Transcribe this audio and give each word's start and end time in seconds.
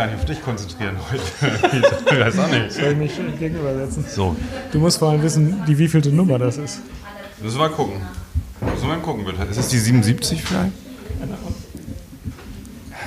gar 0.00 0.06
nicht 0.06 0.16
auf 0.16 0.24
dich 0.24 0.42
konzentrieren 0.42 0.96
heute. 1.12 1.76
ich 2.10 2.20
weiß 2.20 2.38
auch 2.38 2.48
nicht. 2.48 2.72
Soll 2.72 2.92
ich 2.92 2.96
mich 2.96 3.38
gegenübersetzen? 3.38 4.02
So, 4.08 4.34
Du 4.72 4.78
musst 4.78 4.98
vor 4.98 5.10
allem 5.10 5.22
wissen, 5.22 5.62
die 5.68 5.76
wievielte 5.76 6.08
Nummer 6.08 6.38
das 6.38 6.56
ist. 6.56 6.80
müssen 7.42 7.58
wir 7.58 7.68
mal 7.68 7.74
gucken. 7.74 8.00
Müssen 8.62 8.80
wir 8.80 8.88
mal 8.96 9.00
gucken, 9.00 9.26
bitte. 9.26 9.42
Ist 9.50 9.58
es 9.58 9.68
die 9.68 9.78
77 9.78 10.42
vielleicht? 10.42 10.72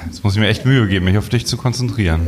Jetzt 0.05 0.23
muss 0.23 0.35
ich 0.35 0.39
mir 0.39 0.47
echt 0.49 0.65
Mühe 0.65 0.87
geben, 0.87 1.05
mich 1.05 1.17
auf 1.17 1.29
dich 1.29 1.47
zu 1.47 1.57
konzentrieren. 1.57 2.27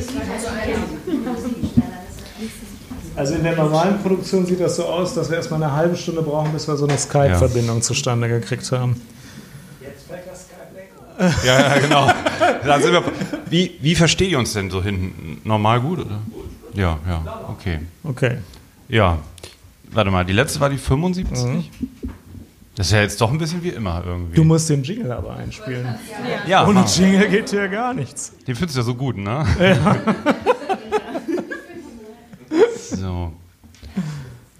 Also 3.15 3.35
in 3.35 3.43
der 3.43 3.55
normalen 3.55 3.99
Produktion 3.99 4.47
sieht 4.47 4.61
das 4.61 4.77
so 4.77 4.85
aus, 4.85 5.13
dass 5.13 5.29
wir 5.29 5.37
erstmal 5.37 5.61
eine 5.61 5.73
halbe 5.73 5.95
Stunde 5.95 6.23
brauchen, 6.23 6.51
bis 6.53 6.67
wir 6.67 6.75
so 6.75 6.87
eine 6.87 6.97
Skype-Verbindung 6.97 7.83
zustande 7.83 8.27
gekriegt 8.29 8.71
haben. 8.71 8.99
Ja, 11.45 11.59
ja 11.59 11.79
genau. 11.79 12.07
Wir, 12.63 13.03
wie, 13.49 13.71
wie 13.81 13.95
versteht 13.95 14.31
ihr 14.31 14.39
uns 14.39 14.53
denn 14.53 14.69
so 14.69 14.81
hinten? 14.81 15.41
Normal 15.43 15.81
gut, 15.81 15.99
oder? 15.99 16.19
Ja, 16.73 16.99
ja, 17.07 17.45
okay. 17.49 17.79
Okay. 18.03 18.37
Ja, 18.89 19.19
warte 19.91 20.11
mal, 20.11 20.25
die 20.25 20.33
letzte 20.33 20.59
war 20.59 20.69
die 20.69 20.77
75? 20.77 21.71
Das 22.75 22.87
ist 22.87 22.91
ja 22.91 23.01
jetzt 23.01 23.21
doch 23.21 23.31
ein 23.31 23.37
bisschen 23.37 23.63
wie 23.63 23.69
immer 23.69 24.03
irgendwie. 24.05 24.35
Du 24.35 24.43
musst 24.43 24.69
den 24.69 24.83
Jingle 24.83 25.11
aber 25.13 25.37
einspielen. 25.37 25.95
ja, 26.45 26.67
Ohne. 26.67 26.83
Jingle 26.85 27.29
geht 27.29 27.49
hier 27.49 27.69
gar 27.69 27.93
nichts. 27.93 28.33
Den 28.45 28.55
findest 28.55 28.75
du 28.75 28.81
ja 28.81 28.85
so 28.85 28.95
gut, 28.95 29.15
ne? 29.15 29.45
so. 32.91 33.31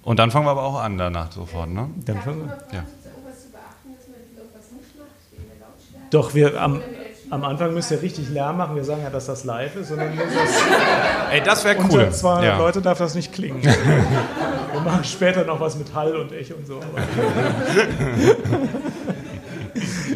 Und 0.03 0.19
dann 0.19 0.31
fangen 0.31 0.45
wir 0.45 0.51
aber 0.51 0.63
auch 0.63 0.79
an 0.79 0.97
danach 0.97 1.31
sofort, 1.31 1.69
ne? 1.69 1.89
Dann 2.05 2.21
fangen 2.21 2.45
wir. 2.45 2.57
Ja. 2.71 2.85
Doch, 6.11 6.33
wir 6.35 6.61
am, 6.61 6.81
am 7.29 7.43
Anfang 7.43 7.73
müsst 7.73 7.91
ihr 7.91 8.01
richtig 8.01 8.29
Lärm 8.29 8.57
machen. 8.57 8.75
Wir 8.75 8.83
sagen 8.83 9.01
ja, 9.03 9.09
dass 9.09 9.25
das 9.25 9.43
live 9.43 9.75
ist. 9.75 9.91
Und 9.91 9.97
dann 9.97 10.15
muss 10.15 10.25
das 10.33 10.61
Ey, 11.31 11.41
das 11.43 11.65
wäre 11.65 11.77
cool. 11.79 11.99
unter 11.99 12.11
200 12.11 12.43
ja. 12.45 12.57
Leute 12.57 12.81
darf 12.81 12.97
das 12.99 13.15
nicht 13.15 13.33
klingen. 13.33 13.61
wir 13.63 14.81
machen 14.81 15.03
später 15.03 15.43
noch 15.43 15.59
was 15.59 15.75
mit 15.77 15.93
Hall 15.93 16.15
und 16.15 16.31
Echo 16.31 16.53
und 16.55 16.67
so. 16.67 16.79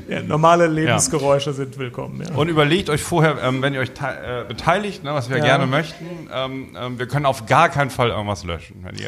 ja, 0.08 0.22
normale 0.22 0.68
Lebensgeräusche 0.68 1.54
sind 1.54 1.78
willkommen. 1.78 2.24
Ja. 2.28 2.36
Und 2.36 2.48
überlegt 2.50 2.90
euch 2.90 3.02
vorher, 3.04 3.38
ähm, 3.44 3.62
wenn 3.62 3.74
ihr 3.74 3.82
euch 3.82 3.92
äh, 4.02 4.44
beteiligt, 4.48 5.04
ne, 5.04 5.14
was 5.14 5.30
wir 5.30 5.38
Ja. 5.38 5.44
gerne 5.44 5.68
möchten, 5.68 6.30
ähm, 6.34 6.76
ähm, 6.80 6.98
wir 7.00 7.08
können 7.08 7.26
auf 7.26 7.46
gar 7.46 7.70
keinen 7.70 7.90
Fall 7.90 8.10
irgendwas 8.10 8.44
löschen. 8.44 8.84
Wenn 8.84 8.96
ihr 8.98 9.08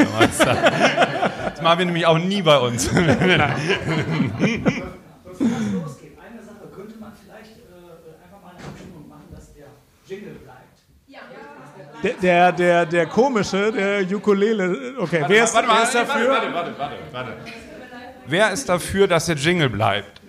das 1.54 1.62
machen 1.62 1.80
wir 1.80 1.86
nämlich 1.86 2.06
auch 2.06 2.18
nie 2.18 2.42
bei 2.42 2.58
uns. 2.58 2.88
Bevor 2.90 3.02
es 3.02 3.08
losgeht, 5.74 6.18
eine 6.20 6.44
Sache 6.44 6.68
könnte 6.76 6.96
man 7.00 7.12
vielleicht 7.24 7.58
äh, 7.58 8.24
einfach 8.24 8.42
mal 8.44 8.52
eine 8.58 8.68
Abstimmung 8.68 9.08
machen, 9.08 9.26
dass 9.34 9.54
der 9.54 9.68
Jingle 10.08 10.36
bleibt. 10.44 10.60
Der, 12.04 12.14
der, 12.22 12.52
der, 12.52 12.86
der 12.86 13.06
komische, 13.06 13.72
der 13.72 14.02
Ukulele. 14.16 14.96
Okay, 15.00 15.24
wer 15.28 15.44
ist, 15.44 15.54
Warte 15.54 15.68
wer 15.68 15.84
ist 15.84 15.94
warte, 15.96 16.08
dafür? 16.08 16.30
Warte, 16.30 16.54
warte, 16.54 16.74
warte, 16.78 16.96
warte. 17.12 17.32
Wer 18.28 18.52
ist 18.52 18.68
dafür, 18.70 19.08
dass 19.08 19.26
der 19.26 19.36
Jingle 19.36 19.70
bleibt? 19.70 20.22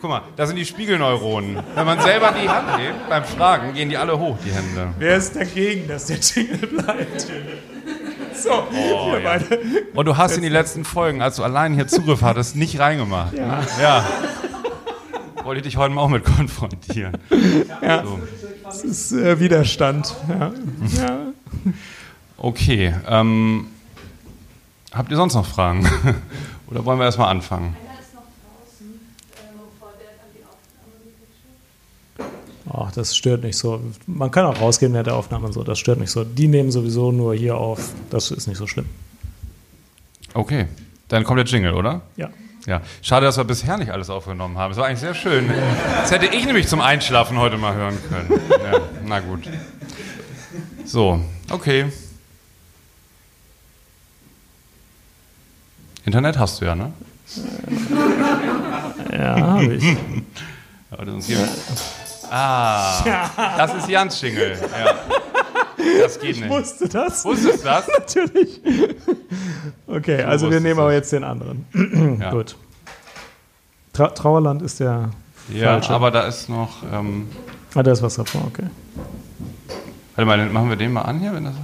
Guck 0.00 0.10
mal, 0.10 0.22
da 0.36 0.46
sind 0.46 0.56
die 0.56 0.64
Spiegelneuronen. 0.64 1.58
Wenn 1.74 1.86
man 1.86 2.00
selber 2.00 2.32
die 2.40 2.48
Hand 2.48 2.78
hebt, 2.78 3.08
beim 3.08 3.24
Fragen, 3.24 3.74
gehen 3.74 3.88
die 3.88 3.96
alle 3.96 4.18
hoch, 4.18 4.36
die 4.44 4.50
Hände. 4.52 4.88
Wer 4.98 5.16
ist 5.16 5.34
dagegen, 5.36 5.88
dass 5.88 6.06
der 6.06 6.18
Jingle 6.18 6.66
bleibt? 6.68 7.26
So, 8.34 8.50
Oh, 8.52 9.12
wir 9.12 9.20
beide. 9.22 9.60
Und 9.94 10.04
du 10.06 10.16
hast 10.16 10.36
in 10.36 10.42
die 10.42 10.50
letzten 10.50 10.84
Folgen, 10.84 11.22
als 11.22 11.36
du 11.36 11.42
allein 11.42 11.72
hier 11.74 11.86
Zugriff 11.86 12.20
hattest, 12.22 12.54
nicht 12.54 12.78
reingemacht. 12.78 13.32
Ja. 13.32 13.62
ja. 13.80 14.04
Wollte 15.42 15.60
ich 15.60 15.64
dich 15.66 15.76
heute 15.78 15.94
mal 15.94 16.02
auch 16.02 16.08
mit 16.08 16.24
konfrontieren. 16.24 17.16
Ja. 17.80 18.02
So. 18.04 18.18
Das 18.76 18.84
ist 18.84 19.12
äh, 19.12 19.40
Widerstand. 19.40 20.14
Ja. 20.28 20.52
Ja. 21.00 21.18
Okay. 22.36 22.94
Ähm, 23.08 23.68
habt 24.92 25.10
ihr 25.10 25.16
sonst 25.16 25.32
noch 25.32 25.46
Fragen? 25.46 25.88
Oder 26.70 26.84
wollen 26.84 26.98
wir 26.98 27.06
erstmal 27.06 27.30
anfangen? 27.30 27.74
Ach, 32.70 32.92
das 32.92 33.16
stört 33.16 33.44
nicht 33.44 33.56
so. 33.56 33.80
Man 34.06 34.30
kann 34.30 34.44
auch 34.44 34.60
rausgehen 34.60 34.92
während 34.92 35.06
der 35.06 35.16
Aufnahme 35.16 35.46
und 35.46 35.54
so. 35.54 35.62
Das 35.62 35.78
stört 35.78 35.98
nicht 35.98 36.10
so. 36.10 36.24
Die 36.24 36.46
nehmen 36.46 36.70
sowieso 36.70 37.12
nur 37.12 37.34
hier 37.34 37.56
auf. 37.56 37.94
Das 38.10 38.30
ist 38.30 38.46
nicht 38.46 38.58
so 38.58 38.66
schlimm. 38.66 38.86
Okay. 40.34 40.66
Dann 41.08 41.24
kommt 41.24 41.38
der 41.38 41.46
Jingle, 41.46 41.72
oder? 41.72 42.02
Ja. 42.16 42.28
Ja. 42.66 42.80
Schade, 43.00 43.26
dass 43.26 43.36
wir 43.36 43.44
bisher 43.44 43.76
nicht 43.76 43.90
alles 43.92 44.10
aufgenommen 44.10 44.58
haben. 44.58 44.72
Es 44.72 44.76
war 44.76 44.86
eigentlich 44.86 44.98
sehr 45.00 45.14
schön. 45.14 45.48
Das 46.00 46.10
hätte 46.10 46.26
ich 46.26 46.44
nämlich 46.46 46.66
zum 46.68 46.80
Einschlafen 46.80 47.38
heute 47.38 47.56
mal 47.58 47.74
hören 47.74 47.96
können. 48.08 48.40
Ja, 48.50 48.80
na 49.04 49.20
gut. 49.20 49.48
So, 50.84 51.20
okay. 51.50 51.86
Internet 56.04 56.38
hast 56.38 56.60
du 56.60 56.64
ja, 56.66 56.74
ne? 56.74 56.92
Ja, 59.12 59.36
habe 59.40 59.74
ich. 59.74 59.96
Aber 60.90 61.04
sonst 61.06 61.26
hier- 61.26 61.48
Ah, 62.30 63.30
das 63.56 63.74
ist 63.74 63.88
Jans 63.88 64.20
Jingle. 64.20 64.58
Ja. 64.84 64.94
Das 66.02 66.18
geht 66.20 66.36
nicht. 66.40 66.48
Wusste 66.48 66.88
das? 66.88 67.24
Wusstest 67.24 67.60
du 67.60 67.64
das? 67.68 67.86
Natürlich. 67.98 68.60
Okay, 69.86 70.22
also 70.22 70.50
wir 70.50 70.60
nehmen 70.60 70.80
aber 70.80 70.90
es. 70.90 70.96
jetzt 70.96 71.12
den 71.12 71.24
anderen. 71.24 71.66
Ja. 72.20 72.30
Gut. 72.30 72.56
Tra 73.92 74.08
Trauerland 74.08 74.62
ist 74.62 74.80
der 74.80 75.10
Ja, 75.52 75.72
falsche. 75.72 75.92
aber 75.92 76.10
da 76.10 76.26
ist 76.26 76.48
noch. 76.48 76.82
Ähm, 76.92 77.28
Ah, 77.74 77.82
da 77.82 77.92
ist 77.92 78.02
was 78.02 78.14
davor, 78.14 78.42
okay. 78.46 78.66
warte 80.14 80.26
mal, 80.26 80.38
dann 80.38 80.50
machen 80.52 80.68
wir 80.70 80.76
den 80.76 80.92
mal 80.94 81.02
an 81.02 81.20
hier, 81.20 81.34
wenn 81.34 81.44
das. 81.44 81.54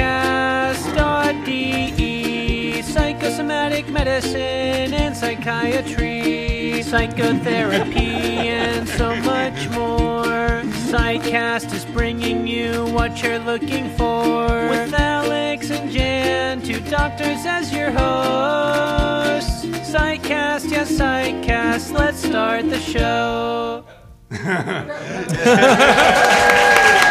Psychcast.de 0.00 0.49
Psychosomatic 3.40 3.88
medicine 3.88 4.92
and 4.92 5.16
psychiatry, 5.16 6.82
psychotherapy, 6.82 8.10
and 8.50 8.86
so 8.86 9.16
much 9.16 9.66
more. 9.70 10.60
Psychcast 10.90 11.72
is 11.72 11.86
bringing 11.86 12.46
you 12.46 12.84
what 12.92 13.22
you're 13.22 13.38
looking 13.38 13.88
for. 13.96 14.44
With 14.68 14.92
Alex 14.92 15.70
and 15.70 15.90
Jan, 15.90 16.60
two 16.60 16.80
doctors 16.90 17.46
as 17.46 17.72
your 17.72 17.90
hosts. 17.90 19.64
Psychcast, 19.90 20.70
yes, 20.70 20.92
Psychcast. 20.92 21.92
Let's 21.92 22.22
start 22.22 22.68
the 22.68 22.78
show. 22.78 23.86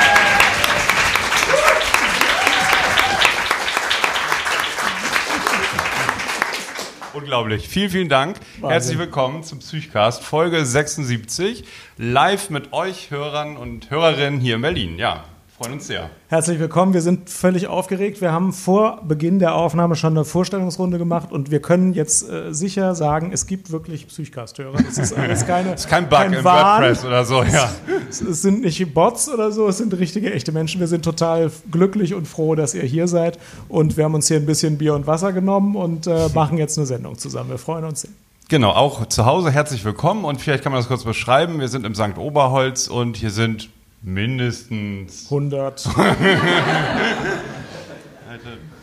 Unglaublich. 7.29 7.69
Vielen, 7.69 7.91
vielen 7.91 8.09
Dank. 8.09 8.37
Herzlich 8.59 8.97
willkommen 8.97 9.43
zum 9.43 9.59
Psychcast, 9.59 10.23
Folge 10.23 10.65
76. 10.65 11.63
Live 11.95 12.49
mit 12.49 12.73
euch 12.73 13.11
Hörern 13.11 13.55
und 13.55 13.91
Hörerinnen 13.91 14.39
hier 14.39 14.55
in 14.55 14.63
Berlin. 14.63 14.97
Ja, 14.97 15.25
freuen 15.59 15.73
uns 15.73 15.87
sehr. 15.87 16.09
Herzlich 16.29 16.57
willkommen. 16.57 16.93
Wir 16.93 17.01
sind 17.01 17.29
völlig 17.29 17.67
aufgeregt. 17.67 18.21
Wir 18.21 18.31
haben 18.31 18.53
vor 18.53 19.01
Beginn 19.05 19.39
der 19.39 19.55
Aufnahme 19.55 19.97
schon 19.97 20.13
eine 20.13 20.23
Vorstellungsrunde 20.23 20.97
gemacht 20.97 21.33
und 21.33 21.51
wir 21.51 21.61
können 21.61 21.93
jetzt 21.93 22.29
äh, 22.29 22.53
sicher 22.53 22.95
sagen, 22.95 23.31
es 23.33 23.45
gibt 23.45 23.69
wirklich 23.69 24.07
Psychcast-Hörer. 24.07 24.79
Es 24.87 24.97
ist 24.97 25.11
alles 25.11 25.45
keine, 25.45 25.73
Ist 25.75 25.89
kein 25.89 26.07
Bug 26.07 26.23
im 26.31 26.45
Wahn. 26.45 26.83
WordPress 26.83 27.03
oder 27.03 27.25
so, 27.25 27.43
ja. 27.43 27.69
Es, 28.09 28.21
es 28.21 28.41
sind 28.41 28.61
nicht 28.61 28.93
Bots 28.93 29.27
oder 29.27 29.51
so, 29.51 29.67
es 29.67 29.79
sind 29.79 29.93
richtige, 29.99 30.31
echte 30.31 30.53
Menschen. 30.53 30.79
Wir 30.79 30.87
sind 30.87 31.03
total 31.03 31.51
glücklich 31.69 32.13
und 32.13 32.25
froh, 32.25 32.55
dass 32.55 32.73
ihr 32.73 32.83
hier 32.83 33.09
seid. 33.09 33.37
Und 33.67 33.97
wir 33.97 34.05
haben 34.05 34.13
uns 34.13 34.29
hier 34.29 34.37
ein 34.37 34.45
bisschen 34.45 34.77
Bier 34.77 34.93
und 34.93 35.07
Wasser 35.07 35.33
genommen 35.33 35.75
und 35.75 36.07
äh, 36.07 36.29
machen 36.33 36.57
jetzt 36.57 36.77
eine 36.77 36.87
Sendung 36.87 37.17
zusammen. 37.17 37.49
Wir 37.49 37.57
freuen 37.57 37.83
uns 37.83 38.01
sehr. 38.03 38.11
Genau, 38.47 38.71
auch 38.71 39.07
zu 39.07 39.25
Hause 39.25 39.51
herzlich 39.51 39.83
willkommen 39.83 40.23
und 40.23 40.39
vielleicht 40.39 40.63
kann 40.63 40.71
man 40.71 40.79
das 40.79 40.87
kurz 40.87 41.03
beschreiben. 41.03 41.59
Wir 41.59 41.67
sind 41.67 41.85
im 41.85 41.95
St. 41.95 42.17
Oberholz 42.17 42.87
und 42.87 43.17
hier 43.17 43.29
sind 43.29 43.69
mindestens 44.01 45.25
100. 45.25 45.89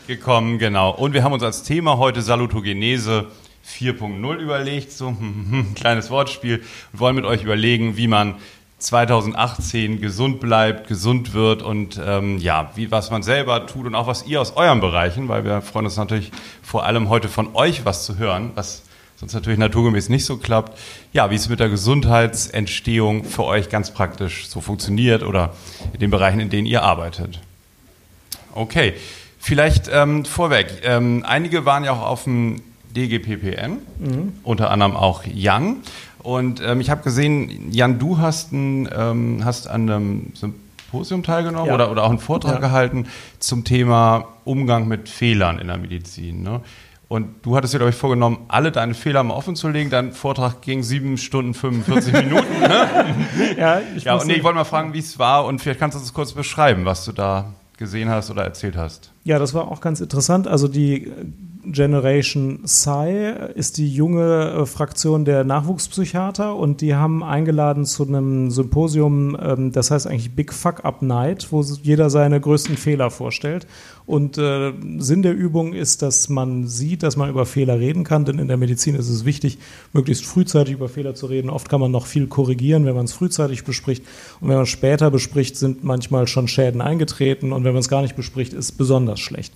gekommen, 0.06 0.58
genau. 0.58 0.90
Und 0.90 1.14
wir 1.14 1.24
haben 1.24 1.32
uns 1.32 1.42
als 1.42 1.62
Thema 1.62 1.98
heute 1.98 2.22
Salutogenese 2.22 3.26
4.0 3.66 4.36
überlegt, 4.36 4.92
so 4.92 5.08
ein 5.20 5.74
kleines 5.74 6.10
Wortspiel, 6.10 6.62
und 6.92 7.00
wollen 7.00 7.16
mit 7.16 7.24
euch 7.24 7.42
überlegen, 7.42 7.96
wie 7.96 8.06
man 8.06 8.36
2018 8.78 10.00
gesund 10.00 10.38
bleibt, 10.38 10.86
gesund 10.86 11.32
wird 11.32 11.62
und 11.62 12.00
ähm, 12.04 12.38
ja, 12.38 12.70
wie, 12.74 12.90
was 12.90 13.10
man 13.10 13.22
selber 13.22 13.66
tut 13.66 13.86
und 13.86 13.94
auch 13.94 14.06
was 14.06 14.26
ihr 14.26 14.40
aus 14.40 14.54
euren 14.54 14.80
Bereichen, 14.80 15.28
weil 15.28 15.44
wir 15.44 15.62
freuen 15.62 15.86
uns 15.86 15.96
natürlich 15.96 16.30
vor 16.62 16.84
allem 16.84 17.08
heute 17.08 17.28
von 17.28 17.54
euch 17.54 17.86
was 17.86 18.04
zu 18.04 18.18
hören, 18.18 18.50
was 18.54 18.82
sonst 19.16 19.32
natürlich 19.34 19.58
naturgemäß 19.58 20.08
nicht 20.08 20.24
so 20.24 20.36
klappt. 20.36 20.78
Ja, 21.12 21.30
wie 21.30 21.34
es 21.34 21.48
mit 21.48 21.60
der 21.60 21.68
Gesundheitsentstehung 21.68 23.24
für 23.24 23.44
euch 23.44 23.68
ganz 23.68 23.90
praktisch 23.92 24.48
so 24.48 24.60
funktioniert 24.60 25.22
oder 25.22 25.54
in 25.92 26.00
den 26.00 26.10
Bereichen, 26.10 26.40
in 26.40 26.50
denen 26.50 26.66
ihr 26.66 26.82
arbeitet. 26.82 27.40
Okay, 28.54 28.94
vielleicht 29.38 29.90
ähm, 29.92 30.24
vorweg. 30.24 30.80
Ähm, 30.84 31.24
einige 31.26 31.64
waren 31.64 31.84
ja 31.84 31.92
auch 31.92 32.02
auf 32.02 32.24
dem 32.24 32.62
DGPPN, 32.94 33.78
unter 34.42 34.70
anderem 34.70 34.96
auch 34.96 35.24
Young. 35.26 35.78
Und 36.20 36.60
ähm, 36.62 36.80
ich 36.80 36.90
habe 36.90 37.02
gesehen, 37.02 37.70
Jan, 37.70 37.98
du 37.98 38.18
hast, 38.18 38.52
ein, 38.52 38.88
ähm, 38.96 39.42
hast 39.44 39.68
an 39.68 39.82
einem 39.88 40.32
Symposium 40.34 41.22
teilgenommen 41.22 41.68
Ja. 41.68 41.74
oder, 41.74 41.90
oder 41.90 42.04
auch 42.04 42.08
einen 42.10 42.18
Vortrag 42.18 42.54
Ja. 42.54 42.60
gehalten 42.60 43.06
zum 43.38 43.64
Thema 43.64 44.26
Umgang 44.44 44.88
mit 44.88 45.08
Fehlern 45.08 45.58
in 45.58 45.68
der 45.68 45.76
Medizin. 45.76 46.42
Ne? 46.42 46.62
Und 47.08 47.46
du 47.46 47.56
hattest 47.56 47.72
dir, 47.72 47.78
glaube 47.78 47.90
ich, 47.90 47.96
vorgenommen, 47.96 48.46
alle 48.48 48.72
deine 48.72 48.94
Fehler 48.94 49.22
mal 49.22 49.34
offen 49.34 49.54
zu 49.54 49.68
legen. 49.68 49.90
Dein 49.90 50.12
Vortrag 50.12 50.60
ging 50.62 50.82
sieben 50.82 51.18
Stunden 51.18 51.54
45 51.54 52.12
Minuten. 52.24 52.60
Ne? 52.60 53.14
Ja, 53.56 53.80
ich 53.96 54.04
Ja, 54.04 54.16
und 54.16 54.26
nee, 54.26 54.34
ich 54.34 54.44
wollte 54.44 54.56
mal 54.56 54.64
fragen, 54.64 54.92
wie 54.92 54.98
es 54.98 55.18
war 55.18 55.44
und 55.44 55.60
vielleicht 55.60 55.78
kannst 55.78 55.96
du 55.96 56.00
das 56.00 56.12
kurz 56.12 56.32
beschreiben, 56.32 56.84
was 56.84 57.04
du 57.04 57.12
da 57.12 57.52
gesehen 57.76 58.08
hast 58.08 58.30
oder 58.30 58.42
erzählt 58.42 58.76
hast. 58.76 59.12
Ja, 59.22 59.38
das 59.38 59.54
war 59.54 59.68
auch 59.68 59.80
ganz 59.80 60.00
interessant. 60.00 60.48
Also 60.48 60.66
die 60.66 61.12
Generation 61.72 62.62
Psi 62.64 63.32
ist 63.54 63.78
die 63.78 63.92
junge 63.92 64.52
äh, 64.52 64.66
Fraktion 64.66 65.24
der 65.24 65.44
Nachwuchspsychiater 65.44 66.54
und 66.54 66.80
die 66.80 66.94
haben 66.94 67.22
eingeladen 67.22 67.84
zu 67.84 68.06
einem 68.06 68.50
Symposium, 68.50 69.36
ähm, 69.40 69.72
das 69.72 69.90
heißt 69.90 70.06
eigentlich 70.06 70.34
Big 70.34 70.52
Fuck 70.52 70.84
Up 70.84 71.02
Night, 71.02 71.48
wo 71.50 71.62
jeder 71.62 72.10
seine 72.10 72.40
größten 72.40 72.76
Fehler 72.76 73.10
vorstellt. 73.10 73.66
Und 74.06 74.38
äh, 74.38 74.72
Sinn 74.98 75.22
der 75.22 75.34
Übung 75.34 75.72
ist, 75.72 76.02
dass 76.02 76.28
man 76.28 76.68
sieht, 76.68 77.02
dass 77.02 77.16
man 77.16 77.28
über 77.28 77.44
Fehler 77.44 77.80
reden 77.80 78.04
kann, 78.04 78.24
denn 78.24 78.38
in 78.38 78.46
der 78.46 78.56
Medizin 78.56 78.94
ist 78.94 79.08
es 79.08 79.24
wichtig, 79.24 79.58
möglichst 79.92 80.24
frühzeitig 80.24 80.74
über 80.74 80.88
Fehler 80.88 81.16
zu 81.16 81.26
reden. 81.26 81.50
Oft 81.50 81.68
kann 81.68 81.80
man 81.80 81.90
noch 81.90 82.06
viel 82.06 82.28
korrigieren, 82.28 82.86
wenn 82.86 82.94
man 82.94 83.06
es 83.06 83.12
frühzeitig 83.12 83.64
bespricht. 83.64 84.04
Und 84.40 84.48
wenn 84.48 84.56
man 84.56 84.64
es 84.64 84.68
später 84.68 85.10
bespricht, 85.10 85.56
sind 85.56 85.82
manchmal 85.82 86.28
schon 86.28 86.46
Schäden 86.46 86.80
eingetreten. 86.80 87.52
Und 87.52 87.64
wenn 87.64 87.72
man 87.72 87.80
es 87.80 87.88
gar 87.88 88.02
nicht 88.02 88.14
bespricht, 88.14 88.52
ist 88.52 88.66
es 88.66 88.72
besonders 88.72 89.18
schlecht. 89.18 89.52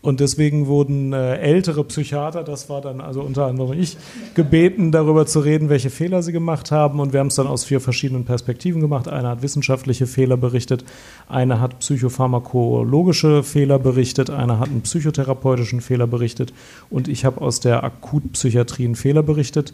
Und 0.00 0.20
deswegen 0.20 0.68
wurden 0.68 1.12
äh, 1.12 1.38
ältere 1.38 1.82
Psychiater, 1.82 2.44
das 2.44 2.68
war 2.68 2.80
dann 2.80 3.00
also 3.00 3.20
unter 3.20 3.46
anderem 3.46 3.78
ich, 3.78 3.96
gebeten, 4.34 4.92
darüber 4.92 5.26
zu 5.26 5.40
reden, 5.40 5.68
welche 5.70 5.90
Fehler 5.90 6.22
sie 6.22 6.30
gemacht 6.30 6.70
haben. 6.70 7.00
Und 7.00 7.12
wir 7.12 7.20
haben 7.20 7.26
es 7.26 7.34
dann 7.34 7.48
aus 7.48 7.64
vier 7.64 7.80
verschiedenen 7.80 8.24
Perspektiven 8.24 8.80
gemacht. 8.80 9.08
Einer 9.08 9.30
hat 9.30 9.42
wissenschaftliche 9.42 10.06
Fehler 10.06 10.36
berichtet, 10.36 10.84
einer 11.28 11.60
hat 11.60 11.80
psychopharmakologische 11.80 13.42
Fehler 13.42 13.80
berichtet, 13.80 14.30
einer 14.30 14.60
hat 14.60 14.68
einen 14.68 14.82
psychotherapeutischen 14.82 15.80
Fehler 15.80 16.06
berichtet 16.06 16.52
und 16.90 17.08
ich 17.08 17.24
habe 17.24 17.40
aus 17.40 17.60
der 17.60 17.82
Akutpsychiatrie 17.82 18.84
einen 18.84 18.94
Fehler 18.94 19.22
berichtet 19.22 19.72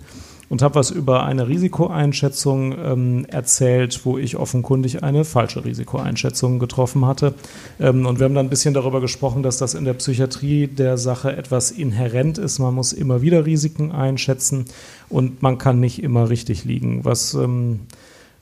und 0.49 0.63
habe 0.63 0.77
was 0.77 0.91
über 0.91 1.25
eine 1.25 1.49
Risikoeinschätzung 1.49 2.75
ähm, 2.79 3.25
erzählt, 3.27 4.01
wo 4.05 4.19
ich 4.19 4.37
offenkundig 4.37 5.03
eine 5.03 5.25
falsche 5.25 5.65
Risikoeinschätzung 5.65 6.59
getroffen 6.59 7.07
hatte. 7.07 7.35
Ähm, 7.81 8.07
und 8.07 8.19
wir 8.19 8.25
haben 8.25 8.35
dann 8.35 8.47
ein 8.47 8.51
bisschen 8.51 8.75
darüber 8.75 9.01
gesprochen, 9.01 9.43
dass 9.43 9.59
das 9.59 9.75
in 9.75 9.85
der 9.85 9.95
Psychiatrie 9.95 10.67
der 10.67 10.99
Sache 10.99 11.37
etwas 11.37 11.71
inhärent 11.71 12.39
ist. 12.39 12.59
Man 12.59 12.75
muss 12.75 12.93
immer 12.93 13.23
wieder 13.23 13.47
Risiken 13.47 13.93
einschätzen 13.93 14.67
und 15.09 15.43
man 15.43 15.59
kann 15.59 15.81
nicht 15.81 16.03
immer 16.03 16.29
richtig 16.29 16.65
liegen, 16.65 17.05
was 17.05 17.35
ähm, 17.35 17.81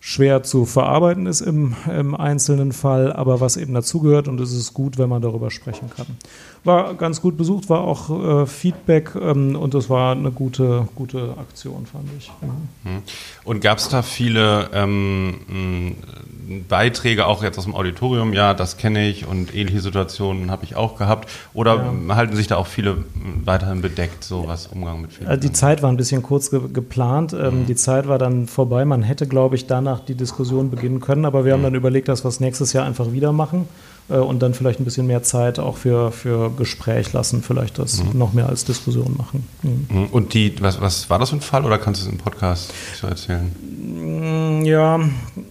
schwer 0.04 0.42
zu 0.42 0.64
verarbeiten 0.64 1.26
ist 1.26 1.42
im, 1.42 1.76
im 1.88 2.16
einzelnen 2.16 2.72
Fall, 2.72 3.12
aber 3.12 3.40
was 3.40 3.56
eben 3.56 3.72
dazugehört 3.72 4.26
und 4.26 4.40
es 4.40 4.52
ist 4.52 4.74
gut, 4.74 4.98
wenn 4.98 5.08
man 5.08 5.22
darüber 5.22 5.52
sprechen 5.52 5.90
kann. 5.96 6.06
War 6.64 6.94
ganz 6.94 7.20
gut 7.20 7.36
besucht, 7.36 7.68
war 7.68 7.80
auch 7.80 8.42
äh, 8.42 8.46
Feedback 8.46 9.16
ähm, 9.20 9.56
und 9.56 9.74
es 9.74 9.90
war 9.90 10.12
eine 10.12 10.30
gute, 10.30 10.86
gute 10.94 11.34
Aktion, 11.36 11.86
fand 11.86 12.04
ich. 12.16 12.30
Mhm. 12.40 12.88
Hm. 12.88 13.02
Und 13.44 13.60
gab 13.60 13.78
es 13.78 13.88
da 13.88 14.02
viele 14.02 14.70
ähm, 14.72 15.96
Beiträge, 16.68 17.26
auch 17.26 17.42
jetzt 17.42 17.58
aus 17.58 17.64
dem 17.64 17.74
Auditorium, 17.74 18.32
ja, 18.32 18.54
das 18.54 18.76
kenne 18.76 19.08
ich 19.08 19.26
und 19.26 19.54
ähnliche 19.54 19.80
Situationen 19.80 20.52
habe 20.52 20.64
ich 20.64 20.76
auch 20.76 20.96
gehabt? 20.96 21.28
Oder 21.52 21.84
Ja. 22.06 22.14
halten 22.14 22.36
sich 22.36 22.46
da 22.46 22.56
auch 22.56 22.68
viele 22.68 22.98
weiterhin 23.44 23.82
bedeckt, 23.82 24.22
so 24.22 24.46
was 24.46 24.68
Umgang 24.68 25.00
mit 25.00 25.12
Fehlern? 25.12 25.40
Die 25.40 25.52
Zeit 25.52 25.82
war 25.82 25.90
ein 25.90 25.96
bisschen 25.96 26.22
kurz 26.22 26.50
ge 26.50 26.60
geplant. 26.72 27.32
Ähm, 27.32 27.66
Die 27.66 27.74
Zeit 27.74 28.06
war 28.06 28.18
dann 28.18 28.46
vorbei. 28.46 28.84
Man 28.84 29.02
hätte, 29.02 29.26
glaube 29.26 29.56
ich, 29.56 29.66
danach 29.66 30.00
die 30.00 30.14
Diskussion 30.14 30.70
beginnen 30.70 31.00
können. 31.00 31.24
Aber 31.24 31.44
wir 31.44 31.52
haben 31.54 31.62
dann 31.62 31.74
überlegt, 31.74 32.08
dass 32.08 32.24
wir 32.24 32.28
es 32.28 32.40
nächstes 32.40 32.72
Jahr 32.72 32.84
einfach 32.84 33.12
wieder 33.12 33.32
machen 33.32 33.66
äh, 34.12 34.16
und 34.16 34.40
dann 34.40 34.54
vielleicht 34.54 34.80
ein 34.80 34.84
bisschen 34.84 35.06
mehr 35.06 35.22
Zeit 35.22 35.58
auch 35.58 35.76
für, 35.76 36.12
für 36.12 36.50
Gespräch 36.50 37.12
lassen. 37.12 37.42
Vielleicht 37.42 37.78
das 37.78 38.02
noch 38.12 38.32
mehr 38.32 38.48
als 38.48 38.64
Diskussion 38.64 39.16
machen. 39.16 39.48
Mhm. 39.62 39.86
Hm. 39.88 40.06
Und 40.08 40.34
die, 40.34 40.54
was, 40.60 40.80
was 40.80 41.08
war 41.10 41.18
das 41.18 41.30
für 41.30 41.36
ein 41.36 41.40
Fall 41.40 41.64
oder 41.64 41.78
kannst 41.78 42.02
du 42.02 42.06
es 42.06 42.12
im 42.12 42.18
Podcast 42.18 42.72
so 43.00 43.06
erzählen? 43.06 43.50
Mm, 44.60 44.64
Ja, 44.64 45.00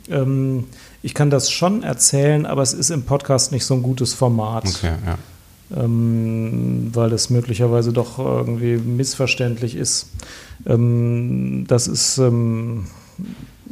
ähm, 0.09 0.65
ich 1.01 1.13
kann 1.13 1.29
das 1.29 1.49
schon 1.51 1.83
erzählen, 1.83 2.45
aber 2.45 2.61
es 2.61 2.73
ist 2.73 2.91
im 2.91 3.03
Podcast 3.03 3.51
nicht 3.51 3.65
so 3.65 3.73
ein 3.73 3.81
gutes 3.81 4.13
Format. 4.13 4.65
Okay, 4.67 4.93
ja. 5.05 5.83
ähm, 5.83 6.91
weil 6.93 7.11
es 7.13 7.29
möglicherweise 7.29 7.91
doch 7.91 8.19
irgendwie 8.19 8.77
missverständlich 8.77 9.75
ist. 9.75 10.09
Ähm, 10.65 11.65
das 11.67 11.87
ist, 11.87 12.19
ähm, 12.19 12.85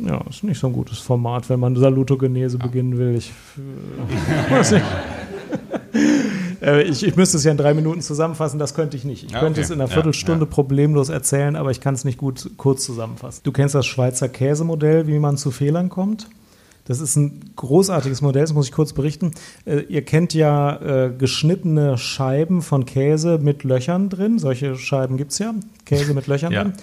ja, 0.05 0.21
ist 0.29 0.43
nicht 0.43 0.59
so 0.59 0.67
ein 0.67 0.73
gutes 0.73 0.99
Format, 0.99 1.49
wenn 1.49 1.59
man 1.59 1.75
Salutogenese 1.75 2.57
beginnen 2.57 2.97
will. 2.97 3.15
Ich, 3.15 3.31
weiß 4.49 4.71
nicht. 4.73 4.85
Äh, 6.61 6.83
Ich, 6.83 7.03
ich 7.05 7.15
müsste 7.15 7.37
es 7.37 7.43
ja 7.43 7.51
in 7.51 7.57
drei 7.57 7.73
Minuten 7.73 8.01
zusammenfassen, 8.01 8.59
das 8.59 8.73
könnte 8.73 8.97
ich 8.97 9.05
nicht. 9.05 9.23
Ich 9.25 9.31
Ja, 9.31 9.39
könnte 9.39 9.59
okay. 9.59 9.65
es 9.65 9.69
in 9.69 9.79
einer 9.79 9.89
Ja, 9.89 9.93
Viertelstunde 9.93 10.45
ja. 10.45 10.51
problemlos 10.51 11.09
erzählen, 11.09 11.55
aber 11.55 11.71
ich 11.71 11.79
kann 11.81 11.93
es 11.95 12.03
nicht 12.05 12.17
gut 12.17 12.49
kurz 12.57 12.83
zusammenfassen. 12.85 13.41
Du 13.43 13.51
kennst 13.51 13.75
das 13.75 13.85
Schweizer 13.85 14.27
Käsemodell, 14.29 15.07
wie 15.07 15.19
man 15.19 15.37
zu 15.37 15.51
Fehlern 15.51 15.89
kommt? 15.89 16.27
Das 16.85 17.01
ist 17.01 17.15
ein 17.17 17.51
großartiges 17.55 18.21
Modell, 18.23 18.41
das 18.41 18.53
muss 18.53 18.65
ich 18.65 18.71
kurz 18.71 18.93
berichten. 18.93 19.31
Äh, 19.65 19.81
ihr 19.89 20.01
kennt 20.03 20.33
ja 20.33 20.75
äh, 21.05 21.11
geschnittene 21.15 21.99
Scheiben 21.99 22.63
von 22.63 22.85
Käse 22.85 23.37
mit 23.39 23.63
Löchern 23.63 24.09
drin. 24.09 24.39
Solche 24.39 24.75
Scheiben 24.75 25.15
gibt 25.15 25.31
es 25.31 25.37
ja. 25.39 25.53
Käse 25.85 26.15
mit 26.15 26.25
Löchern 26.25 26.51
Ja. 26.51 26.63
drin. 26.63 26.73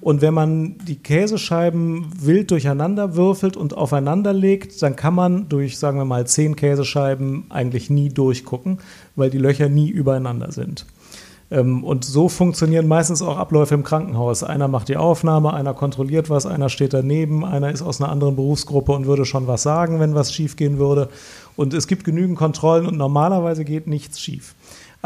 Und 0.00 0.20
wenn 0.22 0.34
man 0.34 0.76
die 0.86 0.96
Käsescheiben 0.96 2.06
wild 2.20 2.50
durcheinander 2.50 3.16
würfelt 3.16 3.56
und 3.56 3.76
aufeinander 3.76 4.32
legt, 4.32 4.80
dann 4.82 4.96
kann 4.96 5.14
man 5.14 5.48
durch, 5.48 5.78
sagen 5.78 5.98
wir 5.98 6.04
mal, 6.04 6.26
zehn 6.26 6.56
Käsescheiben 6.56 7.46
eigentlich 7.48 7.90
nie 7.90 8.08
durchgucken, 8.08 8.78
weil 9.14 9.30
die 9.30 9.38
Löcher 9.38 9.68
nie 9.68 9.88
übereinander 9.88 10.52
sind. 10.52 10.86
Ähm, 11.50 11.84
Und 11.84 12.04
so 12.04 12.28
funktionieren 12.28 12.88
meistens 12.88 13.22
auch 13.22 13.36
Abläufe 13.36 13.74
im 13.74 13.84
Krankenhaus. 13.84 14.42
Einer 14.42 14.66
macht 14.68 14.88
die 14.88 14.96
Aufnahme, 14.96 15.54
einer 15.54 15.74
kontrolliert 15.74 16.28
was, 16.28 16.44
einer 16.44 16.68
steht 16.68 16.92
daneben, 16.92 17.44
einer 17.44 17.70
ist 17.70 17.82
aus 17.82 18.00
einer 18.00 18.10
anderen 18.10 18.34
Berufsgruppe 18.34 18.92
und 18.92 19.06
würde 19.06 19.24
schon 19.24 19.46
was 19.46 19.62
sagen, 19.62 20.00
wenn 20.00 20.14
was 20.14 20.32
schiefgehen 20.32 20.78
würde. 20.78 21.08
Und 21.54 21.72
es 21.72 21.86
gibt 21.86 22.04
genügend 22.04 22.36
Kontrollen 22.36 22.86
und 22.86 22.96
normalerweise 22.96 23.64
geht 23.64 23.86
nichts 23.86 24.20
schief. 24.20 24.55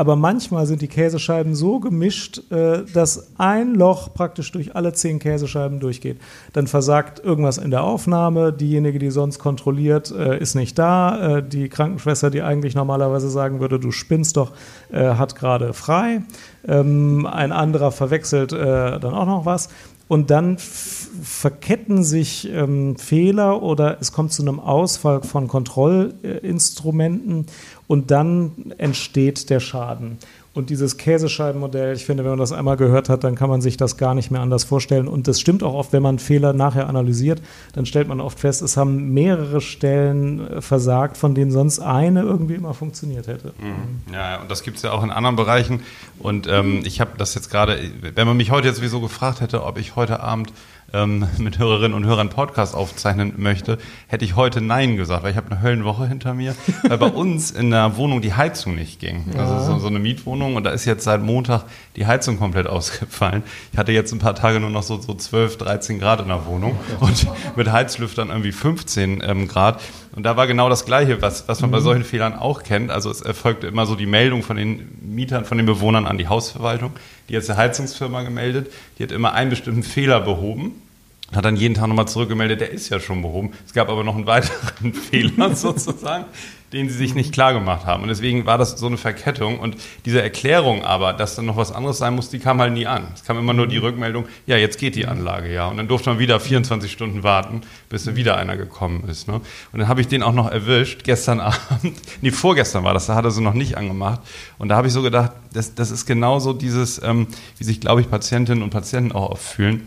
Aber 0.00 0.16
manchmal 0.16 0.64
sind 0.64 0.80
die 0.80 0.88
Käsescheiben 0.88 1.54
so 1.54 1.78
gemischt, 1.78 2.50
äh, 2.50 2.84
dass 2.90 3.32
ein 3.36 3.74
Loch 3.74 4.14
praktisch 4.14 4.50
durch 4.50 4.74
alle 4.74 4.94
zehn 4.94 5.18
Käsescheiben 5.18 5.78
durchgeht. 5.78 6.16
Dann 6.54 6.66
versagt 6.68 7.22
irgendwas 7.22 7.58
in 7.58 7.70
der 7.70 7.84
Aufnahme, 7.84 8.50
diejenige, 8.50 8.98
die 8.98 9.10
sonst 9.10 9.38
kontrolliert, 9.38 10.10
äh, 10.10 10.38
ist 10.38 10.54
nicht 10.54 10.78
da. 10.78 11.36
Äh, 11.36 11.42
Die 11.42 11.68
Krankenschwester, 11.68 12.30
die 12.30 12.40
eigentlich 12.40 12.74
normalerweise 12.74 13.28
sagen 13.28 13.60
würde, 13.60 13.78
du 13.78 13.90
spinnst 13.90 14.38
doch, 14.38 14.52
hat 14.90 15.36
gerade 15.36 15.74
frei. 15.74 16.22
Ähm, 16.66 17.26
Ein 17.26 17.52
anderer 17.52 17.92
verwechselt 17.92 18.52
dann 18.52 19.04
auch 19.04 19.26
noch 19.26 19.44
was. 19.44 19.68
Und 20.10 20.30
dann 20.30 20.58
verketten 20.58 22.02
sich 22.02 22.48
ähm, 22.50 22.96
Fehler 22.96 23.62
oder 23.62 23.98
es 24.00 24.10
kommt 24.10 24.32
zu 24.32 24.42
einem 24.42 24.58
Ausfall 24.58 25.22
von 25.22 25.46
Kontrollinstrumenten 25.46 27.46
und 27.86 28.10
dann 28.10 28.74
entsteht 28.78 29.48
der 29.50 29.60
Schaden. 29.60 30.18
Und 30.52 30.68
dieses 30.68 30.96
Käsescheibenmodell, 30.96 31.94
ich 31.94 32.04
finde, 32.04 32.24
wenn 32.24 32.30
man 32.30 32.40
das 32.40 32.50
einmal 32.50 32.76
gehört 32.76 33.08
hat, 33.08 33.22
dann 33.22 33.36
kann 33.36 33.48
man 33.48 33.60
sich 33.60 33.76
das 33.76 33.96
gar 33.96 34.16
nicht 34.16 34.32
mehr 34.32 34.40
anders 34.40 34.64
vorstellen. 34.64 35.06
Und 35.06 35.28
das 35.28 35.40
stimmt 35.40 35.62
auch 35.62 35.74
oft, 35.74 35.92
wenn 35.92 36.02
man 36.02 36.18
Fehler 36.18 36.52
nachher 36.52 36.88
analysiert, 36.88 37.40
dann 37.72 37.86
stellt 37.86 38.08
man 38.08 38.20
oft 38.20 38.40
fest, 38.40 38.60
es 38.60 38.76
haben 38.76 39.14
mehrere 39.14 39.60
Stellen 39.60 40.48
äh, 40.48 40.60
versagt, 40.60 41.16
von 41.16 41.36
denen 41.36 41.52
sonst 41.52 41.78
eine 41.78 42.22
irgendwie 42.22 42.54
immer 42.54 42.74
funktioniert 42.74 43.28
hätte. 43.28 43.52
Mhm. 43.58 44.12
Ja, 44.12 44.40
und 44.40 44.50
das 44.50 44.64
gibt 44.64 44.78
es 44.78 44.82
ja 44.82 44.90
auch 44.90 45.04
in 45.04 45.12
anderen 45.12 45.36
Bereichen. 45.36 45.82
Und 46.18 46.48
ähm, 46.48 46.80
ich 46.84 47.00
habe 47.00 47.12
das 47.16 47.36
jetzt 47.36 47.48
gerade, 47.50 47.78
wenn 48.14 48.26
man 48.26 48.36
mich 48.36 48.50
heute 48.50 48.66
jetzt 48.66 48.78
sowieso 48.78 49.00
gefragt 49.00 49.40
hätte, 49.40 49.62
ob 49.62 49.78
ich 49.78 49.94
heute 49.94 50.18
Abend 50.18 50.52
ähm, 50.92 51.26
mit 51.38 51.58
Hörerinnen 51.58 51.94
und 51.94 52.04
Hörern 52.04 52.28
Podcast 52.28 52.74
aufzeichnen 52.74 53.34
möchte, 53.36 53.78
hätte 54.08 54.24
ich 54.24 54.36
heute 54.36 54.60
Nein 54.60 54.96
gesagt, 54.96 55.22
weil 55.22 55.30
ich 55.30 55.36
habe 55.36 55.50
eine 55.50 55.62
Höllenwoche 55.62 56.06
hinter 56.06 56.34
mir, 56.34 56.54
weil 56.86 56.98
bei 56.98 57.06
uns 57.10 57.50
in 57.50 57.70
der 57.70 57.96
Wohnung 57.96 58.20
die 58.20 58.34
Heizung 58.34 58.74
nicht 58.74 59.00
ging. 59.00 59.24
Also 59.36 59.60
so, 59.60 59.78
so 59.78 59.86
eine 59.86 59.98
Mietwohnung 59.98 60.56
und 60.56 60.64
da 60.64 60.70
ist 60.70 60.84
jetzt 60.84 61.04
seit 61.04 61.22
Montag 61.22 61.64
die 61.96 62.06
Heizung 62.06 62.38
komplett 62.38 62.66
ausgefallen. 62.66 63.42
Ich 63.72 63.78
hatte 63.78 63.92
jetzt 63.92 64.12
ein 64.12 64.18
paar 64.18 64.34
Tage 64.34 64.60
nur 64.60 64.70
noch 64.70 64.82
so, 64.82 65.00
so 65.00 65.14
12, 65.14 65.58
13 65.58 65.98
Grad 65.98 66.20
in 66.20 66.28
der 66.28 66.46
Wohnung 66.46 66.78
und 67.00 67.26
mit 67.56 67.70
Heizlüftern 67.70 68.28
irgendwie 68.28 68.52
15 68.52 69.22
ähm, 69.24 69.48
Grad. 69.48 69.80
Und 70.14 70.24
da 70.24 70.36
war 70.36 70.46
genau 70.46 70.68
das 70.68 70.84
Gleiche, 70.84 71.22
was, 71.22 71.46
was 71.46 71.60
man 71.60 71.70
bei 71.70 71.80
solchen 71.80 72.04
Fehlern 72.04 72.34
auch 72.34 72.64
kennt. 72.64 72.90
Also 72.90 73.10
es 73.10 73.20
erfolgte 73.20 73.68
immer 73.68 73.86
so 73.86 73.94
die 73.94 74.06
Meldung 74.06 74.42
von 74.42 74.56
den 74.56 74.98
Mietern, 75.00 75.44
von 75.44 75.56
den 75.56 75.66
Bewohnern 75.66 76.06
an 76.06 76.18
die 76.18 76.26
Hausverwaltung. 76.26 76.92
Die 77.28 77.36
hat 77.36 77.46
der 77.46 77.56
Heizungsfirma 77.56 78.22
gemeldet. 78.22 78.72
Die 78.98 79.04
hat 79.04 79.12
immer 79.12 79.34
einen 79.34 79.50
bestimmten 79.50 79.84
Fehler 79.84 80.20
behoben. 80.20 80.82
Hat 81.32 81.44
dann 81.44 81.56
jeden 81.56 81.74
Tag 81.74 81.86
nochmal 81.86 82.08
zurückgemeldet, 82.08 82.60
der 82.60 82.70
ist 82.70 82.88
ja 82.88 82.98
schon 82.98 83.22
behoben. 83.22 83.52
Es 83.64 83.72
gab 83.72 83.88
aber 83.88 84.02
noch 84.02 84.16
einen 84.16 84.26
weiteren 84.26 84.92
Fehler 85.10 85.54
sozusagen, 85.54 86.24
den 86.72 86.88
sie 86.88 86.96
sich 86.96 87.14
nicht 87.14 87.32
klar 87.32 87.52
gemacht 87.52 87.86
haben. 87.86 88.02
Und 88.02 88.08
deswegen 88.08 88.46
war 88.46 88.58
das 88.58 88.72
so 88.72 88.86
eine 88.86 88.96
Verkettung. 88.96 89.60
Und 89.60 89.76
diese 90.04 90.22
Erklärung 90.22 90.84
aber, 90.84 91.12
dass 91.12 91.36
dann 91.36 91.46
noch 91.46 91.56
was 91.56 91.70
anderes 91.70 91.98
sein 91.98 92.14
muss, 92.14 92.30
die 92.30 92.40
kam 92.40 92.60
halt 92.60 92.72
nie 92.72 92.86
an. 92.86 93.08
Es 93.14 93.24
kam 93.24 93.38
immer 93.38 93.52
nur 93.52 93.68
die 93.68 93.76
Rückmeldung, 93.76 94.26
ja, 94.46 94.56
jetzt 94.56 94.78
geht 94.78 94.96
die 94.96 95.06
Anlage 95.06 95.52
ja. 95.52 95.68
Und 95.68 95.76
dann 95.76 95.86
durfte 95.86 96.10
man 96.10 96.18
wieder 96.18 96.40
24 96.40 96.90
Stunden 96.90 97.22
warten, 97.22 97.62
bis 97.88 98.12
wieder 98.16 98.36
einer 98.36 98.56
gekommen 98.56 99.04
ist. 99.08 99.28
Ne? 99.28 99.34
Und 99.34 99.78
dann 99.78 99.86
habe 99.86 100.00
ich 100.00 100.08
den 100.08 100.24
auch 100.24 100.34
noch 100.34 100.50
erwischt, 100.50 101.04
gestern 101.04 101.40
Abend, 101.40 101.96
nee, 102.22 102.32
vorgestern 102.32 102.82
war 102.82 102.94
das, 102.94 103.06
da 103.06 103.14
hat 103.14 103.24
er 103.24 103.30
sie 103.30 103.42
noch 103.42 103.54
nicht 103.54 103.76
angemacht. 103.76 104.20
Und 104.58 104.68
da 104.68 104.76
habe 104.76 104.88
ich 104.88 104.92
so 104.92 105.02
gedacht, 105.02 105.32
das, 105.52 105.74
das 105.76 105.92
ist 105.92 106.06
genauso 106.06 106.52
dieses, 106.52 107.00
ähm, 107.02 107.28
wie 107.58 107.64
sich, 107.64 107.80
glaube 107.80 108.00
ich, 108.00 108.10
Patientinnen 108.10 108.64
und 108.64 108.70
Patienten 108.70 109.12
auch 109.12 109.30
oft 109.30 109.42
fühlen 109.42 109.86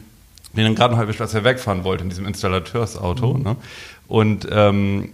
den 0.55 0.65
dann 0.65 0.75
gerade 0.75 0.95
noch 0.95 1.19
als 1.19 1.33
er 1.33 1.43
wegfahren 1.43 1.83
wollte 1.83 2.03
in 2.03 2.09
diesem 2.09 2.25
Installateursauto. 2.25 3.33
Mhm. 3.33 3.43
Ne? 3.43 3.55
Und 4.07 4.47
ähm, 4.51 5.13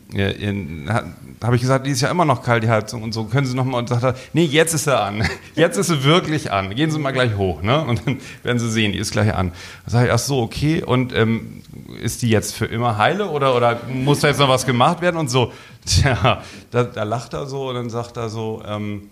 habe 1.42 1.56
ich 1.56 1.62
gesagt, 1.62 1.86
die 1.86 1.92
ist 1.92 2.02
ja 2.02 2.10
immer 2.10 2.26
noch 2.26 2.44
kalt, 2.44 2.64
die 2.64 2.70
Heizung 2.70 3.04
und 3.04 3.14
so. 3.14 3.26
Können 3.26 3.46
Sie 3.46 3.56
noch 3.56 3.64
mal? 3.64 3.78
Und 3.78 3.88
sagt 3.88 4.04
er, 4.04 4.16
nee, 4.34 4.44
jetzt 4.44 4.74
ist 4.74 4.88
er 4.88 5.04
an. 5.04 5.24
Jetzt 5.56 5.78
ist 5.78 5.88
sie 5.88 6.04
wirklich 6.04 6.52
an. 6.52 6.74
Gehen 6.74 6.90
Sie 6.90 7.00
mal 7.00 7.12
gleich 7.12 7.36
hoch, 7.36 7.62
ne? 7.62 7.84
Und 7.84 8.06
dann 8.06 8.18
werden 8.44 8.60
Sie 8.60 8.70
sehen, 8.70 8.92
die 8.92 8.98
ist 8.98 9.12
gleich 9.12 9.34
an. 9.34 9.52
Da 9.86 9.92
sage 9.92 10.08
ich, 10.08 10.14
ach 10.14 10.20
so, 10.20 10.42
okay. 10.42 10.84
Und 10.84 11.14
ähm, 11.16 11.62
ist 12.02 12.22
die 12.22 12.30
jetzt 12.30 12.56
für 12.56 12.66
immer 12.66 12.98
heile 12.98 13.30
oder, 13.30 13.56
oder 13.56 13.80
muss 13.88 14.22
da 14.22 14.28
jetzt 14.28 14.40
noch 14.40 14.50
was 14.50 14.66
gemacht 14.66 15.02
werden? 15.02 15.18
Und 15.18 15.30
so, 15.30 15.52
tja, 15.86 16.42
da, 16.72 16.84
da 16.84 17.04
lacht 17.04 17.34
er 17.34 17.46
so 17.46 17.70
und 17.70 17.76
dann 17.76 17.90
sagt 17.90 18.18
er 18.18 18.30
so, 18.30 18.64
ähm, 18.66 19.10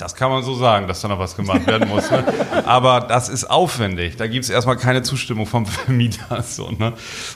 das 0.00 0.14
kann 0.14 0.30
man 0.30 0.42
so 0.42 0.54
sagen, 0.54 0.88
dass 0.88 1.00
da 1.02 1.08
noch 1.08 1.18
was 1.18 1.36
gemacht 1.36 1.66
werden 1.66 1.88
muss. 1.88 2.10
Ne? 2.10 2.24
Aber 2.64 3.00
das 3.00 3.28
ist 3.28 3.44
aufwendig. 3.44 4.16
Da 4.16 4.26
gibt 4.26 4.44
es 4.44 4.50
erstmal 4.50 4.76
keine 4.76 5.02
Zustimmung 5.02 5.46
vom 5.46 5.66
Vermieter. 5.66 6.42
So, 6.42 6.70
ne? 6.70 6.94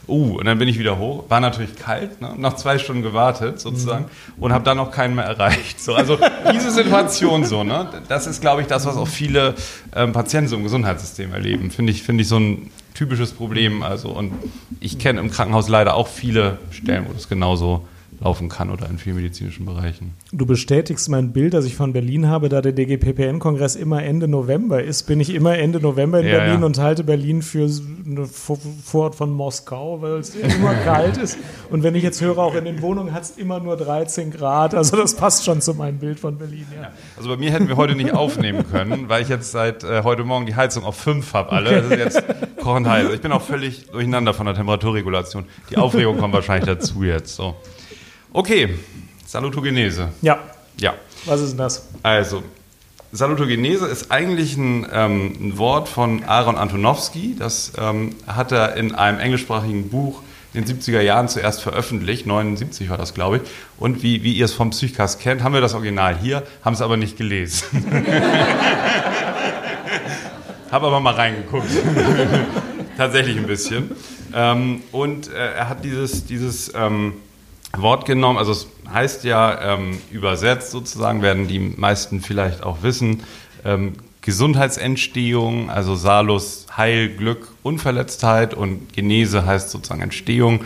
Uh, 0.08 0.38
und 0.38 0.46
dann 0.46 0.58
bin 0.58 0.68
ich 0.68 0.78
wieder 0.78 0.98
hoch. 0.98 1.24
War 1.28 1.40
natürlich 1.40 1.76
kalt, 1.76 2.20
ne? 2.20 2.34
nach 2.36 2.54
zwei 2.56 2.78
Stunden 2.78 3.02
gewartet 3.02 3.60
sozusagen 3.60 4.06
mhm. 4.36 4.42
und 4.42 4.52
habe 4.52 4.64
dann 4.64 4.78
noch 4.78 4.90
keinen 4.90 5.14
mehr 5.14 5.24
erreicht. 5.24 5.80
So, 5.80 5.94
also 5.94 6.18
diese 6.52 6.70
Situation 6.70 7.44
so, 7.44 7.64
ne? 7.64 7.88
das 8.08 8.26
ist, 8.26 8.40
glaube 8.40 8.62
ich, 8.62 8.66
das, 8.66 8.86
was 8.86 8.96
auch 8.96 9.08
viele 9.08 9.54
ähm, 9.94 10.12
Patienten 10.12 10.48
so 10.48 10.56
im 10.56 10.62
Gesundheitssystem 10.62 11.32
erleben. 11.32 11.70
Finde 11.70 11.92
ich, 11.92 12.02
find 12.02 12.20
ich 12.20 12.28
so 12.28 12.38
ein 12.38 12.70
typisches 12.94 13.32
Problem. 13.32 13.82
Also, 13.82 14.08
und 14.08 14.32
ich 14.80 14.98
kenne 14.98 15.20
im 15.20 15.30
Krankenhaus 15.30 15.68
leider 15.68 15.94
auch 15.94 16.08
viele 16.08 16.58
Stellen, 16.70 17.06
wo 17.08 17.12
das 17.12 17.28
genauso 17.28 17.86
ist 17.86 17.93
laufen 18.20 18.48
kann 18.48 18.70
oder 18.70 18.88
in 18.88 18.98
vielen 18.98 19.16
medizinischen 19.16 19.66
Bereichen. 19.66 20.14
Du 20.32 20.46
bestätigst 20.46 21.08
mein 21.08 21.32
Bild, 21.32 21.54
das 21.54 21.64
ich 21.64 21.74
von 21.74 21.92
Berlin 21.92 22.28
habe, 22.28 22.48
da 22.48 22.60
der 22.60 22.72
DGPPN-Kongress 22.72 23.76
immer 23.76 24.02
Ende 24.02 24.28
November 24.28 24.82
ist, 24.82 25.04
bin 25.04 25.20
ich 25.20 25.34
immer 25.34 25.56
Ende 25.56 25.80
November 25.80 26.20
in 26.20 26.26
ja, 26.26 26.38
Berlin 26.38 26.60
ja. 26.60 26.66
und 26.66 26.78
halte 26.78 27.04
Berlin 27.04 27.42
für 27.42 27.68
eine 28.06 28.26
Vorort 28.26 29.14
von 29.14 29.32
Moskau, 29.32 30.00
weil 30.02 30.14
es 30.14 30.34
immer 30.34 30.74
kalt 30.84 31.16
ist. 31.16 31.38
Und 31.70 31.82
wenn 31.82 31.94
ich 31.94 32.02
jetzt 32.02 32.20
höre, 32.20 32.38
auch 32.38 32.54
in 32.54 32.64
den 32.64 32.82
Wohnungen 32.82 33.12
hat 33.12 33.24
es 33.24 33.30
immer 33.32 33.60
nur 33.60 33.76
13 33.76 34.30
Grad. 34.30 34.74
Also 34.74 34.96
das 34.96 35.14
passt 35.14 35.44
schon 35.44 35.60
zu 35.60 35.74
meinem 35.74 35.98
Bild 35.98 36.20
von 36.20 36.38
Berlin. 36.38 36.66
Ja. 36.74 36.92
Also 37.16 37.28
bei 37.28 37.36
mir 37.36 37.50
hätten 37.50 37.68
wir 37.68 37.76
heute 37.76 37.94
nicht 37.94 38.12
aufnehmen 38.12 38.64
können, 38.70 39.08
weil 39.08 39.22
ich 39.22 39.28
jetzt 39.28 39.52
seit 39.52 39.84
äh, 39.84 40.02
heute 40.02 40.24
Morgen 40.24 40.46
die 40.46 40.54
Heizung 40.54 40.84
auf 40.84 40.96
5 40.96 41.32
habe 41.32 41.52
alle. 41.52 41.82
Das 41.82 41.90
ist 41.90 41.98
jetzt 41.98 42.24
kochend 42.62 42.88
heiß. 42.88 43.10
Ich 43.12 43.20
bin 43.20 43.32
auch 43.32 43.42
völlig 43.42 43.90
durcheinander 43.90 44.34
von 44.34 44.46
der 44.46 44.54
Temperaturregulation. 44.54 45.44
Die 45.70 45.76
Aufregung 45.76 46.18
kommt 46.18 46.34
wahrscheinlich 46.34 46.66
dazu 46.66 47.02
jetzt. 47.02 47.36
So. 47.36 47.54
Okay, 48.36 48.68
Salutogenese. 49.24 50.08
Ja. 50.20 50.40
Ja. 50.76 50.94
Was 51.24 51.40
ist 51.40 51.50
denn 51.50 51.58
das? 51.58 51.86
Also, 52.02 52.42
Salutogenese 53.12 53.86
ist 53.86 54.10
eigentlich 54.10 54.56
ein, 54.56 54.88
ähm, 54.92 55.36
ein 55.40 55.56
Wort 55.56 55.88
von 55.88 56.24
Aaron 56.24 56.56
Antonowski. 56.56 57.36
Das 57.38 57.74
ähm, 57.78 58.16
hat 58.26 58.50
er 58.50 58.74
in 58.74 58.92
einem 58.92 59.20
englischsprachigen 59.20 59.88
Buch 59.88 60.20
in 60.52 60.64
den 60.64 60.80
70er 60.80 61.00
Jahren 61.00 61.28
zuerst 61.28 61.62
veröffentlicht. 61.62 62.26
79 62.26 62.90
war 62.90 62.98
das, 62.98 63.14
glaube 63.14 63.36
ich. 63.36 63.42
Und 63.78 64.02
wie, 64.02 64.24
wie 64.24 64.32
ihr 64.32 64.46
es 64.46 64.52
vom 64.52 64.70
Psychcast 64.70 65.20
kennt, 65.20 65.44
haben 65.44 65.54
wir 65.54 65.60
das 65.60 65.74
Original 65.74 66.18
hier, 66.18 66.42
haben 66.64 66.74
es 66.74 66.82
aber 66.82 66.96
nicht 66.96 67.16
gelesen. 67.16 67.84
Habe 70.72 70.88
aber 70.88 70.98
mal 70.98 71.14
reingeguckt. 71.14 71.70
Tatsächlich 72.96 73.36
ein 73.36 73.46
bisschen. 73.46 73.92
Ähm, 74.34 74.82
und 74.90 75.32
äh, 75.32 75.52
er 75.54 75.68
hat 75.68 75.84
dieses, 75.84 76.26
dieses 76.26 76.72
ähm, 76.74 77.12
Wort 77.76 78.06
genommen. 78.06 78.38
Also 78.38 78.52
es 78.52 78.66
heißt 78.92 79.24
ja 79.24 79.74
ähm, 79.74 79.98
übersetzt 80.10 80.70
sozusagen, 80.70 81.22
werden 81.22 81.48
die 81.48 81.58
meisten 81.58 82.20
vielleicht 82.20 82.62
auch 82.62 82.82
wissen, 82.82 83.22
ähm, 83.64 83.94
Gesundheitsentstehung, 84.20 85.68
also 85.68 85.94
Salus 85.96 86.66
Heil, 86.74 87.10
Glück, 87.10 87.52
Unverletztheit 87.62 88.54
und 88.54 88.92
Genese 88.94 89.44
heißt 89.44 89.70
sozusagen 89.70 90.00
Entstehung. 90.00 90.64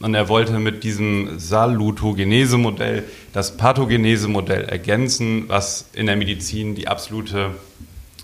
Und 0.00 0.14
er 0.14 0.28
wollte 0.28 0.58
mit 0.58 0.84
diesem 0.84 1.38
Salutogenese-Modell 1.38 3.04
das 3.32 3.56
Pathogenese-Modell 3.56 4.64
ergänzen, 4.64 5.44
was 5.48 5.90
in 5.92 6.06
der 6.06 6.16
Medizin 6.16 6.74
die 6.74 6.88
absolute 6.88 7.50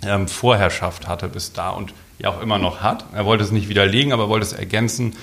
ähm, 0.02 0.28
Vorherrschaft 0.28 1.08
hatte 1.08 1.28
bis 1.28 1.52
da 1.52 1.70
und 1.70 1.92
ja 2.18 2.30
auch 2.30 2.40
immer 2.40 2.58
noch 2.58 2.80
hat. 2.80 3.04
Er 3.12 3.26
wollte 3.26 3.44
es 3.44 3.50
nicht 3.50 3.68
widerlegen, 3.68 4.12
aber 4.12 4.28
wollte 4.28 4.46
es 4.46 4.52
ergänzen 4.52 5.16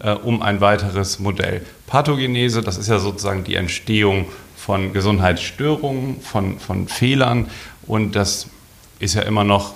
äh, 0.00 0.12
um 0.12 0.42
ein 0.42 0.60
weiteres 0.60 1.18
Modell. 1.18 1.64
Pathogenese, 1.86 2.62
das 2.62 2.76
ist 2.76 2.88
ja 2.88 2.98
sozusagen 2.98 3.44
die 3.44 3.54
Entstehung 3.54 4.26
von 4.56 4.92
Gesundheitsstörungen, 4.92 6.20
von, 6.20 6.58
von 6.58 6.88
Fehlern 6.88 7.48
und 7.86 8.16
das 8.16 8.48
ist 8.98 9.14
ja 9.14 9.22
immer 9.22 9.44
noch, 9.44 9.74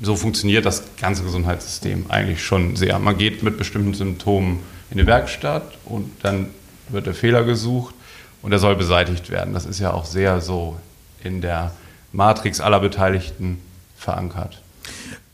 so 0.00 0.16
funktioniert 0.16 0.64
das 0.66 0.82
ganze 1.00 1.22
Gesundheitssystem 1.22 2.06
eigentlich 2.08 2.42
schon 2.42 2.74
sehr. 2.76 2.98
Man 2.98 3.18
geht 3.18 3.42
mit 3.42 3.58
bestimmten 3.58 3.94
Symptomen 3.94 4.60
in 4.90 4.98
die 4.98 5.06
Werkstatt 5.06 5.78
und 5.84 6.10
dann 6.22 6.48
wird 6.88 7.06
der 7.06 7.14
Fehler 7.14 7.44
gesucht 7.44 7.94
und 8.42 8.52
er 8.52 8.58
soll 8.58 8.74
beseitigt 8.74 9.30
werden. 9.30 9.54
Das 9.54 9.64
ist 9.64 9.78
ja 9.78 9.92
auch 9.92 10.04
sehr 10.04 10.40
so 10.40 10.76
in 11.22 11.40
der 11.40 11.72
Matrix 12.12 12.60
aller 12.60 12.80
Beteiligten 12.80 13.58
verankert. 13.96 14.60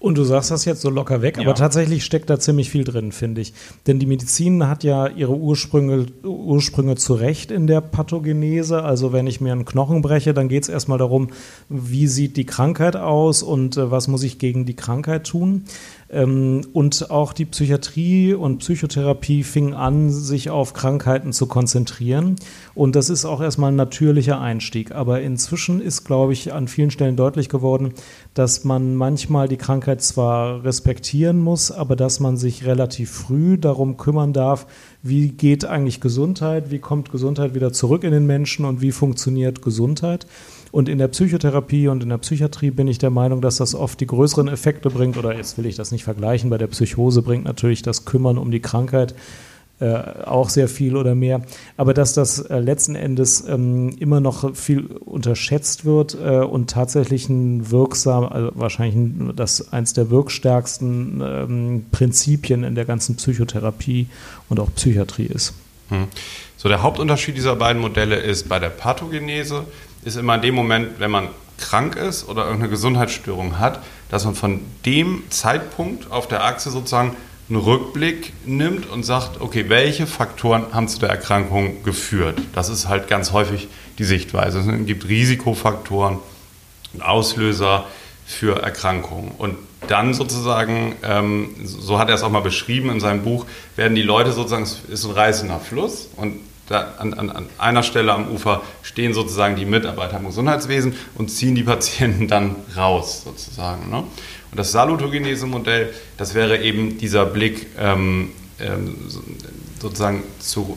Und 0.01 0.17
du 0.17 0.23
sagst 0.23 0.53
das 0.53 0.65
jetzt 0.65 0.81
so 0.81 0.91
locker 0.91 1.23
weg, 1.23 1.37
ja. 1.37 1.43
aber 1.43 1.57
tatsächlich 1.57 2.05
steckt 2.05 2.31
da 2.31 2.39
ziemlich 2.39 2.71
viel 2.71 2.85
drin, 2.85 3.11
finde 3.11 3.41
ich. 3.41 3.53
Denn 3.89 3.99
die 3.99 4.07
Medizin 4.07 4.69
hat 4.69 4.85
ja 4.85 5.09
ihre 5.09 5.37
Ursprünge, 5.37 6.07
Ursprünge 6.23 6.95
zu 6.95 7.15
Recht 7.15 7.51
in 7.51 7.67
der 7.67 7.81
Pathogenese. 7.81 8.85
Also 8.85 9.13
wenn 9.13 9.27
ich 9.27 9.41
mir 9.41 9.51
einen 9.51 9.65
Knochen 9.65 10.01
breche, 10.01 10.35
dann 10.35 10.49
geht 10.49 10.63
es 10.63 10.69
erstmal 10.69 10.99
darum, 10.99 11.31
wie 11.69 12.07
sieht 12.07 12.37
die 12.37 12.47
Krankheit 12.47 12.95
aus 12.95 13.43
und 13.43 13.77
äh, 13.77 13.91
was 13.91 14.07
muss 14.07 14.23
ich 14.23 14.39
gegen 14.39 14.67
die 14.67 14.77
Krankheit 14.77 15.27
tun. 15.27 15.65
Ähm, 16.11 16.63
und 16.73 17.11
auch 17.11 17.33
die 17.33 17.45
Psychiatrie 17.45 18.33
und 18.33 18.59
Psychotherapie 18.59 19.43
fingen 19.43 19.75
an, 19.75 20.11
sich 20.11 20.51
auf 20.51 20.73
Krankheiten 20.73 21.33
zu 21.33 21.47
konzentrieren. 21.47 22.37
Und 22.75 22.97
das 22.97 23.11
ist 23.11 23.25
auch 23.25 23.41
erstmal 23.41 23.73
ein 23.73 23.77
natürlicher 23.77 24.41
Einstieg. 24.41 24.93
Aber 24.93 25.21
inzwischen 25.21 25.81
ist, 25.81 26.05
glaube 26.05 26.33
ich, 26.33 26.53
an 26.53 26.69
vielen 26.69 26.91
Stellen 26.91 27.17
deutlich 27.17 27.49
geworden, 27.49 27.93
dass 28.35 28.65
man 28.65 28.95
manchmal 28.95 29.49
die 29.49 29.57
Krankheit 29.57 30.01
zwar 30.03 30.65
respektieren 30.65 31.41
muss, 31.41 31.71
aber 31.71 31.97
dass 31.97 32.21
man 32.21 32.37
sich 32.37 32.65
relativ 32.65 33.11
früh 33.11 33.59
darum 33.59 33.97
kümmern 33.97 34.33
darf, 34.33 34.67
wie 35.03 35.29
geht 35.29 35.65
eigentlich 35.65 36.01
Gesundheit, 36.01 36.71
wie 36.71 36.79
kommt 36.79 37.13
Gesundheit 37.13 37.55
wieder 37.55 37.73
zurück 37.73 38.05
in 38.05 38.13
den 38.13 38.27
Menschen 38.27 38.65
und 38.65 38.81
wie 38.81 38.93
funktioniert 38.93 39.63
Gesundheit. 39.63 40.27
Und 40.71 40.89
in 40.89 40.99
der 40.99 41.09
Psychotherapie 41.09 41.89
und 41.89 42.03
in 42.03 42.11
der 42.11 42.19
Psychiatrie 42.19 42.71
bin 42.71 42.89
ich 42.89 42.99
der 42.99 43.11
Meinung, 43.11 43.41
dass 43.41 43.57
das 43.57 43.75
oft 43.75 44.01
die 44.01 44.07
größeren 44.07 44.49
Effekte 44.49 44.91
bringt, 44.91 45.17
oder 45.17 45.35
jetzt 45.35 45.59
will 45.59 45.67
ich 45.67 45.77
das 45.77 45.93
nicht 45.93 46.05
vergleichen, 46.05 46.51
bei 46.51 46.59
der 46.59 46.67
Psychose 46.67 47.23
bringt 47.23 47.45
natürlich 47.45 47.83
das 47.83 48.05
Kümmern 48.05 48.39
um 48.39 48.51
die 48.51 48.61
Krankheit 48.61 49.15
äh, 49.81 50.25
auch 50.25 50.49
sehr 50.49 50.67
viel 50.67 50.97
oder 50.97 51.15
mehr, 51.15 51.43
aber 51.77 51.95
dass 51.95 52.13
das 52.13 52.41
äh, 52.41 52.59
letzten 52.59 52.97
Endes 52.97 53.45
ähm, 53.47 53.91
immer 54.01 54.21
noch 54.21 54.57
viel 54.57 54.87
unterschätzt 54.87 55.85
wird 55.85 56.17
äh, 56.21 56.39
und 56.39 56.69
tatsächlich 56.69 57.29
ein 57.29 57.71
wirksam, 57.71 58.25
also 58.25 58.51
wahrscheinlich 58.55 59.37
das 59.37 59.73
eins 59.73 59.93
der 59.93 60.11
wirkstärksten 60.11 61.23
ähm, 61.25 61.87
Prinzipien 61.93 62.65
in 62.65 62.75
der 62.75 62.87
ganzen 62.87 63.15
Psychotherapie 63.15 64.09
und 64.49 64.59
auch 64.59 64.69
Psychiatrie 64.75 65.27
ist. 65.27 65.55
Hm. 65.91 66.09
So, 66.57 66.69
der 66.69 66.83
Hauptunterschied 66.83 67.37
dieser 67.37 67.55
beiden 67.55 67.81
Modelle 67.81 68.17
ist 68.17 68.49
bei 68.49 68.59
der 68.59 68.71
Pathogenese, 68.71 69.65
ist 70.05 70.17
immer 70.17 70.37
in 70.37 70.43
dem 70.43 70.55
Moment, 70.55 70.99
wenn 70.99 71.11
man 71.11 71.29
krank 71.59 71.97
ist 71.97 72.29
oder 72.29 72.45
irgendeine 72.45 72.71
Gesundheitsstörung 72.71 73.59
hat, 73.59 73.83
dass 74.11 74.25
man 74.25 74.35
von 74.35 74.61
dem 74.87 75.25
Zeitpunkt 75.31 76.11
auf 76.11 76.29
der 76.29 76.45
Achse 76.45 76.71
sozusagen 76.71 77.17
einen 77.49 77.59
Rückblick 77.59 78.33
nimmt 78.45 78.89
und 78.89 79.05
sagt, 79.05 79.41
okay, 79.41 79.69
welche 79.69 80.07
Faktoren 80.07 80.67
haben 80.73 80.89
zu 80.89 80.99
der 80.99 81.09
Erkrankung 81.09 81.83
geführt? 81.83 82.41
Das 82.55 82.69
ist 82.69 82.89
halt 82.89 83.09
ganz 83.09 83.33
häufig 83.33 83.69
die 83.99 84.05
Sichtweise. 84.05 84.61
Es 84.61 84.87
gibt 84.87 85.09
Risikofaktoren, 85.09 86.19
Auslöser 87.01 87.85
für 88.27 88.63
Erkrankungen. 88.63 89.33
Und 89.39 89.57
dann 89.89 90.13
sozusagen, 90.13 90.97
ähm, 91.03 91.55
so 91.65 91.99
hat 91.99 92.09
er 92.09 92.15
es 92.15 92.23
auch 92.23 92.31
mal 92.31 92.41
beschrieben 92.41 92.91
in 92.91 93.01
seinem 93.01 93.23
Buch, 93.23 93.47
werden 93.77 93.95
die 93.95 94.03
Leute 94.03 94.33
sozusagen, 94.33 94.65
es 94.65 94.81
ist 94.89 95.05
ein 95.07 95.13
reißender 95.13 95.61
Fluss 95.61 96.09
und 96.17 96.41
da 96.69 96.95
an, 96.99 97.15
an, 97.15 97.31
an, 97.31 97.47
einer 97.59 97.83
Stelle 97.83 98.13
am 98.13 98.29
Ufer 98.31 98.63
stehen 98.83 99.15
sozusagen 99.15 99.57
die 99.57 99.65
Mitarbeiter 99.65 100.19
im 100.19 100.27
Gesundheitswesen 100.27 100.95
und 101.17 101.31
ziehen 101.31 101.55
die 101.55 101.63
Patienten 101.63 102.29
dann 102.29 102.57
raus 102.77 103.23
sozusagen. 103.25 103.91
Ne? 103.91 103.99
Und 103.99 104.57
das 104.59 104.73
Salutogenese-Modell, 104.73 105.93
das 106.17 106.35
wäre 106.35 106.59
eben 106.59 106.99
dieser 106.99 107.27
Blick 107.27 107.67
ähm, 107.79 108.31
ähm, 108.61 108.97
so- 109.09 109.23
sozusagen 109.81 110.23
zu, 110.41 110.77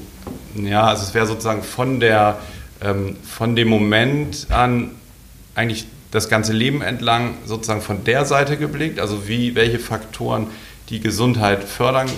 ja, 0.56 0.84
also 0.84 1.04
es 1.04 1.14
wäre 1.14 1.26
sozusagen 1.26 1.64
von 1.64 2.00
der, 2.00 2.40
ähm, 2.82 3.16
von 3.24 3.56
dem 3.56 3.68
Moment 3.68 4.48
an 4.50 4.92
eigentlich 5.56 5.88
das 6.12 6.30
ganze 6.30 6.54
Leben 6.54 6.82
entlang 6.82 7.36
sozusagen 7.46 7.82
von 7.82 8.04
der 8.04 8.26
Seite 8.26 8.58
geblickt, 8.58 9.00
also 9.00 9.28
wie, 9.28 9.56
welche 9.56 9.80
Faktoren 9.80 10.48
die 10.90 11.00
Gesundheit 11.00 11.64
fördern 11.64 12.10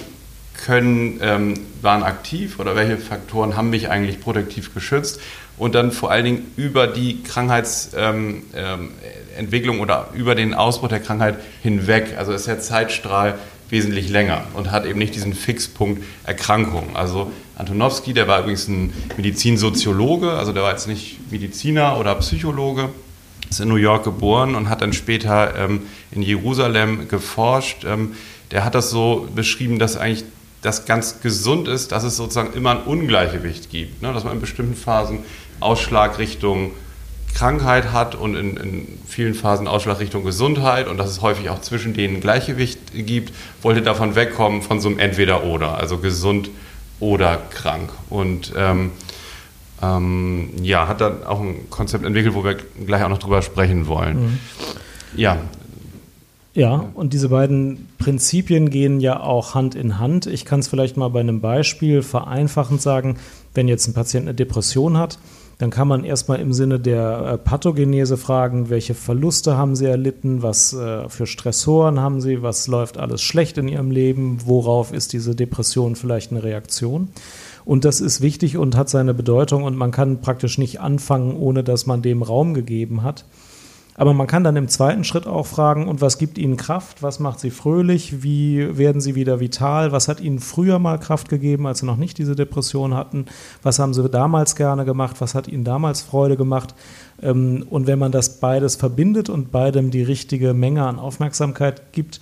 können, 0.53 1.19
ähm, 1.21 1.53
waren 1.81 2.03
aktiv 2.03 2.59
oder 2.59 2.75
welche 2.75 2.97
Faktoren 2.97 3.57
haben 3.57 3.69
mich 3.69 3.89
eigentlich 3.89 4.19
protektiv 4.21 4.73
geschützt 4.73 5.19
und 5.57 5.75
dann 5.75 5.91
vor 5.91 6.11
allen 6.11 6.25
Dingen 6.25 6.51
über 6.55 6.87
die 6.87 7.23
Krankheitsentwicklung 7.23 8.43
ähm, 8.55 8.91
Entwicklung 9.35 9.79
oder 9.79 10.09
über 10.13 10.35
den 10.35 10.53
Ausbruch 10.53 10.89
der 10.89 10.99
Krankheit 10.99 11.37
hinweg. 11.61 12.15
Also 12.17 12.33
ist 12.33 12.47
der 12.47 12.59
Zeitstrahl 12.59 13.37
wesentlich 13.69 14.09
länger 14.09 14.43
und 14.53 14.71
hat 14.71 14.85
eben 14.85 14.99
nicht 14.99 15.15
diesen 15.15 15.33
Fixpunkt 15.33 16.03
Erkrankung. 16.25 16.95
Also 16.95 17.31
Antonowski, 17.55 18.13
der 18.13 18.27
war 18.27 18.41
übrigens 18.41 18.67
ein 18.67 18.93
Medizinsoziologe, 19.17 20.31
also 20.31 20.53
der 20.53 20.63
war 20.63 20.71
jetzt 20.71 20.87
nicht 20.87 21.31
Mediziner 21.31 21.97
oder 21.97 22.13
Psychologe, 22.15 22.89
ist 23.49 23.59
in 23.59 23.69
New 23.69 23.75
York 23.75 24.03
geboren 24.03 24.55
und 24.55 24.69
hat 24.69 24.81
dann 24.81 24.93
später 24.93 25.55
ähm, 25.57 25.83
in 26.11 26.21
Jerusalem 26.21 27.07
geforscht. 27.07 27.83
Ähm, 27.85 28.13
der 28.51 28.63
hat 28.63 28.75
das 28.75 28.91
so 28.91 29.27
beschrieben, 29.33 29.79
dass 29.79 29.97
eigentlich 29.97 30.25
das 30.63 30.85
ganz 30.85 31.21
gesund 31.21 31.67
ist, 31.67 31.91
dass 31.91 32.03
es 32.03 32.17
sozusagen 32.17 32.53
immer 32.53 32.71
ein 32.71 32.83
Ungleichgewicht 32.83 33.69
gibt. 33.69 34.01
Ne? 34.01 34.11
Dass 34.13 34.23
man 34.23 34.33
in 34.33 34.41
bestimmten 34.41 34.75
Phasen 34.75 35.19
Ausschlag 35.59 36.17
Richtung 36.17 36.71
Krankheit 37.35 37.91
hat 37.91 38.15
und 38.15 38.35
in, 38.35 38.57
in 38.57 38.87
vielen 39.07 39.33
Phasen 39.33 39.67
Ausschlag 39.67 39.99
Richtung 39.99 40.23
Gesundheit 40.23 40.87
und 40.87 40.97
dass 40.97 41.09
es 41.09 41.21
häufig 41.21 41.49
auch 41.49 41.61
zwischen 41.61 41.93
denen 41.93 42.21
Gleichgewicht 42.21 42.79
gibt, 42.93 43.33
wollte 43.61 43.81
davon 43.81 44.15
wegkommen 44.15 44.61
von 44.61 44.79
so 44.79 44.89
einem 44.89 44.99
Entweder-Oder, 44.99 45.77
also 45.77 45.97
gesund 45.97 46.49
oder 46.99 47.37
krank. 47.49 47.89
Und 48.09 48.53
ähm, 48.55 48.91
ähm, 49.81 50.51
ja, 50.61 50.87
hat 50.87 51.01
dann 51.01 51.23
auch 51.23 51.41
ein 51.41 51.69
Konzept 51.69 52.05
entwickelt, 52.05 52.35
wo 52.35 52.43
wir 52.43 52.55
gleich 52.85 53.03
auch 53.03 53.09
noch 53.09 53.17
drüber 53.17 53.41
sprechen 53.41 53.87
wollen. 53.87 54.39
Ja, 55.15 55.37
Ja, 56.55 56.91
und 56.93 57.13
diese 57.13 57.29
beiden 57.29 57.87
Prinzipien 57.97 58.69
gehen 58.69 58.99
ja 58.99 59.19
auch 59.19 59.55
Hand 59.55 59.73
in 59.73 59.97
Hand. 59.97 60.27
Ich 60.27 60.45
kann 60.45 60.59
es 60.59 60.67
vielleicht 60.67 60.97
mal 60.97 61.07
bei 61.09 61.19
einem 61.19 61.41
Beispiel 61.41 62.03
vereinfachend 62.03 62.81
sagen, 62.81 63.17
wenn 63.55 63.67
jetzt 63.67 63.87
ein 63.87 63.93
Patient 63.93 64.27
eine 64.27 64.35
Depression 64.35 64.97
hat, 64.97 65.17
dann 65.57 65.71
kann 65.71 65.87
man 65.87 66.03
erstmal 66.03 66.39
im 66.39 66.53
Sinne 66.53 66.79
der 66.79 67.33
äh, 67.33 67.37
Pathogenese 67.37 68.17
fragen, 68.17 68.69
welche 68.69 68.93
Verluste 68.93 69.57
haben 69.57 69.75
sie 69.75 69.85
erlitten, 69.85 70.43
was 70.43 70.73
äh, 70.73 71.07
für 71.09 71.25
Stressoren 71.25 71.99
haben 71.99 72.21
sie, 72.21 72.43
was 72.43 72.67
läuft 72.67 72.97
alles 72.97 73.21
schlecht 73.21 73.57
in 73.57 73.67
ihrem 73.67 73.89
Leben, 73.89 74.39
worauf 74.45 74.91
ist 74.91 75.13
diese 75.13 75.35
Depression 75.35 75.95
vielleicht 75.95 76.31
eine 76.31 76.43
Reaktion. 76.43 77.09
Und 77.65 77.85
das 77.85 78.01
ist 78.01 78.21
wichtig 78.21 78.57
und 78.57 78.75
hat 78.75 78.89
seine 78.89 79.13
Bedeutung 79.13 79.63
und 79.63 79.75
man 79.75 79.91
kann 79.91 80.21
praktisch 80.21 80.57
nicht 80.57 80.81
anfangen, 80.81 81.35
ohne 81.35 81.63
dass 81.63 81.85
man 81.85 82.01
dem 82.01 82.21
Raum 82.21 82.53
gegeben 82.53 83.03
hat. 83.03 83.25
Aber 83.95 84.13
man 84.13 84.25
kann 84.27 84.43
dann 84.43 84.55
im 84.55 84.67
zweiten 84.69 85.03
Schritt 85.03 85.27
auch 85.27 85.45
fragen, 85.45 85.87
und 85.87 86.01
was 86.01 86.17
gibt 86.17 86.37
Ihnen 86.37 86.57
Kraft? 86.57 87.03
Was 87.03 87.19
macht 87.19 87.39
Sie 87.39 87.51
fröhlich? 87.51 88.23
Wie 88.23 88.77
werden 88.77 89.01
Sie 89.01 89.13
wieder 89.15 89.39
vital? 89.39 89.91
Was 89.91 90.07
hat 90.07 90.19
Ihnen 90.19 90.39
früher 90.39 90.79
mal 90.79 90.99
Kraft 90.99 91.29
gegeben, 91.29 91.67
als 91.67 91.79
Sie 91.79 91.85
noch 91.85 91.97
nicht 91.97 92.17
diese 92.17 92.35
Depression 92.35 92.95
hatten? 92.95 93.25
Was 93.61 93.77
haben 93.77 93.93
Sie 93.93 94.07
damals 94.09 94.55
gerne 94.55 94.83
gemacht? 94.85 95.17
Was 95.19 95.35
hat 95.35 95.47
Ihnen 95.47 95.63
damals 95.63 96.01
Freude 96.01 96.37
gemacht? 96.37 96.73
Ähm, 97.21 97.65
Und 97.69 97.85
wenn 97.85 97.99
man 97.99 98.11
das 98.11 98.39
beides 98.39 98.75
verbindet 98.75 99.29
und 99.29 99.51
beidem 99.51 99.91
die 99.91 100.03
richtige 100.03 100.53
Menge 100.53 100.85
an 100.85 100.97
Aufmerksamkeit 100.97 101.93
gibt, 101.93 102.19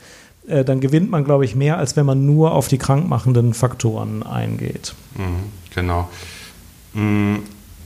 äh, 0.48 0.66
dann 0.66 0.82
gewinnt 0.82 1.10
man, 1.10 1.24
glaube 1.24 1.46
ich, 1.46 1.56
mehr, 1.56 1.78
als 1.78 1.96
wenn 1.96 2.06
man 2.06 2.26
nur 2.26 2.52
auf 2.54 2.68
die 2.68 2.80
krankmachenden 2.80 3.54
Faktoren 3.54 4.24
eingeht. 4.24 4.94
Mhm, 5.16 5.52
genau. 5.74 6.10
Mm, 6.94 7.36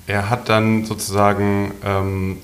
Er 0.07 0.29
hat 0.29 0.49
dann 0.49 0.85
sozusagen 0.85 1.71
ähm, 1.83 2.37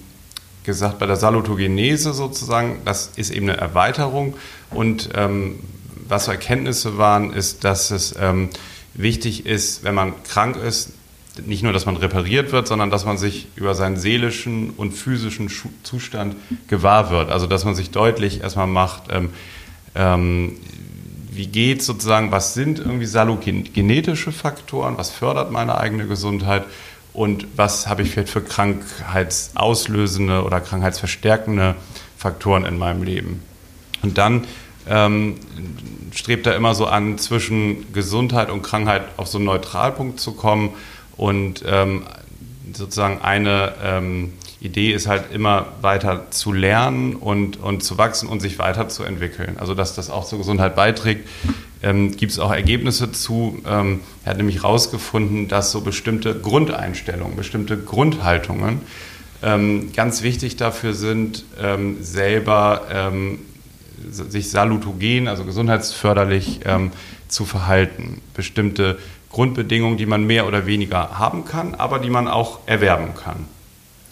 gesagt, 0.63 0.99
bei 0.99 1.05
der 1.05 1.15
Salutogenese 1.15 2.13
sozusagen, 2.13 2.81
das 2.85 3.11
ist 3.15 3.31
eben 3.31 3.49
eine 3.49 3.57
Erweiterung. 3.57 4.35
Und 4.69 5.09
ähm, 5.15 5.59
was 6.07 6.25
so 6.25 6.31
Erkenntnisse 6.31 6.97
waren, 6.97 7.33
ist, 7.33 7.63
dass 7.63 7.91
es 7.91 8.15
ähm, 8.19 8.49
wichtig 8.93 9.45
ist, 9.45 9.83
wenn 9.83 9.95
man 9.95 10.23
krank 10.23 10.57
ist, 10.57 10.91
nicht 11.45 11.63
nur, 11.63 11.71
dass 11.71 11.85
man 11.85 11.95
repariert 11.95 12.51
wird, 12.51 12.67
sondern 12.67 12.89
dass 12.89 13.05
man 13.05 13.17
sich 13.17 13.47
über 13.55 13.73
seinen 13.73 13.97
seelischen 13.97 14.71
und 14.71 14.91
physischen 14.91 15.49
Schu 15.49 15.69
Zustand 15.83 16.35
gewahr 16.67 17.09
wird. 17.09 17.31
Also 17.31 17.47
dass 17.47 17.63
man 17.63 17.73
sich 17.73 17.91
deutlich 17.91 18.41
erstmal 18.41 18.67
macht, 18.67 19.03
ähm, 19.09 19.29
ähm, 19.95 20.57
wie 21.31 21.47
geht 21.47 21.81
sozusagen, 21.81 22.31
was 22.31 22.53
sind 22.53 22.79
irgendwie 22.79 23.05
salugenetische 23.05 24.33
Faktoren, 24.33 24.97
was 24.97 25.09
fördert 25.09 25.51
meine 25.51 25.77
eigene 25.77 26.05
Gesundheit 26.05 26.65
und 27.13 27.45
was 27.55 27.87
habe 27.87 28.01
ich 28.01 28.11
vielleicht 28.11 28.29
für 28.29 28.41
krankheitsauslösende 28.41 30.43
oder 30.43 30.61
krankheitsverstärkende 30.61 31.75
Faktoren 32.17 32.65
in 32.65 32.77
meinem 32.77 33.03
Leben. 33.03 33.43
Und 34.01 34.17
dann 34.17 34.45
ähm, 34.87 35.35
strebt 36.13 36.47
er 36.47 36.55
immer 36.55 36.73
so 36.73 36.85
an, 36.85 37.17
zwischen 37.17 37.91
Gesundheit 37.93 38.49
und 38.49 38.61
Krankheit 38.61 39.03
auf 39.17 39.27
so 39.27 39.37
einen 39.37 39.45
Neutralpunkt 39.45 40.19
zu 40.19 40.33
kommen 40.33 40.71
und 41.17 41.63
ähm, 41.65 42.03
sozusagen 42.73 43.21
eine 43.21 43.73
ähm, 43.83 44.33
Idee 44.59 44.91
ist 44.91 45.07
halt 45.07 45.31
immer 45.31 45.67
weiter 45.81 46.27
zu 46.29 46.53
lernen 46.53 47.15
und, 47.15 47.59
und 47.59 47.83
zu 47.83 47.97
wachsen 47.97 48.29
und 48.29 48.39
sich 48.39 48.59
weiterzuentwickeln. 48.59 49.57
Also 49.59 49.73
dass 49.73 49.95
das 49.95 50.09
auch 50.09 50.25
zur 50.25 50.37
Gesundheit 50.37 50.75
beiträgt, 50.75 51.27
ähm, 51.83 52.15
gibt 52.15 52.31
es 52.31 52.39
auch 52.39 52.51
Ergebnisse 52.51 53.11
zu. 53.11 53.61
Ähm, 53.65 54.01
er 54.23 54.31
hat 54.31 54.37
nämlich 54.37 54.57
herausgefunden, 54.57 55.47
dass 55.47 55.71
so 55.71 55.81
bestimmte 55.81 56.39
Grundeinstellungen, 56.39 57.35
bestimmte 57.35 57.77
Grundhaltungen 57.77 58.81
ähm, 59.43 59.91
ganz 59.93 60.21
wichtig 60.21 60.55
dafür 60.57 60.93
sind, 60.93 61.45
ähm, 61.59 61.97
selber 62.01 62.83
ähm, 62.91 63.39
sich 64.09 64.49
salutogen, 64.49 65.27
also 65.27 65.43
gesundheitsförderlich 65.45 66.61
ähm, 66.65 66.91
zu 67.27 67.45
verhalten. 67.45 68.21
Bestimmte 68.33 68.97
Grundbedingungen, 69.29 69.97
die 69.97 70.05
man 70.05 70.25
mehr 70.25 70.47
oder 70.47 70.65
weniger 70.65 71.17
haben 71.17 71.45
kann, 71.45 71.75
aber 71.75 71.99
die 71.99 72.09
man 72.09 72.27
auch 72.27 72.59
erwerben 72.65 73.15
kann. 73.15 73.45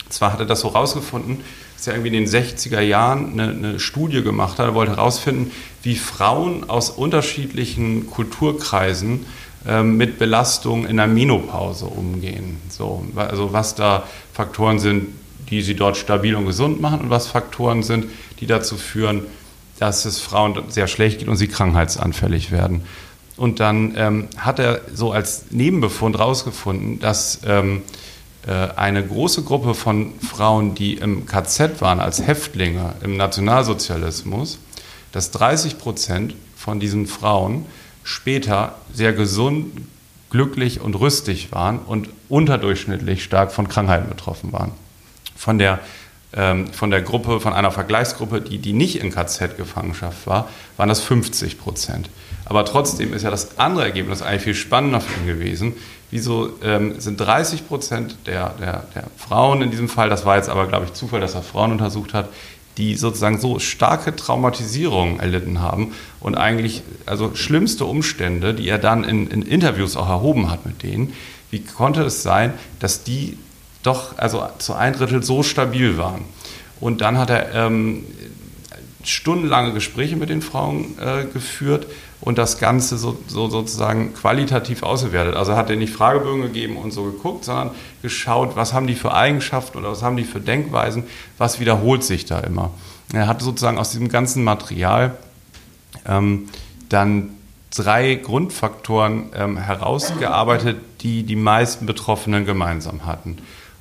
Zwar 0.10 0.34
hat 0.34 0.40
er 0.40 0.46
das 0.46 0.62
so 0.62 0.70
rausgefunden, 0.70 1.44
dass 1.80 1.88
er 1.88 1.94
irgendwie 1.94 2.18
in 2.18 2.26
den 2.26 2.28
60er 2.28 2.82
Jahren 2.82 3.40
eine, 3.40 3.52
eine 3.52 3.80
Studie 3.80 4.22
gemacht 4.22 4.60
hat. 4.60 4.66
Er 4.66 4.76
wollte 4.76 4.98
herausfinden, 4.98 5.52
wie 5.82 5.96
Frauen 5.96 6.70
aus 6.70 6.90
unterschiedlichen 6.90 8.10
Kulturkreisen 8.10 9.26
ähm, 9.66 9.96
mit 9.96 10.20
Belastung 10.20 10.86
in 10.86 10.98
der 10.98 11.08
Menopause 11.08 11.86
umgehen. 11.86 12.58
So, 12.68 13.06
also 13.16 13.54
was 13.54 13.76
da 13.76 14.04
Faktoren 14.34 14.80
sind, 14.80 15.08
die 15.50 15.62
sie 15.62 15.74
dort 15.74 15.96
stabil 15.96 16.36
und 16.36 16.46
gesund 16.46 16.82
machen 16.82 17.00
und 17.00 17.10
was 17.10 17.28
Faktoren 17.28 17.82
sind, 17.82 18.08
die 18.42 18.46
dazu 18.46 18.76
führen, 18.76 19.22
dass 19.80 20.04
es 20.04 20.20
Frauen 20.20 20.62
sehr 20.68 20.88
schlecht 20.88 21.20
geht 21.20 21.30
und 21.30 21.38
sie 21.38 21.48
krankheitsanfällig 21.48 22.52
werden. 22.52 22.82
Und 23.38 23.62
dann 23.62 23.94
ähm, 23.96 24.28
hat 24.36 24.60
er 24.60 24.82
so 24.94 25.14
als 25.14 25.46
Nebenbefund 25.50 26.18
herausgefunden, 26.18 27.00
dass 27.00 27.40
ähm, 27.46 27.78
äh, 27.78 27.80
eine 28.48 29.06
große 29.06 29.44
Gruppe 29.44 29.76
von 29.76 30.14
Frauen, 30.22 30.74
die 30.74 30.94
im 30.94 31.26
KZ 31.26 31.82
waren 31.82 32.00
als 32.00 32.26
Häftlinge 32.26 32.94
im 33.04 33.18
Nationalsozialismus, 33.18 34.60
dass 35.12 35.32
30 35.32 35.78
Prozent 35.78 36.36
von 36.56 36.80
diesen 36.80 37.08
Frauen 37.08 37.66
später 38.04 38.76
sehr 38.94 39.14
gesund, 39.14 39.82
glücklich 40.30 40.82
und 40.82 40.96
rüstig 40.96 41.52
waren 41.52 41.80
und 41.80 42.10
unterdurchschnittlich 42.28 43.24
stark 43.24 43.52
von 43.52 43.68
Krankheiten 43.68 44.10
betroffen 44.10 44.54
waren. 44.54 44.72
Von 45.36 45.58
der, 45.58 45.80
ähm, 46.34 46.68
von 46.72 46.92
der 46.92 47.02
Gruppe, 47.02 47.40
von 47.40 47.54
einer 47.54 47.72
Vergleichsgruppe, 47.72 48.42
die, 48.42 48.60
die 48.60 48.74
nicht 48.74 49.02
in 49.02 49.12
KZ-Gefangenschaft 49.12 50.28
war, 50.28 50.50
waren 50.78 50.90
das 50.90 51.02
50 51.02 51.60
Prozent. 51.60 52.10
Aber 52.50 52.66
trotzdem 52.66 53.14
ist 53.14 53.22
ja 53.22 53.30
das 53.30 53.60
andere 53.60 53.86
Ergebnis 53.86 54.24
eigentlich 54.24 54.42
viel 54.42 54.56
spannender 54.56 55.00
für 55.02 55.20
ihn 55.20 55.28
gewesen. 55.28 55.74
Wieso 56.10 56.50
ähm, 56.64 57.00
sind 57.00 57.20
30 57.20 57.68
Prozent 57.68 58.18
der, 58.26 58.56
der, 58.60 58.84
der 58.96 59.04
Frauen 59.16 59.62
in 59.62 59.70
diesem 59.70 59.88
Fall, 59.88 60.10
das 60.10 60.26
war 60.26 60.36
jetzt 60.36 60.50
aber, 60.50 60.66
glaube 60.66 60.86
ich, 60.86 60.94
Zufall, 60.94 61.22
dass 61.22 61.36
er 61.36 61.44
Frauen 61.44 61.72
untersucht 61.72 62.16
hat, 62.16 62.30
die 62.78 62.96
sozusagen 62.96 63.40
so 63.40 63.60
starke 63.60 64.16
Traumatisierungen 64.16 65.20
erlitten 65.20 65.62
haben 65.62 65.94
und 66.20 66.36
eigentlich, 66.36 66.82
also 67.06 67.36
schlimmste 67.36 67.86
Umstände, 67.86 68.56
die 68.56 68.68
er 68.68 68.80
dann 68.80 69.04
in, 69.04 69.28
in 69.28 69.44
Interviews 69.44 69.96
auch 69.96 70.10
erhoben 70.10 70.50
hat 70.50 70.66
mit 70.66 70.82
denen, 70.82 71.14
wie 71.52 71.60
konnte 71.60 72.02
es 72.02 72.24
sein, 72.24 72.54
dass 72.80 73.04
die 73.04 73.38
doch 73.84 74.18
also 74.18 74.48
zu 74.58 74.74
ein 74.74 74.94
Drittel 74.94 75.22
so 75.22 75.44
stabil 75.44 75.98
waren? 76.00 76.22
Und 76.80 77.02
dann 77.02 77.18
hat 77.18 77.30
er 77.30 77.54
ähm, 77.54 78.06
stundenlange 79.04 79.74
Gespräche 79.74 80.16
mit 80.16 80.30
den 80.30 80.42
Frauen 80.42 80.98
äh, 81.00 81.26
geführt 81.26 81.88
und 82.22 82.38
das 82.38 82.60
Ganze 82.60 82.98
so, 82.98 83.18
so, 83.28 83.50
sozusagen 83.50 84.14
qualitativ 84.14 84.84
ausgewertet. 84.84 85.36
Also 85.36 85.56
hat 85.56 85.70
er 85.70 85.78
nicht 85.78 85.94
Fragebögen 85.94 86.42
gegeben 86.42 86.78
und 86.78 86.92
so 86.92 87.04
geguckt, 87.04 87.46
sondern 87.46 87.72
geschaut, 88.02 88.56
was 88.56 88.74
haben 88.74 88.88
die 88.88 88.96
für 88.96 89.14
Eigenschaften 89.14 89.78
oder 89.78 89.92
was 89.92 90.04
haben 90.04 90.18
die 90.18 90.26
für 90.26 90.42
Denkweisen, 90.42 91.04
was 91.38 91.60
wiederholt 91.60 92.04
sich 92.04 92.26
da 92.26 92.40
immer. 92.40 92.72
Er 93.14 93.28
hat 93.28 93.42
sozusagen 93.42 93.78
aus 93.78 93.92
diesem 93.92 94.10
ganzen 94.10 94.44
Material 94.44 95.18
ähm, 96.06 96.50
dann 96.90 97.32
drei 97.76 98.16
Grundfaktoren 98.16 99.30
ähm, 99.36 99.58
herausgearbeitet, 99.58 100.78
die 101.02 101.24
die 101.24 101.36
meisten 101.36 101.86
Betroffenen 101.86 102.46
gemeinsam 102.46 103.06
hatten. 103.06 103.38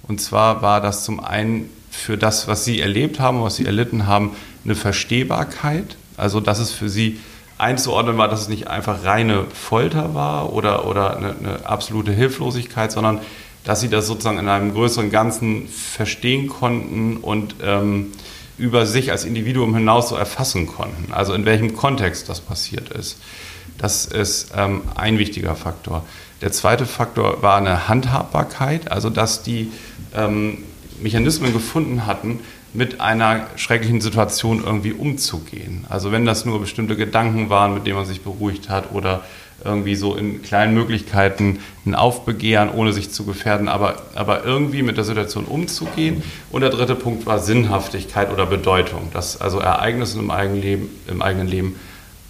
Und 0.06 0.20
zwar 0.20 0.62
war 0.62 0.80
das 0.80 1.04
zum 1.04 1.20
einen 1.20 1.70
für 1.90 2.16
das, 2.16 2.48
was 2.48 2.64
sie 2.64 2.80
erlebt 2.80 3.18
haben, 3.18 3.42
was 3.42 3.56
sie 3.56 3.66
erlitten 3.66 4.06
haben, 4.06 4.36
eine 4.64 4.74
Verstehbarkeit. 4.74 5.96
Also, 6.16 6.40
dass 6.40 6.58
es 6.58 6.70
für 6.70 6.88
sie 6.88 7.18
einzuordnen 7.58 8.16
war, 8.16 8.28
dass 8.28 8.42
es 8.42 8.48
nicht 8.48 8.68
einfach 8.68 9.04
reine 9.04 9.44
Folter 9.52 10.14
war 10.14 10.52
oder, 10.52 10.86
oder 10.86 11.16
eine, 11.16 11.34
eine 11.36 11.66
absolute 11.66 12.12
Hilflosigkeit, 12.12 12.92
sondern 12.92 13.20
dass 13.64 13.80
sie 13.80 13.88
das 13.88 14.06
sozusagen 14.06 14.38
in 14.38 14.48
einem 14.48 14.72
größeren 14.72 15.10
Ganzen 15.10 15.68
verstehen 15.68 16.48
konnten 16.48 17.18
und 17.18 17.56
ähm, 17.62 18.12
über 18.56 18.86
sich 18.86 19.10
als 19.10 19.24
Individuum 19.24 19.74
hinaus 19.74 20.08
so 20.08 20.16
erfassen 20.16 20.66
konnten. 20.66 21.12
Also 21.12 21.34
in 21.34 21.44
welchem 21.44 21.76
Kontext 21.76 22.28
das 22.28 22.40
passiert 22.40 22.88
ist. 22.90 23.18
Das 23.76 24.06
ist 24.06 24.52
ähm, 24.56 24.82
ein 24.96 25.18
wichtiger 25.18 25.54
Faktor. 25.54 26.04
Der 26.40 26.52
zweite 26.52 26.86
Faktor 26.86 27.42
war 27.42 27.56
eine 27.56 27.88
Handhabbarkeit, 27.88 28.90
also 28.90 29.10
dass 29.10 29.42
die 29.42 29.70
ähm, 30.14 30.58
Mechanismen 31.00 31.52
gefunden 31.52 32.06
hatten, 32.06 32.40
mit 32.74 33.00
einer 33.00 33.46
schrecklichen 33.56 34.00
Situation 34.00 34.62
irgendwie 34.64 34.92
umzugehen. 34.92 35.86
Also 35.88 36.12
wenn 36.12 36.24
das 36.24 36.44
nur 36.44 36.60
bestimmte 36.60 36.96
Gedanken 36.96 37.50
waren, 37.50 37.74
mit 37.74 37.86
denen 37.86 37.96
man 37.96 38.06
sich 38.06 38.22
beruhigt 38.22 38.68
hat 38.68 38.92
oder 38.92 39.22
irgendwie 39.64 39.96
so 39.96 40.14
in 40.14 40.42
kleinen 40.42 40.74
Möglichkeiten 40.74 41.58
ein 41.84 41.94
Aufbegehren, 41.94 42.70
ohne 42.70 42.92
sich 42.92 43.10
zu 43.10 43.24
gefährden, 43.24 43.68
aber, 43.68 44.02
aber 44.14 44.44
irgendwie 44.44 44.82
mit 44.82 44.96
der 44.96 45.04
Situation 45.04 45.46
umzugehen. 45.46 46.22
Und 46.50 46.60
der 46.60 46.70
dritte 46.70 46.94
Punkt 46.94 47.26
war 47.26 47.40
Sinnhaftigkeit 47.40 48.32
oder 48.32 48.46
Bedeutung, 48.46 49.08
dass 49.12 49.40
also 49.40 49.58
Ereignissen 49.58 50.20
im 50.20 50.30
eigenen 50.30 50.60
Leben, 50.60 50.88
im 51.08 51.22
eigenen 51.22 51.48
Leben 51.48 51.76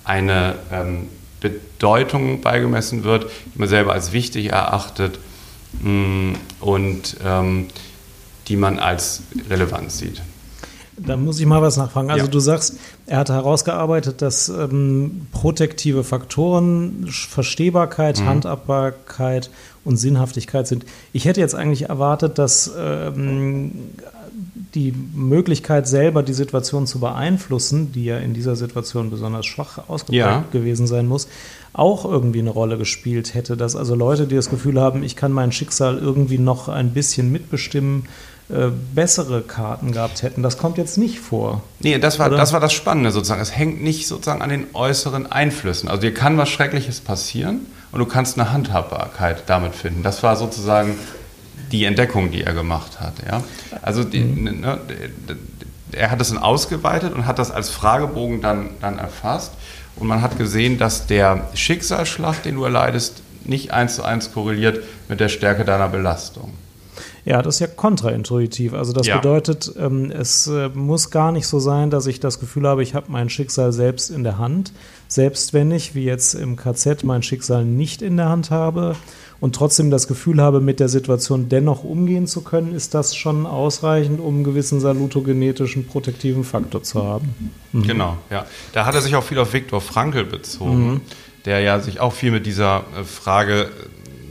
eine 0.05 0.55
ähm, 0.73 1.09
Bedeutung 1.41 2.41
beigemessen 2.41 3.05
wird, 3.05 3.31
die 3.55 3.59
man 3.59 3.69
selber 3.69 3.93
als 3.93 4.13
wichtig 4.13 4.51
erachtet 4.51 5.19
mm, 5.83 6.33
und 6.61 7.17
ähm, 7.25 7.67
die 8.49 8.57
man 8.57 8.79
als 8.79 9.23
relevant 9.51 9.93
sieht. 9.93 10.23
Da 11.01 11.17
muss 11.17 11.39
ich 11.39 11.47
mal 11.47 11.63
was 11.63 11.77
nachfragen. 11.77 12.11
Also 12.11 12.25
Ja. 12.25 12.31
du 12.31 12.41
sagst, 12.41 12.75
er 13.07 13.19
hat 13.19 13.29
herausgearbeitet, 13.29 14.21
dass 14.21 14.49
ähm, 14.49 15.27
protektive 15.31 16.03
Faktoren, 16.03 17.07
Verstehbarkeit, 17.09 18.21
Handhabbarkeit 18.25 19.49
und 19.85 19.97
Sinnhaftigkeit 19.97 20.67
sind. 20.67 20.85
Ich 21.13 21.25
hätte 21.25 21.41
jetzt 21.41 21.55
eigentlich 21.55 21.89
erwartet, 21.89 22.39
dass 22.39 22.73
ähm, 22.77 23.71
die 24.75 24.93
Möglichkeit 25.15 25.87
selber 25.87 26.25
die 26.25 26.33
Situation 26.33 26.87
zu 26.89 26.99
beeinflussen, 26.99 27.93
die 27.93 28.05
ja 28.07 28.19
in 28.19 28.35
dieser 28.35 28.57
Situation 28.57 29.09
besonders 29.11 29.47
schwach 29.47 29.79
ausgeprägt 29.89 30.17
Ja. 30.19 30.45
gewesen 30.53 30.87
sein 30.89 31.07
muss, 31.07 31.29
auch 31.73 32.05
irgendwie 32.05 32.41
eine 32.41 32.51
Rolle 32.51 32.77
gespielt 32.77 33.35
hätte. 33.35 33.57
Dass 33.57 33.77
also 33.77 33.95
Leute, 33.95 34.27
die 34.27 34.35
das 34.35 34.51
Gefühl 34.51 34.81
haben, 34.81 35.05
ich 35.05 35.15
kann 35.15 35.31
mein 35.33 35.53
Schicksal 35.53 35.99
irgendwie 35.99 36.39
noch 36.39 36.69
ein 36.69 36.91
bisschen 36.93 37.31
mitbestimmen, 37.31 38.07
äh, 38.51 38.71
bessere 38.95 39.43
Karten 39.43 39.93
gehabt 39.93 40.23
hätten. 40.23 40.43
Das 40.43 40.57
kommt 40.57 40.79
jetzt 40.79 40.97
nicht 40.97 41.19
vor. 41.19 41.63
Nee, 41.81 41.99
das 41.99 42.19
war, 42.19 42.29
Oder? 42.29 42.39
das 42.39 42.55
war 42.55 42.61
das 42.61 42.73
Spannende 42.73 43.11
sozusagen. 43.11 43.43
Es 43.43 43.55
hängt 43.55 43.83
nicht 43.83 44.07
sozusagen 44.07 44.41
an 44.41 44.49
den 44.49 44.69
äußeren 44.73 45.31
Einflüssen. 45.31 45.89
Also 45.89 46.01
dir 46.01 46.15
kann 46.15 46.39
was 46.39 46.49
Schreckliches 46.49 47.01
passieren 47.01 47.67
und 47.93 47.99
du 47.99 48.07
kannst 48.07 48.39
eine 48.39 48.51
Handhabbarkeit 48.51 49.43
damit 49.47 49.75
finden. 49.75 50.03
Das 50.03 50.23
war 50.23 50.37
sozusagen 50.37 50.97
die 51.73 51.85
Entdeckung, 51.85 52.31
die 52.31 52.43
er 52.43 52.55
gemacht 52.55 53.01
hat. 53.01 53.15
Ja? 53.31 53.43
Also 53.83 54.03
die, 54.03 54.25
ne, 54.25 54.79
er 55.93 56.11
hat 56.11 56.21
es 56.21 56.29
dann 56.29 56.39
ausgeweitet 56.39 57.13
und 57.13 57.27
hat 57.27 57.39
das 57.39 57.51
als 57.51 57.69
Fragebogen 57.69 58.41
dann, 58.41 58.71
dann 58.81 58.99
erfasst. 58.99 59.53
Und 59.97 60.07
man 60.07 60.23
hat 60.23 60.39
gesehen, 60.39 60.79
dass 60.79 61.07
der 61.07 61.49
Schicksalsschlag, 61.55 62.43
den 62.43 62.55
du 62.55 62.65
erleidest, 62.65 63.23
nicht 63.45 63.73
eins 63.73 63.97
zu 63.97 64.05
eins 64.05 64.33
korreliert 64.33 64.83
mit 65.09 65.21
der 65.21 65.29
Stärke 65.29 65.65
deiner 65.65 65.89
Belastung. 65.89 66.55
Ja, 67.29 67.43
das 67.43 67.57
ist 67.57 67.61
ja 67.61 67.67
kontraintuitiv. 67.67 68.73
Also 68.73 68.95
das 68.95 69.07
Ja. 69.07 69.19
bedeutet, 69.19 69.71
ähm, 69.79 70.11
es 70.11 70.47
äh, 70.47 70.71
muss 70.71 71.11
gar 71.11 71.31
nicht 71.31 71.47
so 71.47 71.61
sein, 71.61 71.91
dass 71.91 72.07
ich 72.07 72.21
das 72.21 72.41
Gefühl 72.41 72.67
habe, 72.67 72.83
ich 72.83 72.95
habe 72.95 73.07
mein 73.11 73.29
Schicksal 73.29 73.73
selbst 73.75 74.09
in 74.09 74.25
der 74.25 74.39
Hand. 74.39 74.73
Selbst 75.09 75.53
wenn 75.53 75.71
ich, 75.71 75.95
wie 75.95 76.05
jetzt 76.05 76.33
im 76.33 76.57
KZ, 76.57 77.05
mein 77.05 77.23
Schicksal 77.23 77.67
nicht 77.67 78.01
in 78.01 78.17
der 78.17 78.31
Hand 78.31 78.51
habe 78.51 78.97
und 79.41 79.55
trotzdem 79.55 79.91
das 79.91 80.09
Gefühl 80.09 80.41
habe, 80.41 80.61
mit 80.61 80.81
der 80.81 80.89
Situation 80.89 81.51
dennoch 81.51 81.85
umgehen 81.85 82.27
zu 82.27 82.41
können, 82.41 82.75
ist 82.75 82.95
das 82.95 83.15
schon 83.15 83.45
ausreichend, 83.45 84.21
um 84.21 84.37
einen 84.37 84.45
gewissen 84.45 84.81
salutogenetischen 84.81 85.87
protektiven 85.87 86.45
Faktor 86.45 86.83
zu 86.83 87.05
haben. 87.05 87.35
Genau, 87.75 88.17
ja. 88.31 88.47
Da 88.73 88.87
hat 88.87 88.95
er 88.95 89.03
sich 89.03 89.15
auch 89.17 89.25
viel 89.25 89.39
auf 89.39 89.53
Viktor 89.53 89.83
Frankl 89.83 90.25
bezogen, 90.25 91.03
der 91.45 91.61
ja 91.61 91.79
sich 91.81 92.01
auch 92.01 92.15
viel 92.15 92.31
mit 92.31 92.47
dieser 92.47 92.85
äh, 92.99 93.05
Frage 93.05 93.69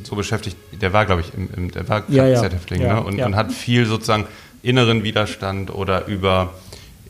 so 0.08 0.16
beschäftigt. 0.16 0.58
Der 0.82 0.94
war, 0.94 1.06
glaube 1.06 1.22
ich, 1.22 1.34
im, 1.34 1.50
im, 1.56 1.72
der 1.72 1.88
war 1.88 2.04
Ja, 2.10 2.26
ja. 2.28 2.42
KZ-Häftling 2.42 2.82
Ja, 2.82 2.96
ne? 2.96 3.04
und, 3.04 3.18
ja. 3.18 3.26
und 3.26 3.36
hat 3.36 3.52
viel 3.52 3.86
sozusagen 3.86 4.26
inneren 4.64 5.04
Widerstand 5.04 5.74
oder 5.74 6.08
über, 6.08 6.54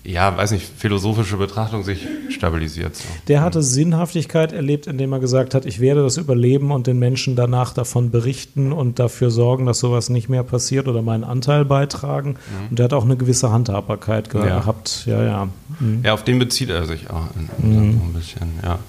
ja, 0.04 0.36
weiß 0.38 0.52
nicht, 0.52 0.66
philosophische 0.78 1.38
Betrachtung 1.38 1.84
sich 1.84 2.08
stabilisiert. 2.30 2.96
So. 2.96 3.04
Der 3.28 3.42
hatte 3.42 3.64
Sinnhaftigkeit 3.64 4.52
erlebt, 4.52 4.86
indem 4.88 5.12
er 5.14 5.20
gesagt 5.20 5.54
hat, 5.56 5.66
ich 5.66 5.80
werde 5.80 6.04
das 6.04 6.18
überleben 6.18 6.72
und 6.72 6.88
den 6.88 7.00
Menschen 7.00 7.36
danach 7.36 7.74
davon 7.74 8.12
berichten 8.12 8.72
und 8.74 9.00
dafür 9.00 9.32
sorgen, 9.32 9.66
dass 9.66 9.80
sowas 9.80 10.10
nicht 10.10 10.30
mehr 10.30 10.44
passiert 10.44 10.88
oder 10.88 11.02
meinen 11.02 11.24
Anteil 11.24 11.66
beitragen. 11.66 12.36
Und 12.70 12.80
er 12.80 12.86
hat 12.86 12.94
auch 12.94 13.06
eine 13.06 13.16
gewisse 13.18 13.52
Handhabbarkeit 13.52 14.34
Ja. 14.34 14.42
gehabt. 14.60 15.04
Ja, 15.08 15.24
ja. 15.24 15.48
Mhm. 15.80 16.02
Ja, 16.04 16.14
auf 16.14 16.24
den 16.24 16.40
bezieht 16.40 16.70
er 16.70 16.86
sich 16.86 17.10
auch 17.10 17.26
in, 17.62 17.72
in 17.72 17.94
so 17.94 18.06
ein 18.06 18.14
bisschen, 18.14 18.48
ja. 18.64 18.80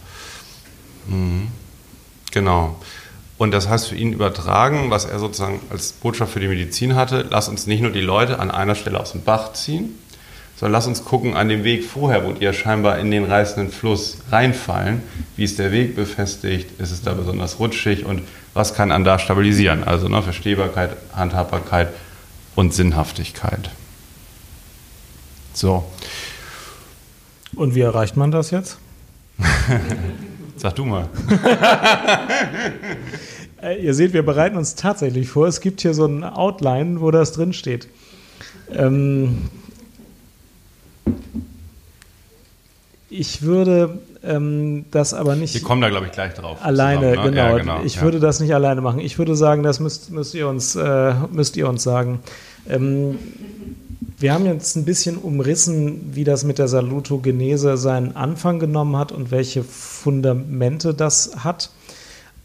Mhm. 1.08 1.48
Genau. 2.32 2.76
Und 3.38 3.52
das 3.52 3.68
heißt 3.68 3.88
für 3.88 3.94
ihn 3.94 4.12
übertragen, 4.12 4.90
was 4.90 5.04
er 5.04 5.20
sozusagen 5.20 5.60
als 5.70 5.92
Botschaft 5.92 6.32
für 6.32 6.40
die 6.40 6.48
Medizin 6.48 6.96
hatte, 6.96 7.24
lass 7.30 7.48
uns 7.48 7.66
nicht 7.66 7.80
nur 7.80 7.92
die 7.92 8.00
Leute 8.00 8.40
an 8.40 8.50
einer 8.50 8.74
Stelle 8.74 8.98
aus 8.98 9.12
dem 9.12 9.22
Bach 9.22 9.52
ziehen, 9.52 9.94
sondern 10.56 10.72
lass 10.72 10.88
uns 10.88 11.04
gucken 11.04 11.36
an 11.36 11.48
dem 11.48 11.62
Weg 11.62 11.84
vorher, 11.84 12.24
wo 12.26 12.32
die 12.32 12.44
ja 12.44 12.52
scheinbar 12.52 12.98
in 12.98 13.12
den 13.12 13.24
reißenden 13.24 13.72
Fluss 13.72 14.18
reinfallen. 14.32 15.02
Wie 15.36 15.44
ist 15.44 15.60
der 15.60 15.70
Weg 15.70 15.94
befestigt? 15.94 16.80
Ist 16.80 16.90
es 16.90 17.02
da 17.02 17.14
besonders 17.14 17.60
rutschig? 17.60 18.04
Und 18.04 18.22
was 18.54 18.74
kann 18.74 18.90
an 18.90 19.04
da 19.04 19.20
stabilisieren? 19.20 19.84
Also 19.84 20.08
ne, 20.08 20.20
Verstehbarkeit, 20.20 20.96
Handhabbarkeit 21.14 21.90
und 22.56 22.74
Sinnhaftigkeit. 22.74 23.70
So, 25.54 25.84
Und 27.54 27.74
wie 27.74 27.80
erreicht 27.80 28.16
man 28.16 28.30
das 28.30 28.50
jetzt? 28.50 28.78
sag 30.58 30.74
du 30.74 30.84
mal. 30.84 31.08
Äh, 33.60 33.84
ihr 33.84 33.92
seht, 33.92 34.12
wir 34.12 34.22
bereiten 34.22 34.56
uns 34.56 34.76
tatsächlich 34.76 35.28
vor. 35.28 35.48
Es 35.48 35.60
gibt 35.60 35.80
hier 35.80 35.92
so 35.92 36.06
ein 36.06 36.22
Outline, 36.22 37.00
wo 37.00 37.10
das 37.10 37.32
drin 37.32 37.52
steht. 37.52 37.88
Ähm 38.72 39.48
ich 43.10 43.42
würde 43.42 43.98
ähm, 44.22 44.84
das 44.90 45.14
aber 45.14 45.34
nicht. 45.34 45.54
Wir 45.54 45.62
kommen 45.62 45.80
da, 45.80 45.88
glaube 45.88 46.06
ich, 46.06 46.12
gleich 46.12 46.34
drauf. 46.34 46.58
Alleine, 46.62 47.10
zusammen, 47.10 47.32
genau. 47.32 47.56
ne? 47.56 47.64
Ja, 47.64 47.82
Ich 47.84 47.96
ja. 47.96 48.02
würde 48.02 48.20
das 48.20 48.40
nicht 48.40 48.54
alleine 48.54 48.80
machen. 48.80 49.00
Ich 49.00 49.18
würde 49.18 49.34
sagen, 49.34 49.62
das 49.62 49.80
müsst, 49.80 50.10
müsst, 50.10 50.34
ihr, 50.34 50.48
uns, 50.48 50.76
äh, 50.76 51.14
müsst 51.32 51.56
ihr 51.56 51.68
uns 51.68 51.82
sagen. 51.82 52.20
Ähm, 52.68 53.18
wir 54.20 54.34
haben 54.34 54.46
jetzt 54.46 54.76
ein 54.76 54.84
bisschen 54.84 55.16
umrissen, 55.16 56.10
wie 56.12 56.24
das 56.24 56.44
mit 56.44 56.58
der 56.58 56.68
Salutogenese 56.68 57.76
seinen 57.76 58.16
Anfang 58.16 58.58
genommen 58.58 58.96
hat 58.96 59.12
und 59.12 59.30
welche 59.30 59.62
Fundamente 59.62 60.94
das 60.94 61.32
hat. 61.44 61.70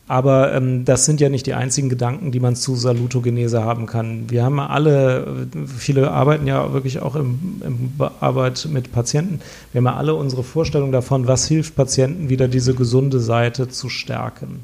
Aber 0.06 0.54
ähm, 0.54 0.84
das 0.84 1.06
sind 1.06 1.22
ja 1.22 1.30
nicht 1.30 1.46
die 1.48 1.54
einzigen 1.54 1.88
Gedanken, 1.88 2.32
die 2.32 2.42
man 2.42 2.58
zu 2.58 2.76
Salutogenese 2.76 3.64
haben 3.64 3.86
kann. 3.86 4.30
Wir 4.30 4.44
haben 4.44 4.60
alle, 4.60 5.48
viele 5.78 6.12
arbeiten 6.12 6.46
ja 6.46 6.74
wirklich 6.74 7.00
auch 7.00 7.16
im, 7.16 7.62
im 7.66 7.98
Be- 7.98 8.12
Arbeit 8.20 8.68
mit 8.70 8.92
Patienten. 8.92 9.40
Wir 9.72 9.80
haben 9.80 9.86
ja 9.86 9.96
alle 9.96 10.14
unsere 10.16 10.44
Vorstellung 10.44 10.92
davon, 10.92 11.26
was 11.28 11.48
hilft 11.48 11.76
Patienten 11.76 12.28
wieder 12.28 12.50
diese 12.50 12.74
gesunde 12.74 13.22
Seite 13.22 13.70
zu 13.70 13.88
stärken. 13.88 14.60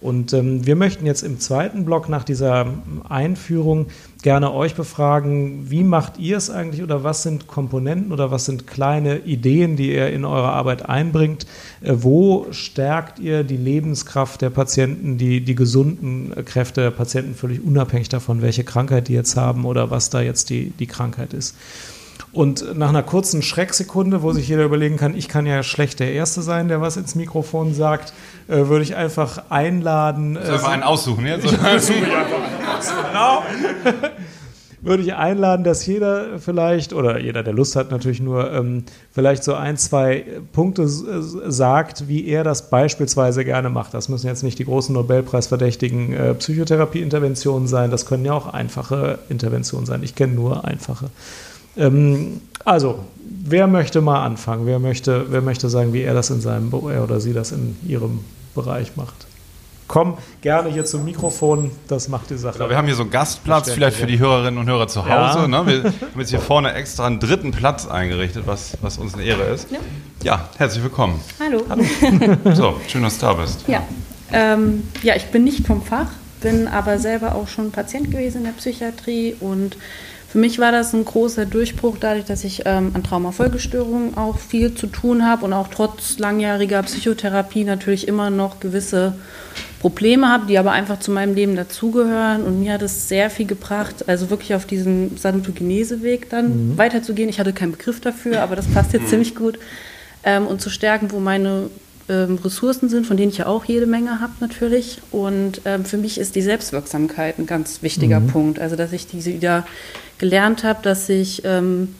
Und 0.00 0.32
ähm, 0.34 0.66
wir 0.66 0.76
möchten 0.76 1.06
jetzt 1.06 1.22
im 1.22 1.40
zweiten 1.40 1.84
Block 1.84 2.08
nach 2.08 2.22
dieser 2.22 2.66
Einführung 3.08 3.86
gerne 4.22 4.52
euch 4.52 4.74
befragen, 4.74 5.70
wie 5.70 5.84
macht 5.84 6.18
ihr 6.18 6.36
es 6.36 6.50
eigentlich 6.50 6.82
oder 6.82 7.02
was 7.02 7.22
sind 7.22 7.46
Komponenten 7.46 8.12
oder 8.12 8.30
was 8.30 8.44
sind 8.44 8.66
kleine 8.66 9.18
Ideen, 9.18 9.76
die 9.76 9.92
ihr 9.92 10.10
in 10.10 10.24
eure 10.24 10.50
Arbeit 10.50 10.88
einbringt? 10.88 11.46
Äh, 11.80 11.94
wo 11.96 12.46
stärkt 12.50 13.18
ihr 13.18 13.42
die 13.42 13.56
Lebenskraft 13.56 14.42
der 14.42 14.50
Patienten, 14.50 15.16
die, 15.16 15.40
die 15.40 15.54
gesunden 15.54 16.32
Kräfte 16.44 16.82
der 16.82 16.90
Patienten, 16.90 17.34
völlig 17.34 17.64
unabhängig 17.64 18.08
davon, 18.08 18.42
welche 18.42 18.64
Krankheit 18.64 19.08
die 19.08 19.14
jetzt 19.14 19.36
haben 19.36 19.64
oder 19.64 19.90
was 19.90 20.10
da 20.10 20.20
jetzt 20.20 20.50
die, 20.50 20.70
die 20.78 20.86
Krankheit 20.86 21.32
ist? 21.32 21.54
Und 22.36 22.76
nach 22.76 22.90
einer 22.90 23.02
kurzen 23.02 23.40
Schrecksekunde, 23.40 24.20
wo 24.20 24.30
sich 24.32 24.46
jeder 24.46 24.64
überlegen 24.64 24.98
kann, 24.98 25.16
ich 25.16 25.26
kann 25.26 25.46
ja 25.46 25.62
schlecht 25.62 26.00
der 26.00 26.12
Erste 26.12 26.42
sein, 26.42 26.68
der 26.68 26.82
was 26.82 26.98
ins 26.98 27.14
Mikrofon 27.14 27.72
sagt, 27.72 28.12
äh, 28.46 28.68
würde 28.68 28.82
ich 28.82 28.94
einfach 28.94 29.44
einladen. 29.48 30.38
Soll 30.44 30.56
ich 30.56 30.62
mal 30.62 30.68
einen 30.68 30.82
aussuchen 30.82 31.26
jetzt? 31.26 31.46
Genau. 33.10 33.42
würde 34.82 35.02
ich 35.02 35.14
einladen, 35.14 35.64
dass 35.64 35.86
jeder 35.86 36.38
vielleicht, 36.38 36.92
oder 36.92 37.18
jeder, 37.18 37.42
der 37.42 37.54
Lust 37.54 37.74
hat, 37.74 37.90
natürlich 37.90 38.20
nur, 38.20 38.52
ähm, 38.52 38.84
vielleicht 39.12 39.42
so 39.42 39.54
ein, 39.54 39.78
zwei 39.78 40.26
Punkte 40.52 40.86
sagt, 40.86 42.06
wie 42.06 42.26
er 42.26 42.44
das 42.44 42.68
beispielsweise 42.68 43.46
gerne 43.46 43.70
macht. 43.70 43.94
Das 43.94 44.10
müssen 44.10 44.26
jetzt 44.26 44.42
nicht 44.42 44.58
die 44.58 44.66
großen 44.66 44.94
Nobelpreisverdächtigen 44.94 46.12
äh, 46.12 46.34
Psychotherapie-Interventionen 46.34 47.66
sein, 47.66 47.90
das 47.90 48.04
können 48.04 48.26
ja 48.26 48.34
auch 48.34 48.52
einfache 48.52 49.18
Interventionen 49.30 49.86
sein. 49.86 50.02
Ich 50.02 50.14
kenne 50.14 50.34
nur 50.34 50.64
einfache. 50.66 51.06
Ähm, 51.76 52.40
also, 52.64 53.04
wer 53.44 53.66
möchte 53.66 54.00
mal 54.00 54.24
anfangen? 54.24 54.66
Wer 54.66 54.78
möchte, 54.78 55.26
wer 55.30 55.42
möchte 55.42 55.68
sagen, 55.68 55.92
wie 55.92 56.02
er 56.02 56.14
das 56.14 56.30
in 56.30 56.40
seinem, 56.40 56.72
er 56.72 57.04
oder 57.04 57.20
sie 57.20 57.32
das 57.32 57.52
in 57.52 57.76
ihrem 57.86 58.20
Bereich 58.54 58.96
macht? 58.96 59.26
Komm 59.88 60.18
gerne 60.40 60.68
hier 60.68 60.84
zum 60.84 61.04
Mikrofon, 61.04 61.70
das 61.86 62.08
macht 62.08 62.30
die 62.30 62.36
Sache. 62.36 62.58
Genau, 62.58 62.70
wir 62.70 62.76
haben 62.76 62.86
hier 62.86 62.96
so 62.96 63.02
einen 63.02 63.12
Gastplatz, 63.12 63.70
vielleicht 63.70 63.96
für 63.96 64.06
die 64.06 64.18
Hörerinnen 64.18 64.58
und 64.58 64.68
Hörer 64.68 64.88
zu 64.88 65.04
Hause. 65.04 65.38
Ja. 65.38 65.46
Ne? 65.46 65.64
Wir 65.64 65.84
haben 65.84 66.18
jetzt 66.18 66.30
hier 66.30 66.40
vorne 66.40 66.72
extra 66.72 67.06
einen 67.06 67.20
dritten 67.20 67.52
Platz 67.52 67.86
eingerichtet, 67.86 68.48
was, 68.48 68.76
was 68.82 68.98
uns 68.98 69.14
eine 69.14 69.22
Ehre 69.22 69.44
ist. 69.44 69.70
Ja. 69.70 69.78
Ja, 70.24 70.48
herzlich 70.58 70.82
willkommen. 70.82 71.20
Hallo. 71.38 71.62
So, 72.52 72.80
schön, 72.88 73.04
dass 73.04 73.18
du 73.18 73.26
da 73.26 73.34
bist. 73.34 73.68
Ja. 73.68 73.84
Ähm, 74.32 74.88
ja, 75.04 75.14
ich 75.14 75.26
bin 75.26 75.44
nicht 75.44 75.64
vom 75.64 75.82
Fach, 75.82 76.10
bin 76.40 76.66
aber 76.66 76.98
selber 76.98 77.36
auch 77.36 77.46
schon 77.46 77.70
Patient 77.70 78.10
gewesen 78.10 78.38
in 78.38 78.44
der 78.44 78.52
Psychiatrie 78.52 79.36
und 79.38 79.76
für 80.36 80.40
mich 80.40 80.58
war 80.58 80.70
das 80.70 80.92
ein 80.92 81.02
großer 81.02 81.46
Durchbruch, 81.46 81.96
dadurch, 81.98 82.26
dass 82.26 82.44
ich 82.44 82.64
ähm, 82.66 82.90
an 82.92 83.02
Traumafolgestörungen 83.02 84.18
auch 84.18 84.36
viel 84.36 84.74
zu 84.74 84.86
tun 84.86 85.24
habe 85.24 85.46
und 85.46 85.54
auch 85.54 85.68
trotz 85.68 86.18
langjähriger 86.18 86.82
Psychotherapie 86.82 87.64
natürlich 87.64 88.06
immer 88.06 88.28
noch 88.28 88.60
gewisse 88.60 89.14
Probleme 89.80 90.28
habe, 90.28 90.44
die 90.46 90.58
aber 90.58 90.72
einfach 90.72 91.00
zu 91.00 91.10
meinem 91.10 91.34
Leben 91.34 91.56
dazugehören. 91.56 92.42
Und 92.42 92.60
mir 92.60 92.74
hat 92.74 92.82
es 92.82 93.08
sehr 93.08 93.30
viel 93.30 93.46
gebracht, 93.46 94.10
also 94.10 94.28
wirklich 94.28 94.54
auf 94.54 94.66
diesem 94.66 95.16
Salutogenese-Weg 95.16 96.28
dann 96.28 96.76
weiterzugehen. 96.76 97.30
Ich 97.30 97.40
hatte 97.40 97.54
keinen 97.54 97.72
Begriff 97.72 98.02
dafür, 98.02 98.42
aber 98.42 98.56
das 98.56 98.66
passt 98.66 98.92
jetzt 98.92 99.08
ziemlich 99.08 99.34
gut. 99.36 99.58
Ähm, 100.22 100.46
und 100.46 100.60
zu 100.60 100.68
stärken, 100.68 101.12
wo 101.12 101.18
meine 101.18 101.70
ähm, 102.10 102.38
Ressourcen 102.44 102.90
sind, 102.90 103.06
von 103.06 103.16
denen 103.16 103.30
ich 103.30 103.38
ja 103.38 103.46
auch 103.46 103.64
jede 103.64 103.86
Menge 103.86 104.20
habe 104.20 104.34
natürlich. 104.40 104.98
Und 105.12 105.62
ähm, 105.64 105.86
für 105.86 105.96
mich 105.96 106.18
ist 106.18 106.34
die 106.34 106.42
Selbstwirksamkeit 106.42 107.38
ein 107.38 107.46
ganz 107.46 107.82
wichtiger 107.82 108.20
Punkt. 108.20 108.58
Also 108.58 108.76
dass 108.76 108.92
ich 108.92 109.06
diese 109.06 109.32
wieder 109.32 109.66
gelernt 110.18 110.64
habe, 110.64 110.80
dass 110.82 111.08
ich 111.08 111.42
ähm, 111.44 111.94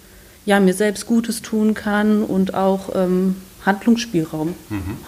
ja, 0.45 0.61
mir 0.61 0.75
selbst 0.75 1.07
Gutes 1.07 1.43
tun 1.43 1.75
kann 1.75 2.23
und 2.23 2.55
auch 2.55 2.91
ähm, 2.95 3.37
Handlungsspielraum 3.65 4.55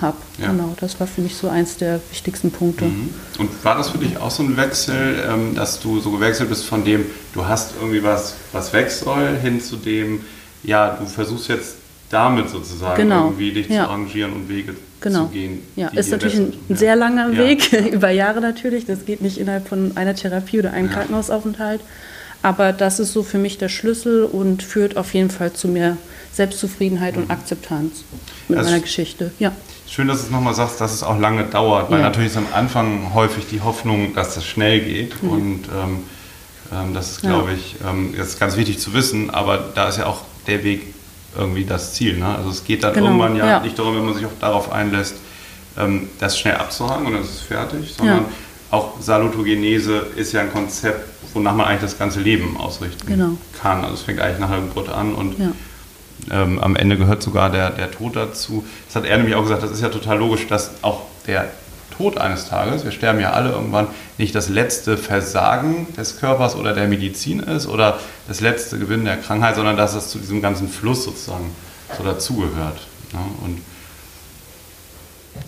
habe. 0.00 0.16
Ja. 0.38 0.48
Genau, 0.50 0.74
das 0.80 0.98
war 0.98 1.06
für 1.06 1.20
mich 1.20 1.36
so 1.36 1.48
eins 1.48 1.76
der 1.76 2.00
wichtigsten 2.10 2.50
Punkte. 2.50 2.86
Mhm. 2.86 3.14
Und 3.38 3.64
war 3.64 3.76
das 3.76 3.90
für 3.90 3.98
dich 3.98 4.16
auch 4.18 4.32
so 4.32 4.42
ein 4.42 4.56
Wechsel, 4.56 5.24
ähm, 5.28 5.54
dass 5.54 5.78
du 5.78 6.00
so 6.00 6.10
gewechselt 6.10 6.48
bist 6.48 6.64
von 6.64 6.84
dem, 6.84 7.06
du 7.34 7.46
hast 7.46 7.74
irgendwie 7.80 8.02
was, 8.02 8.34
was 8.52 8.72
weg 8.72 8.90
soll, 8.90 9.36
hin 9.40 9.60
zu 9.60 9.76
dem, 9.76 10.22
ja, 10.64 10.96
du 11.00 11.06
versuchst 11.06 11.48
jetzt 11.48 11.76
damit 12.10 12.50
sozusagen 12.50 13.00
Genau, 13.00 13.26
irgendwie 13.26 13.52
dich 13.52 13.68
ja. 13.68 13.84
zu 13.84 13.90
arrangieren 13.90 14.32
und 14.32 14.48
Wege 14.48 14.74
Genau. 15.00 15.26
zu 15.26 15.30
gehen. 15.30 15.62
Ja, 15.76 15.88
ist 15.88 16.10
natürlich 16.10 16.38
ein, 16.38 16.52
ein 16.68 16.76
sehr 16.76 16.96
langer 16.96 17.30
Ja. 17.30 17.38
Weg, 17.38 17.72
über 17.92 18.10
Jahre 18.10 18.40
natürlich. 18.40 18.86
Das 18.86 19.04
geht 19.06 19.20
nicht 19.20 19.38
innerhalb 19.38 19.68
von 19.68 19.96
einer 19.96 20.16
Therapie 20.16 20.58
oder 20.58 20.72
einem. 20.72 20.90
Krankenhausaufenthalt. 20.90 21.80
Aber 22.42 22.72
das 22.72 23.00
ist 23.00 23.12
so 23.12 23.22
für 23.22 23.38
mich 23.38 23.58
der 23.58 23.68
Schlüssel 23.68 24.24
und 24.24 24.62
führt 24.62 24.96
auf 24.96 25.12
jeden 25.14 25.30
Fall 25.30 25.52
zu 25.52 25.68
mehr 25.68 25.96
Selbstzufriedenheit 26.32 27.16
und 27.16 27.30
Akzeptanz 27.30 28.04
mit 28.48 28.58
Also- 28.58 28.70
meiner 28.70 28.82
Geschichte. 28.82 29.32
Ja, 29.38 29.52
Schön, 29.90 30.06
dass 30.06 30.18
du 30.18 30.24
es 30.26 30.30
nochmal 30.30 30.54
sagst, 30.54 30.82
dass 30.82 30.92
es 30.92 31.02
auch 31.02 31.18
lange 31.18 31.44
dauert, 31.44 31.90
weil 31.90 32.00
Ja. 32.00 32.04
natürlich 32.04 32.30
ist 32.32 32.36
am 32.36 32.46
Anfang 32.52 33.14
häufig 33.14 33.46
die 33.50 33.62
Hoffnung, 33.62 34.14
dass 34.14 34.34
das 34.34 34.44
schnell 34.44 34.80
geht 34.80 35.14
und 35.22 35.62
ähm, 35.74 36.04
ähm, 36.70 36.92
das 36.92 37.12
ist, 37.12 37.22
Ja. 37.24 37.30
glaube 37.30 37.54
ich, 37.54 37.76
ähm, 37.88 38.14
ist 38.14 38.38
ganz 38.38 38.56
wichtig 38.58 38.78
zu 38.80 38.92
wissen, 38.92 39.30
aber 39.30 39.64
da 39.74 39.88
ist 39.88 39.96
ja 39.96 40.04
auch 40.04 40.20
der 40.46 40.62
Weg 40.62 40.92
irgendwie 41.34 41.64
das 41.64 41.94
Ziel. 41.94 42.18
Ne? 42.18 42.26
Also 42.36 42.50
es 42.50 42.64
geht 42.64 42.84
dann 42.84 42.92
Genau, 42.92 43.06
irgendwann 43.06 43.36
ja, 43.36 43.46
ja. 43.46 43.60
nicht 43.60 43.78
darum, 43.78 43.96
wenn 43.96 44.04
man 44.04 44.12
sich 44.14 44.26
auch 44.26 44.38
darauf 44.40 44.70
einlässt, 44.70 45.14
ähm, 45.78 46.10
das 46.18 46.38
schnell 46.38 46.56
abzuhaken 46.56 47.06
und 47.06 47.12
dann 47.14 47.22
ist 47.22 47.30
es 47.36 47.40
fertig, 47.40 47.94
sondern 47.96 48.18
Ja. 48.18 48.24
auch 48.70 49.00
Salutogenese 49.00 50.06
ist 50.16 50.32
ja 50.32 50.42
ein 50.42 50.52
Konzept, 50.52 51.17
wonach 51.34 51.54
man 51.54 51.66
eigentlich 51.66 51.82
das 51.82 51.98
ganze 51.98 52.20
Leben 52.20 52.56
ausrichten 52.56 53.06
Genau. 53.06 53.30
kann. 53.60 53.82
Also 53.82 53.94
es 53.94 54.02
fängt 54.02 54.20
eigentlich 54.20 54.38
nach 54.38 54.50
der 54.50 54.60
Geburt 54.60 54.88
an 54.88 55.14
und 55.14 55.38
ja. 55.38 55.52
ähm, 56.30 56.58
am 56.58 56.76
Ende 56.76 56.96
gehört 56.96 57.22
sogar 57.22 57.50
der, 57.50 57.70
der 57.70 57.90
Tod 57.90 58.16
dazu. 58.16 58.64
Das 58.86 58.96
hat 58.96 59.04
er 59.04 59.16
nämlich 59.16 59.34
auch 59.34 59.42
gesagt, 59.42 59.62
das 59.62 59.70
ist 59.70 59.82
ja 59.82 59.88
total 59.88 60.18
logisch, 60.18 60.46
dass 60.46 60.70
auch 60.82 61.02
der 61.26 61.48
Tod 61.96 62.16
eines 62.18 62.48
Tages, 62.48 62.84
wir 62.84 62.92
sterben 62.92 63.18
ja 63.18 63.32
alle 63.32 63.50
irgendwann, 63.50 63.88
nicht 64.18 64.34
das 64.34 64.48
letzte 64.48 64.96
Versagen 64.96 65.88
des 65.96 66.18
Körpers 66.18 66.54
oder 66.54 66.72
der 66.72 66.86
Medizin 66.86 67.40
ist 67.40 67.66
oder 67.66 67.98
das 68.28 68.40
letzte 68.40 68.78
Gewinn 68.78 69.04
der 69.04 69.16
Krankheit, 69.16 69.56
sondern 69.56 69.76
dass 69.76 69.94
es 69.94 70.08
zu 70.08 70.18
diesem 70.18 70.40
ganzen 70.40 70.68
Fluss 70.68 71.04
sozusagen 71.04 71.50
so 71.96 72.04
dazugehört. 72.04 72.86
Ne? 73.12 73.18
Und 73.44 73.60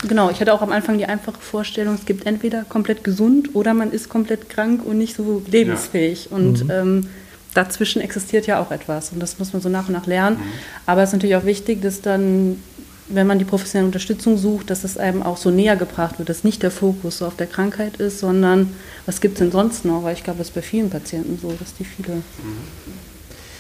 Genau, 0.07 0.31
ich 0.31 0.41
hatte 0.41 0.53
auch 0.53 0.63
am 0.63 0.73
Anfang 0.73 0.99
die 0.99 1.07
einfache 1.07 1.41
Vorstellung, 1.41 1.95
es 1.95 2.07
gibt 2.07 2.27
entweder 2.27 2.65
komplett 2.65 3.05
gesund 3.05 3.55
oder 3.55 3.75
man 3.75 3.93
ist 3.93 4.09
komplett 4.09 4.49
krank 4.49 4.85
und 4.85 4.99
nicht 4.99 5.15
so 5.17 5.43
lebensfähig. 5.51 6.31
Und 6.31 6.65
ähm, 6.71 7.09
dazwischen 7.55 8.01
existiert 8.01 8.47
ja 8.47 8.61
auch 8.61 8.71
etwas 8.71 9.11
und 9.11 9.21
das 9.21 9.39
muss 9.39 9.53
man 9.53 9.61
so 9.61 9.69
nach 9.69 9.89
und 9.89 9.95
nach 9.95 10.07
lernen. 10.07 10.39
Aber 10.87 11.03
es 11.03 11.11
ist 11.11 11.15
natürlich 11.15 11.37
auch 11.37 11.45
wichtig, 11.45 11.83
dass 11.83 12.01
dann, 12.01 12.63
wenn 13.09 13.27
man 13.27 13.39
die 13.39 13.45
professionelle 13.45 13.87
Unterstützung 13.87 14.39
sucht, 14.39 14.71
dass 14.71 14.85
es 14.85 14.97
einem 14.97 15.23
auch 15.23 15.37
so 15.37 15.51
näher 15.51 15.77
gebracht 15.77 16.19
wird, 16.19 16.29
dass 16.29 16.45
nicht 16.45 16.63
der 16.63 16.71
Fokus 16.71 17.19
so 17.19 17.27
auf 17.27 17.37
der 17.37 17.47
Krankheit 17.47 17.97
ist, 17.97 18.21
sondern 18.21 18.75
was 19.07 19.21
gibt 19.21 19.35
es 19.35 19.39
denn 19.41 19.51
sonst 19.53 19.85
noch? 19.85 20.05
Weil 20.05 20.15
ich 20.15 20.25
glaube, 20.25 20.39
das 20.39 20.49
ist 20.49 20.55
bei 20.55 20.63
vielen 20.63 20.91
Patienten 20.91 21.39
so, 21.41 21.53
dass 21.59 21.75
die 21.75 21.85
viele 21.85 22.23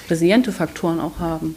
resiliente 0.08 0.52
Faktoren 0.52 1.00
auch 1.00 1.18
haben. 1.18 1.56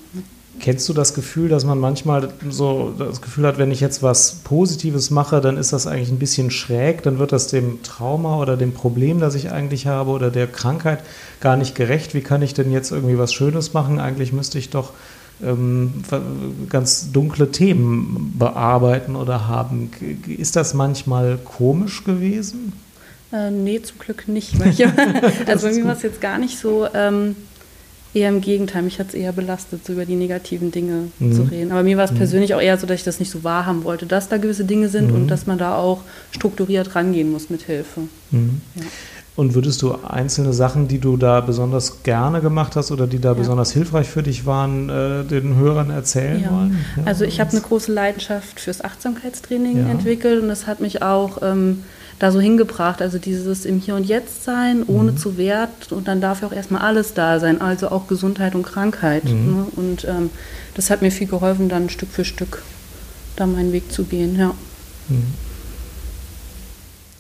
Kennst 0.60 0.88
du 0.88 0.94
das 0.94 1.14
Gefühl, 1.14 1.50
dass 1.50 1.66
man 1.66 1.80
manchmal 1.80 2.30
so 2.50 2.94
das 2.98 3.22
Gefühl 3.22 3.48
hat, 3.48 3.58
wenn 3.58 3.72
ich 3.72 3.80
jetzt 3.80 4.04
was 4.04 4.36
Positives 4.44 5.10
mache, 5.10 5.42
dann 5.42 5.58
ist 5.58 5.74
das 5.74 5.88
eigentlich 5.88 6.10
ein 6.10 6.20
bisschen 6.20 6.52
schräg, 6.52 7.02
dann 7.04 7.20
wird 7.20 7.32
das 7.32 7.48
dem 7.48 7.82
Trauma 7.82 8.38
oder 8.38 8.56
dem 8.56 8.72
Problem, 8.72 9.20
das 9.20 9.36
ich 9.36 9.52
eigentlich 9.52 9.88
habe 9.88 10.12
oder 10.12 10.30
der 10.30 10.48
Krankheit 10.48 11.00
gar 11.42 11.58
nicht 11.58 11.76
gerecht. 11.76 12.14
Wie 12.14 12.22
kann 12.22 12.42
ich 12.42 12.54
denn 12.54 12.72
jetzt 12.72 12.92
irgendwie 12.92 13.18
was 13.18 13.34
Schönes 13.34 13.74
machen? 13.74 14.00
Eigentlich 14.00 14.32
müsste 14.32 14.60
ich 14.60 14.70
doch 14.70 14.94
ähm, 15.44 16.04
ganz 16.70 17.12
dunkle 17.12 17.52
Themen 17.52 18.36
bearbeiten 18.38 19.16
oder 19.16 19.48
haben. 19.48 19.92
Ist 20.28 20.56
das 20.56 20.74
manchmal 20.74 21.38
komisch 21.44 22.04
gewesen? 22.04 22.74
Äh, 23.32 23.50
nee, 23.50 23.82
zum 23.82 23.98
Glück 23.98 24.28
nicht. 24.28 24.54
Also 25.48 25.68
bei 25.68 25.74
mir 25.74 25.86
war 25.86 25.96
es 25.96 26.04
jetzt 26.04 26.22
gar 26.22 26.38
nicht 26.38 26.60
so. 26.60 26.88
Ähm, 26.94 27.36
eher 28.14 28.30
im 28.30 28.42
Gegenteil, 28.42 28.84
mich 28.84 29.00
hat 29.00 29.08
es 29.10 29.14
eher 29.14 29.32
belastet, 29.32 29.86
so 29.86 29.94
über 29.94 30.06
die 30.06 30.16
negativen 30.16 30.72
Dinge 30.72 31.10
Mhm. 31.20 31.34
zu 31.34 31.42
reden. 31.44 31.72
Aber 31.72 31.84
mir 31.84 31.98
war 31.98 32.06
es 32.06 32.14
persönlich 32.14 32.54
auch 32.54 32.62
eher 32.62 32.78
so, 32.78 32.86
dass 32.88 32.98
ich 33.00 33.04
das 33.04 33.20
nicht 33.20 33.32
so 33.32 33.44
wahrhaben 33.44 33.84
wollte, 33.84 34.06
dass 34.06 34.30
da 34.30 34.38
gewisse 34.38 34.66
Dinge 34.66 34.90
sind 34.90 35.10
Mhm. 35.10 35.16
und 35.16 35.28
dass 35.28 35.48
man 35.48 35.58
da 35.58 35.76
auch 35.78 36.02
strukturiert 36.32 36.96
rangehen 36.96 37.32
muss 37.32 37.50
mit 37.50 37.64
Hilfe. 37.64 38.02
Mhm. 38.32 38.62
Ja. 38.76 38.84
Und 39.36 39.56
würdest 39.56 39.82
du 39.82 39.96
einzelne 40.08 40.54
Sachen, 40.54 40.88
die 40.88 41.00
du 41.00 41.18
da 41.18 41.42
besonders 41.42 42.04
gerne 42.04 42.40
gemacht 42.40 42.76
hast 42.76 42.92
oder 42.92 43.08
die 43.08 43.18
da 43.20 43.30
Ja. 43.30 43.34
besonders 43.34 43.72
hilfreich 43.72 44.08
für 44.08 44.22
dich 44.22 44.46
waren, 44.46 44.90
äh, 44.90 45.24
den 45.24 45.56
Hörern 45.56 45.90
erzählen 45.90 46.42
Ja. 46.44 46.52
wollen? 46.52 46.78
Ja. 46.98 47.04
Also 47.06 47.26
ich 47.26 47.40
habe 47.40 47.50
eine 47.50 47.62
große 47.62 47.92
Leidenschaft 47.92 48.60
fürs 48.60 48.84
Achtsamkeitstraining 48.84 49.90
entwickelt 49.90 50.42
und 50.44 50.50
das 50.50 50.68
hat 50.68 50.82
mich 50.82 51.02
auch 51.02 51.40
ähm, 51.42 51.84
da 52.20 52.32
so 52.32 52.40
hingebracht. 52.40 53.02
Also 53.02 53.18
dieses 53.18 53.66
im 53.66 53.80
Hier 53.80 53.96
und 53.96 54.06
Jetzt 54.06 54.44
sein, 54.44 54.84
ohne 54.88 55.12
Mhm. 55.14 55.18
zu 55.18 55.38
werten 55.38 55.94
und 55.94 56.08
dann 56.08 56.22
darf 56.22 56.42
ja 56.42 56.48
auch 56.48 56.54
erstmal 56.54 56.82
alles 56.82 57.14
da 57.14 57.40
sein, 57.40 57.60
also 57.62 57.90
auch 57.90 58.08
Gesundheit 58.08 58.56
und 58.56 58.64
Krankheit. 58.64 59.26
Mhm. 59.26 59.32
Ne? 59.56 59.66
Und 59.76 60.06
ähm, 60.06 60.30
das 60.76 60.90
hat 60.90 61.02
mir 61.02 61.12
viel 61.12 61.28
geholfen, 61.28 61.70
dann 61.70 61.90
Stück 61.90 62.10
für 62.10 62.26
Stück 62.26 62.62
da 63.36 63.46
meinen 63.48 63.72
Weg 63.74 63.92
zu 63.92 64.04
gehen. 64.04 64.38
Ja. 64.38 64.54
Mhm. 65.10 65.24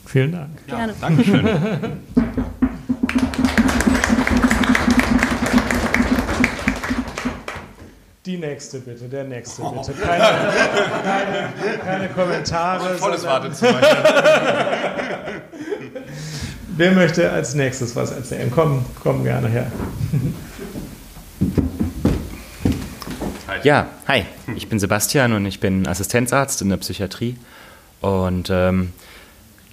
Vielen 0.06 0.32
Dank. 0.32 0.50
ja, 0.68 0.76
Gerne. 0.78 0.94
Dankeschön. 1.02 1.50
Die 8.26 8.38
nächste 8.38 8.80
bitte, 8.80 9.10
der 9.10 9.26
nächste 9.26 9.64
bitte. 9.64 9.92
Keine, 10.02 10.24
keine, 11.04 11.78
keine 11.84 12.08
Kommentare. 12.08 12.96
Volles 12.96 13.26
Wartezimmer. 13.26 13.82
Wer 16.78 16.92
möchte 16.94 17.30
als 17.30 17.54
nächstes 17.54 17.94
was 17.98 18.12
erzählen? 18.12 18.50
Komm, 18.50 18.86
komm 19.04 19.26
gerne 19.26 19.50
her. 19.50 19.70
Ja, 23.64 23.88
hi, 24.08 24.24
ich 24.56 24.70
bin 24.70 24.80
Sebastian 24.80 25.34
und 25.34 25.46
ich 25.46 25.60
bin 25.60 25.86
Assistenzarzt 25.86 26.62
in 26.62 26.70
der 26.70 26.78
Psychiatrie. 26.78 27.36
Und 28.00 28.50
ähm, 28.50 28.94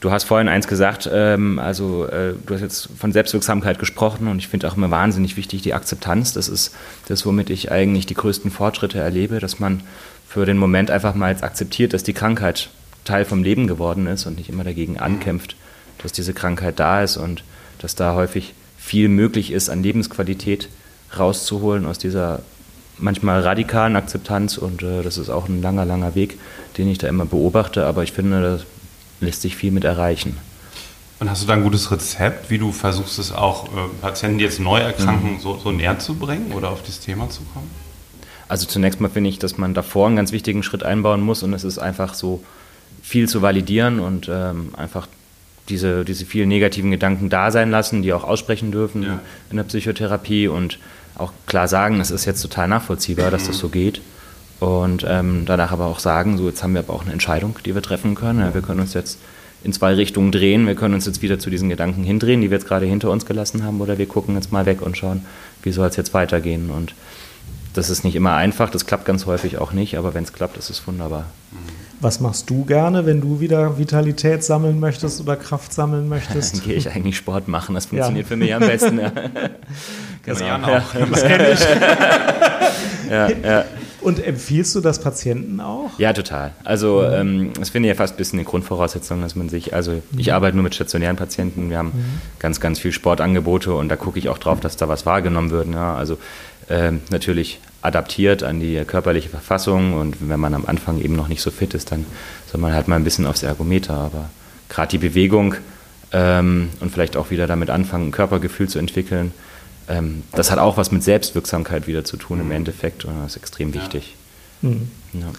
du 0.01 0.11
hast 0.11 0.25
vorhin 0.25 0.49
eins 0.49 0.67
gesagt, 0.67 1.09
ähm, 1.13 1.59
also 1.59 2.07
äh, 2.07 2.35
du 2.45 2.55
hast 2.55 2.63
jetzt 2.63 2.89
von 2.99 3.13
Selbstwirksamkeit 3.13 3.79
gesprochen 3.79 4.29
und 4.29 4.39
ich 4.39 4.49
finde 4.49 4.69
auch 4.69 4.77
immer 4.77 4.91
wahnsinnig 4.91 5.37
wichtig 5.37 5.63
die 5.63 5.75
Akzeptanz. 5.75 6.33
Das 6.33 6.49
ist 6.49 6.75
das, 7.09 7.25
womit 7.25 7.51
ich 7.51 7.71
eigentlich 7.71 8.07
die 8.07 8.15
größten 8.15 8.51
Fortschritte 8.51 8.99
erlebe, 8.99 9.39
dass 9.39 9.61
man 9.61 9.83
für 10.27 10.47
den 10.47 10.59
Moment 10.59 10.91
einfach 10.91 11.15
mal 11.15 11.31
jetzt 11.31 11.45
akzeptiert, 11.45 11.93
dass 11.93 12.03
die 12.03 12.13
Krankheit 12.13 12.71
Teil 13.05 13.25
vom 13.25 13.43
Leben 13.43 13.67
geworden 13.67 14.07
ist 14.07 14.27
und 14.27 14.37
nicht 14.37 14.51
immer 14.51 14.65
dagegen 14.65 14.99
ankämpft, 14.99 15.57
dass 16.03 16.13
diese 16.13 16.35
Krankheit 16.35 16.79
da 16.79 17.03
ist 17.03 17.17
und 17.17 17.45
dass 17.79 17.95
da 17.95 18.15
häufig 18.15 18.55
viel 18.79 19.09
möglich 19.09 19.53
ist 19.53 19.71
an 19.71 19.83
Lebensqualität 19.83 20.69
rauszuholen 21.19 21.87
aus 21.87 21.99
dieser 21.99 22.43
manchmal 22.99 23.41
radikalen 23.41 23.97
Akzeptanz 23.97 24.59
und 24.59 24.83
äh, 24.83 25.03
das 25.03 25.19
ist 25.19 25.31
auch 25.31 25.49
ein 25.49 25.63
langer, 25.63 25.85
langer 25.87 26.15
Weg, 26.15 26.39
den 26.77 26.89
ich 26.89 26.99
da 26.99 27.09
immer 27.09 27.25
beobachte, 27.25 27.87
aber 27.87 28.03
ich 28.03 28.13
finde, 28.13 28.61
lässt 29.21 29.43
sich 29.43 29.57
viel 29.57 29.71
mit 29.71 29.85
erreichen. 29.85 30.37
Und 31.19 31.29
hast 31.31 31.43
du 31.43 31.47
da 31.47 31.53
ein 31.53 31.63
gutes 31.63 31.91
Rezept, 31.91 32.51
wie 32.51 32.57
du 32.57 32.73
versuchst 32.73 33.19
es 33.19 33.31
auch 33.31 33.67
äh, 33.67 33.89
Patienten, 34.01 34.39
die 34.39 34.45
jetzt 34.45 34.59
neu 34.59 34.81
erkranken, 34.81 35.35
mhm. 35.35 35.41
so, 35.41 35.59
so 35.59 35.71
näher 35.71 35.99
zu 35.99 36.15
bringen 36.15 36.53
oder 36.53 36.71
auf 36.71 36.83
das 36.83 37.01
Thema 37.01 37.29
zu 37.29 37.43
kommen? 37.53 37.71
Also 38.49 38.67
zunächst 38.67 39.01
mal 39.01 39.11
finde 39.11 39.29
ich, 39.29 39.39
dass 39.39 39.59
man 39.59 39.75
davor 39.75 40.07
einen 40.07 40.17
ganz 40.17 40.33
wichtigen 40.33 40.63
Schritt 40.63 40.83
einbauen 40.83 41.21
muss 41.21 41.43
und 41.43 41.53
es 41.53 41.63
ist 41.63 41.79
einfach 41.79 42.15
so 42.15 42.43
viel 43.03 43.29
zu 43.29 43.43
validieren 43.43 44.01
und 44.01 44.29
ähm, 44.33 44.71
einfach 44.77 45.07
diese, 45.69 46.05
diese 46.05 46.25
vielen 46.25 46.49
negativen 46.49 46.91
Gedanken 46.91 47.29
da 47.29 47.51
sein 47.51 47.71
lassen, 47.71 48.03
die 48.03 48.13
auch 48.13 48.25
aussprechen 48.25 48.73
dürfen 48.73 49.03
ja. 49.03 49.21
in 49.51 49.57
der 49.57 49.65
Psychotherapie 49.65 50.49
und 50.49 50.79
auch 51.17 51.33
klar 51.47 51.69
sagen, 51.69 52.01
es 52.01 52.11
ist 52.11 52.25
jetzt 52.25 52.43
total 52.43 52.67
nachvollziehbar, 52.69 53.31
dass 53.31 53.47
das 53.47 53.59
so 53.59 53.69
geht. 53.69 54.01
Und 54.61 55.07
ähm, 55.09 55.45
danach 55.47 55.73
aber 55.73 55.87
auch 55.87 55.99
sagen, 55.99 56.37
so 56.37 56.47
jetzt 56.47 56.63
haben 56.63 56.75
wir 56.75 56.81
aber 56.81 56.93
auch 56.93 57.03
eine 57.03 57.13
Entscheidung, 57.13 57.57
die 57.65 57.75
wir 57.75 57.83
treffen 57.83 58.15
können. 58.15 58.41
Ja, 58.41 58.55
wir 58.55 58.61
können 58.61 58.81
uns 58.81 58.93
jetzt 58.93 59.19
in 59.65 59.73
zwei 59.73 59.95
Richtungen 59.95 60.33
drehen. 60.33 60.67
Wir 60.67 60.75
können 60.75 60.95
uns 60.95 61.07
jetzt 61.07 61.23
wieder 61.23 61.39
zu 61.39 61.51
diesen 61.51 61.71
Gedanken 61.71 62.05
hindrehen, 62.05 62.43
die 62.43 62.51
wir 62.51 62.59
jetzt 62.59 62.69
gerade 62.69 62.87
hinter 62.87 63.11
uns 63.11 63.27
gelassen 63.27 63.65
haben, 63.65 63.81
oder 63.81 63.99
wir 63.99 64.07
gucken 64.07 64.35
jetzt 64.35 64.53
mal 64.53 64.67
weg 64.67 64.83
und 64.83 64.97
schauen, 64.97 65.25
wie 65.63 65.73
soll 65.73 65.89
es 65.89 65.97
jetzt 65.97 66.13
weitergehen. 66.13 66.71
Und 66.71 66.95
das 67.73 67.89
ist 67.89 68.05
nicht 68.05 68.17
immer 68.17 68.35
einfach, 68.35 68.71
das 68.71 68.85
klappt 68.85 69.05
ganz 69.05 69.27
häufig 69.27 69.59
auch 69.59 69.73
nicht, 69.73 69.97
aber 69.97 70.13
wenn 70.13 70.25
es 70.25 70.33
klappt, 70.33 70.57
ist 70.57 70.71
es 70.71 70.87
wunderbar. 70.87 71.27
Was 72.01 72.21
machst 72.21 72.49
du 72.49 72.65
gerne, 72.65 73.05
wenn 73.05 73.21
du 73.21 73.41
wieder 73.41 73.79
Vitalität 73.79 74.43
sammeln 74.43 74.81
möchtest 74.81 75.21
oder 75.21 75.37
Kraft 75.37 75.73
sammeln 75.73 76.09
möchtest? 76.09 76.57
Dann 76.57 76.65
gehe 76.65 76.75
ich 76.75 76.91
eigentlich 76.91 77.17
Sport 77.17 77.47
machen, 77.47 77.75
das 77.75 77.87
funktioniert 77.87 78.27
ja. 78.27 78.29
für 78.29 78.37
mich 78.37 78.55
am 78.55 78.61
besten. 78.61 78.99
Ja. 78.99 79.13
genau. 80.25 80.41
Ja, 80.41 80.83
das 81.11 81.23
kenne 81.23 81.51
ich. 81.51 81.61
ja, 83.11 83.29
ja. 83.29 83.65
Und 84.01 84.25
empfiehlst 84.25 84.75
du 84.75 84.81
das 84.81 85.01
Patienten 85.01 85.61
auch? 85.61 85.99
Ja, 85.99 86.13
total. 86.13 86.53
Also 86.65 87.05
mhm. 87.07 87.15
ähm, 87.15 87.53
das 87.59 87.71
finde 87.71 87.89
ich 87.89 87.95
ja 87.95 87.97
fast 87.97 88.15
ein 88.15 88.17
bisschen 88.17 88.39
eine 88.39 88.47
Grundvoraussetzung, 88.47 89.21
dass 89.21 89.37
man 89.37 89.49
sich, 89.49 89.75
also 89.75 90.03
ich 90.17 90.29
mhm. 90.29 90.33
arbeite 90.33 90.57
nur 90.57 90.65
mit 90.65 90.75
stationären 90.75 91.17
Patienten, 91.17 91.71
wir 91.71 91.79
haben 91.79 91.89
mhm. 91.89 92.21
ganz, 92.39 92.61
ganz 92.61 92.79
viel 92.79 92.93
Sportangebote 92.93 93.75
und 93.75 93.89
da 93.89 93.97
gucke 93.97 94.19
ich 94.19 94.29
auch 94.29 94.39
drauf, 94.39 94.61
dass 94.61 94.77
da 94.77 94.89
was 94.89 95.07
wahrgenommen 95.07 95.51
wird. 95.51 95.69
Ja. 95.69 95.95
Also 95.95 96.19
äh, 96.69 96.93
natürlich 97.11 97.61
adaptiert 97.83 98.43
an 98.43 98.61
die 98.61 98.83
körperliche 98.85 99.29
Verfassung 99.29 99.95
und 99.95 100.17
wenn 100.29 100.41
man 100.41 100.55
am 100.55 100.67
Anfang 100.67 101.01
eben 101.01 101.17
noch 101.17 101.29
nicht 101.29 101.43
so 101.43 101.51
fit 101.51 101.75
ist, 101.75 101.93
dann 101.93 102.07
soll 102.51 102.61
man 102.61 102.73
halt 102.73 102.89
mal 102.89 102.97
ein 102.97 103.05
bisschen 103.05 103.27
aufs 103.27 103.43
Ergometer, 103.43 103.95
aber 103.95 104.31
gerade 104.69 104.91
die 104.91 104.99
Bewegung 104.99 105.55
ähm, 106.13 106.71
und 106.81 106.93
vielleicht 106.93 107.17
auch 107.17 107.31
wieder 107.31 107.47
damit 107.47 107.71
anfangen, 107.71 108.09
ein 108.09 108.13
Körpergefühl 108.13 108.69
zu 108.69 108.79
entwickeln, 108.79 109.33
ähm, 109.91 110.23
das 110.33 110.51
hat 110.51 110.59
auch 110.59 110.77
was 110.77 110.93
mit 110.93 111.03
Selbstwirksamkeit 111.03 111.87
wieder 111.87 112.05
zu 112.05 112.17
tun 112.17 112.41
im 112.41 112.47
mhm. 112.47 112.53
Endeffekt 112.53 113.05
und 113.05 113.15
das 113.23 113.33
ist 113.33 113.37
extrem 113.37 113.75
wichtig. 113.75 114.17
Mhm. 114.63 114.89
Ja. 115.13 115.33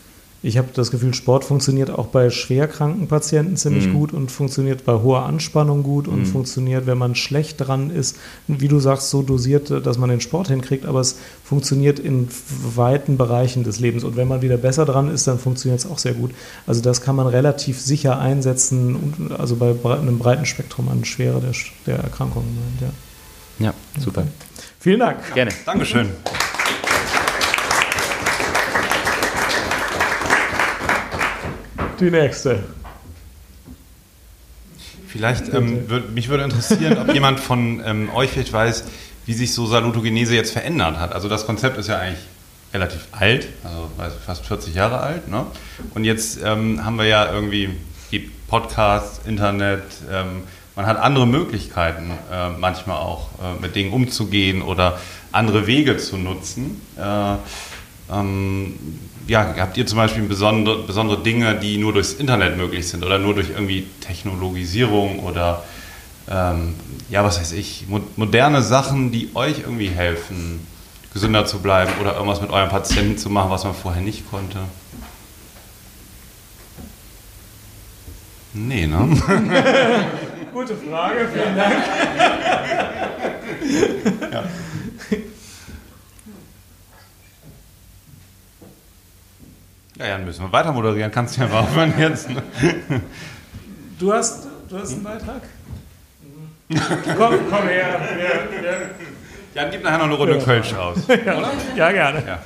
Ich 0.44 0.58
habe 0.58 0.70
das 0.74 0.90
Gefühl, 0.90 1.14
Sport 1.14 1.44
funktioniert 1.44 1.92
auch 1.92 2.08
bei 2.08 2.32
schwerkranken 2.32 3.08
Patienten 3.08 3.58
ziemlich 3.58 3.88
mhm. 3.88 3.94
gut 3.94 4.12
und 4.12 4.32
funktioniert 4.32 4.86
bei 4.86 4.94
hoher 4.94 5.24
Anspannung 5.24 5.84
gut 5.84 6.08
und 6.08 6.22
mhm. 6.22 6.26
funktioniert, 6.26 6.88
wenn 6.88 6.98
man 6.98 7.14
schlecht 7.14 7.62
dran 7.62 7.92
ist, 7.92 8.18
wie 8.48 8.68
du 8.68 8.80
sagst, 8.80 9.12
so 9.12 9.22
dosiert, 9.22 9.70
dass 9.70 10.00
man 10.00 10.10
den 10.10 10.20
Sport 10.20 10.48
hinkriegt, 10.48 10.88
aber 10.88 11.00
es 11.00 11.20
funktioniert 11.44 12.00
in 12.00 12.28
weiten 12.76 13.18
Bereichen 13.18 13.64
des 13.64 13.80
Lebens. 13.80 14.04
Und 14.04 14.16
wenn 14.16 14.28
man 14.28 14.42
wieder 14.42 14.58
besser 14.58 14.86
dran 14.86 15.14
ist, 15.14 15.28
dann 15.28 15.38
funktioniert 15.38 15.80
es 15.80 15.90
auch 15.90 16.00
sehr 16.00 16.14
gut. 16.14 16.32
Also 16.66 16.82
das 16.82 17.02
kann 17.02 17.16
man 17.16 17.28
relativ 17.28 17.80
sicher 17.80 18.18
einsetzen, 18.18 19.30
also 19.38 19.58
bei 19.58 19.76
einem 19.96 20.18
breiten 20.18 20.48
Spektrum 20.48 20.90
an 20.90 21.06
Schwere 21.06 21.40
der, 21.40 21.54
der 21.86 22.04
Erkrankungen. 22.04 22.58
Ja. 22.82 22.90
Ja, 23.60 23.74
super. 24.00 24.26
Vielen 24.80 25.00
Dank. 25.00 25.34
Gerne. 25.34 25.52
Dankeschön. 25.66 26.10
Die 32.00 32.10
nächste. 32.10 32.64
Vielleicht, 35.08 35.54
ähm, 35.54 35.90
würd, 35.90 36.12
mich 36.12 36.30
würde 36.30 36.46
interessieren, 36.46 36.98
ob 36.98 37.14
jemand 37.14 37.40
von 37.40 37.84
ähm, 37.86 38.10
euch 38.16 38.32
vielleicht 38.32 38.54
weiß, 38.54 38.86
wie 39.26 39.34
sich 39.34 39.54
so 39.54 39.68
Salutogenese 39.68 40.34
jetzt 40.36 40.52
verändert 40.52 40.98
hat. 40.98 41.14
Also 41.14 41.30
das 41.30 41.46
Konzept 41.46 41.78
ist 41.78 41.88
ja 41.88 42.00
eigentlich 42.00 42.26
relativ 42.74 43.08
alt, 43.12 43.48
also 43.64 43.90
fast 44.26 44.46
40 44.46 44.74
Jahre 44.74 45.02
alt. 45.02 45.28
Ne? 45.28 45.46
Und 45.94 46.06
jetzt 46.06 46.40
ähm, 46.44 46.84
haben 46.84 46.98
wir 46.98 47.06
ja 47.06 47.32
irgendwie 47.32 47.70
die 48.12 48.32
Podcasts, 48.48 49.22
Internet, 49.28 49.84
ähm, 50.10 50.44
man 50.76 50.86
hat 50.86 50.98
andere 50.98 51.28
Möglichkeiten, 51.28 52.12
äh, 52.32 52.50
manchmal 52.50 52.98
auch 52.98 53.30
äh, 53.42 53.62
mit 53.62 53.76
Dingen 53.76 53.92
umzugehen 53.92 54.62
oder 54.62 55.00
andere 55.32 55.68
Wege 55.68 55.98
zu 55.98 56.18
nutzen. 56.18 56.82
Äh, 56.98 57.36
ähm, 58.12 58.74
ja, 59.28 59.54
habt 59.58 59.78
ihr 59.78 59.86
zum 59.86 59.98
Beispiel 59.98 60.24
besondere, 60.24 60.84
besondere 60.84 61.22
Dinge, 61.22 61.56
die 61.56 61.78
nur 61.78 61.94
durchs 61.94 62.14
Internet 62.14 62.58
möglich 62.58 62.88
sind 62.88 63.04
oder 63.04 63.20
nur 63.20 63.34
durch 63.34 63.50
irgendwie 63.50 63.86
Technologisierung 64.02 65.20
oder 65.20 65.64
ähm, 66.30 66.76
ja, 67.10 67.24
was 67.24 67.40
weiß 67.40 67.54
ich, 67.54 67.86
mo 67.88 68.00
moderne 68.16 68.62
Sachen, 68.62 69.12
die 69.12 69.30
euch 69.34 69.60
irgendwie 69.60 69.90
helfen, 69.90 70.66
gesünder 71.14 71.46
zu 71.46 71.60
bleiben 71.60 71.92
oder 72.00 72.14
irgendwas 72.14 72.42
mit 72.42 72.52
euren 72.52 72.70
Patienten 72.70 73.18
zu 73.18 73.30
machen, 73.30 73.52
was 73.52 73.64
man 73.64 73.74
vorher 73.74 74.02
nicht 74.02 74.30
konnte? 74.30 74.60
Nee, 78.54 78.86
ne? 78.86 79.18
Gute 80.54 80.76
Frage, 80.76 81.28
vielen 81.34 81.56
Dank. 81.56 81.76
ja. 84.32 84.44
Ja, 89.98 90.08
Jan, 90.08 90.26
müssen 90.26 90.44
wir 90.44 90.52
weiter 90.52 90.72
moderieren. 90.72 91.12
Kannst 91.12 91.38
du 91.38 91.42
ja 91.42 91.48
mal 91.48 91.60
aufhören 91.60 91.94
jetzt. 91.98 92.30
Ne? 92.30 92.42
Du, 94.00 94.12
hast, 94.12 94.48
du 94.68 94.78
hast 94.80 94.94
einen 94.94 95.04
Beitrag? 95.04 95.44
komm, 97.18 97.36
komm 97.50 97.68
her. 97.68 98.00
her, 98.00 98.48
her. 98.62 98.90
Jan, 99.54 99.70
gib 99.70 99.84
nachher 99.84 99.98
noch 100.00 100.06
eine 100.06 100.14
Runde 100.16 100.38
ja. 100.38 100.44
Kölsch 100.44 100.74
aus. 100.74 100.98
ja, 101.08 101.52
ja, 101.76 101.92
gerne. 101.92 102.24
Ja. 102.26 102.40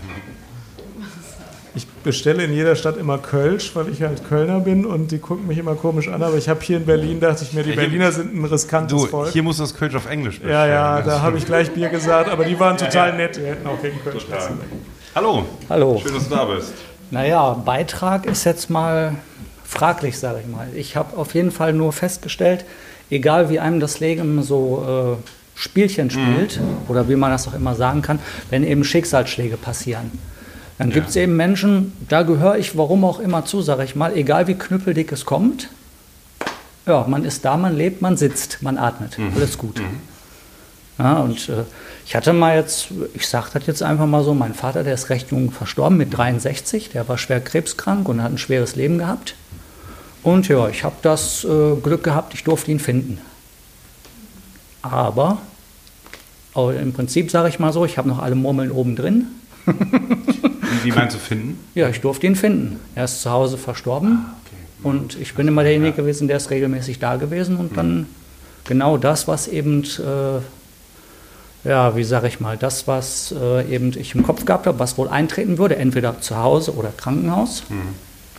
Ich 2.06 2.10
bestelle 2.10 2.44
in 2.44 2.54
jeder 2.54 2.76
Stadt 2.76 2.98
immer 2.98 3.18
Kölsch, 3.18 3.76
weil 3.76 3.90
ich 3.90 4.04
halt 4.04 4.30
Kölner 4.30 4.60
bin 4.60 4.86
und 4.86 5.10
die 5.10 5.18
gucken 5.18 5.48
mich 5.48 5.58
immer 5.58 5.74
komisch 5.74 6.08
an. 6.08 6.22
Aber 6.22 6.38
ich 6.38 6.48
habe 6.48 6.62
hier 6.62 6.78
in 6.78 6.86
Berlin, 6.86 7.20
dachte 7.20 7.44
ich 7.44 7.52
mir, 7.54 7.64
die 7.64 7.72
Berliner 7.72 8.12
sind 8.12 8.32
ein 8.32 8.46
riskantes 8.46 9.02
du, 9.02 9.08
Volk. 9.08 9.32
Hier 9.32 9.42
muss 9.42 9.58
das 9.58 9.74
Kölsch 9.74 9.96
auf 9.96 10.06
Englisch 10.08 10.36
bestellen. 10.36 10.54
Ja, 10.54 10.68
ja, 10.68 11.02
da 11.02 11.24
habe 11.24 11.40
ich 11.40 11.48
gleich 11.48 11.72
Bier 11.72 11.90
gesagt, 11.90 12.30
aber 12.30 12.46
die 12.46 12.60
waren 12.60 12.78
total 12.78 13.18
nett. 13.18 13.38
Die 13.38 13.42
hätten 13.42 13.66
auch 13.66 13.82
gegen 13.82 14.00
Kölsch 14.04 14.28
Hallo. 15.16 15.46
Hallo. 15.68 16.00
Schön, 16.04 16.14
dass 16.14 16.30
du 16.30 16.36
da 16.36 16.46
bist. 16.46 16.74
Naja, 17.10 17.54
Beitrag 17.54 18.28
ist 18.28 18.44
jetzt 18.44 18.70
mal 18.70 19.16
fraglich, 19.64 20.20
sage 20.20 20.42
ich 20.42 20.48
mal. 20.48 20.68
Ich 20.76 20.96
habe 20.96 21.18
auf 21.18 21.34
jeden 21.34 21.50
Fall 21.50 21.74
nur 21.74 21.92
festgestellt, 21.92 22.66
egal 23.10 23.50
wie 23.50 23.60
einem 23.60 23.80
das 23.80 24.00
Leben 24.00 24.44
so 24.44 25.18
äh, 25.18 25.60
Spielchen 25.60 26.12
spielt, 26.12 26.60
mhm. 26.60 26.88
oder 26.88 27.10
wie 27.10 27.16
man 27.16 27.32
das 27.32 27.48
auch 27.48 27.56
immer 27.56 27.74
sagen 27.74 28.04
kann, 28.04 28.20
wenn 28.52 28.64
eben 28.64 28.84
Schicksalsschläge 28.84 29.58
passieren 29.58 30.12
dann 30.78 30.90
ja. 30.90 30.96
gibt 30.96 31.10
es 31.10 31.16
eben 31.16 31.36
Menschen, 31.36 31.94
da 32.10 32.24
gehöre 32.24 32.58
ich 32.58 32.78
warum 32.78 33.06
auch 33.06 33.20
immer 33.20 33.46
zu, 33.46 33.62
sage 33.62 33.84
ich 33.84 33.96
mal, 33.96 34.16
egal 34.16 34.48
wie 34.48 34.56
knüppeldick 34.56 35.12
es 35.12 35.26
kommt. 35.26 35.70
Ja, 36.86 37.06
man 37.08 37.24
ist 37.24 37.46
da, 37.46 37.58
man 37.58 37.76
lebt, 37.76 38.02
man 38.02 38.18
sitzt, 38.18 38.62
man 38.62 38.78
atmet. 38.78 39.18
Mhm. 39.18 39.32
Alles 39.36 39.58
gut. 39.58 39.80
Mhm. 39.80 40.02
Ja, 41.00 41.18
und 41.20 41.50
äh, 41.50 41.64
ich 42.06 42.16
hatte 42.16 42.32
mal 42.34 42.56
jetzt, 42.56 42.88
ich 43.14 43.28
sage 43.28 43.48
das 43.54 43.66
jetzt 43.66 43.84
einfach 43.84 44.06
mal 44.06 44.24
so, 44.24 44.34
mein 44.34 44.54
Vater, 44.54 44.84
der 44.84 44.94
ist 44.94 45.10
recht 45.10 45.32
jung 45.32 45.52
verstorben 45.52 45.98
mit 45.98 46.16
63, 46.16 46.90
der 46.90 47.08
war 47.08 47.18
schwer 47.18 47.42
krebskrank 47.42 48.08
und 48.08 48.22
hat 48.22 48.32
ein 48.32 48.38
schweres 48.38 48.76
Leben 48.76 48.98
gehabt. 48.98 49.36
Und 50.24 50.48
ja, 50.48 50.68
ich 50.70 50.84
habe 50.84 50.96
das 51.02 51.44
äh, 51.44 51.76
Glück 51.82 52.04
gehabt, 52.04 52.34
ich 52.34 52.44
durfte 52.44 52.72
ihn 52.72 52.80
finden. 52.80 53.20
Aber, 54.82 55.40
aber 56.54 56.76
im 56.76 56.94
Prinzip 56.94 57.32
sage 57.32 57.50
ich 57.50 57.60
mal 57.60 57.74
so, 57.74 57.86
ich 57.86 57.98
habe 57.98 58.08
noch 58.08 58.20
alle 58.20 58.36
Murmeln 58.36 58.72
oben 58.72 58.96
drin. 58.96 59.28
Wie 60.84 60.92
meinst 60.92 61.16
du 61.16 61.20
finden? 61.20 61.60
Ja, 61.74 61.90
ich 61.90 62.02
durfte 62.02 62.28
ihn 62.28 62.36
finden. 62.36 62.80
Er 62.96 63.06
ist 63.06 63.22
zu 63.22 63.32
Hause 63.32 63.58
verstorben 63.58 64.26
ah, 64.26 64.36
okay. 64.46 64.88
und 64.88 65.20
ich 65.20 65.34
bin 65.34 65.48
immer 65.48 65.64
derjenige 65.64 65.92
ja. 65.92 65.96
gewesen, 65.96 66.28
der 66.28 66.38
ist 66.38 66.50
regelmäßig 66.50 67.00
da 67.00 67.16
gewesen 67.16 67.58
und 67.58 67.72
mhm. 67.72 67.76
dann 67.76 68.08
genau 68.66 68.98
das, 68.98 69.28
was 69.28 69.48
eben, 69.48 69.84
äh, 69.84 71.68
ja, 71.70 71.96
wie 71.96 72.04
sage 72.04 72.28
ich 72.28 72.40
mal, 72.40 72.58
das, 72.58 72.88
was 72.88 73.34
äh, 73.40 73.74
eben 73.74 73.98
ich 73.98 74.16
im 74.16 74.24
Kopf 74.24 74.46
gehabt 74.46 74.68
habe, 74.68 74.80
was 74.80 74.98
wohl 74.98 75.08
eintreten 75.08 75.58
würde, 75.58 75.78
entweder 75.78 76.22
zu 76.22 76.38
Hause 76.38 76.76
oder 76.76 76.90
Krankenhaus, 76.96 77.64
mhm. 77.70 77.96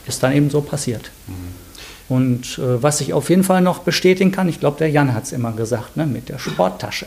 ist 0.06 0.22
dann 0.22 0.32
eben 0.32 0.50
so 0.50 0.60
passiert. 0.60 1.10
Mhm. 1.26 1.66
Und 2.08 2.58
äh, 2.58 2.82
was 2.82 3.00
ich 3.00 3.12
auf 3.12 3.30
jeden 3.30 3.42
Fall 3.42 3.62
noch 3.62 3.80
bestätigen 3.80 4.30
kann, 4.30 4.48
ich 4.48 4.60
glaube, 4.60 4.78
der 4.78 4.90
Jan 4.90 5.12
hat 5.12 5.24
es 5.24 5.32
immer 5.32 5.52
gesagt, 5.52 5.96
ne, 5.96 6.06
mit 6.06 6.28
der 6.28 6.38
Sporttasche. 6.38 7.06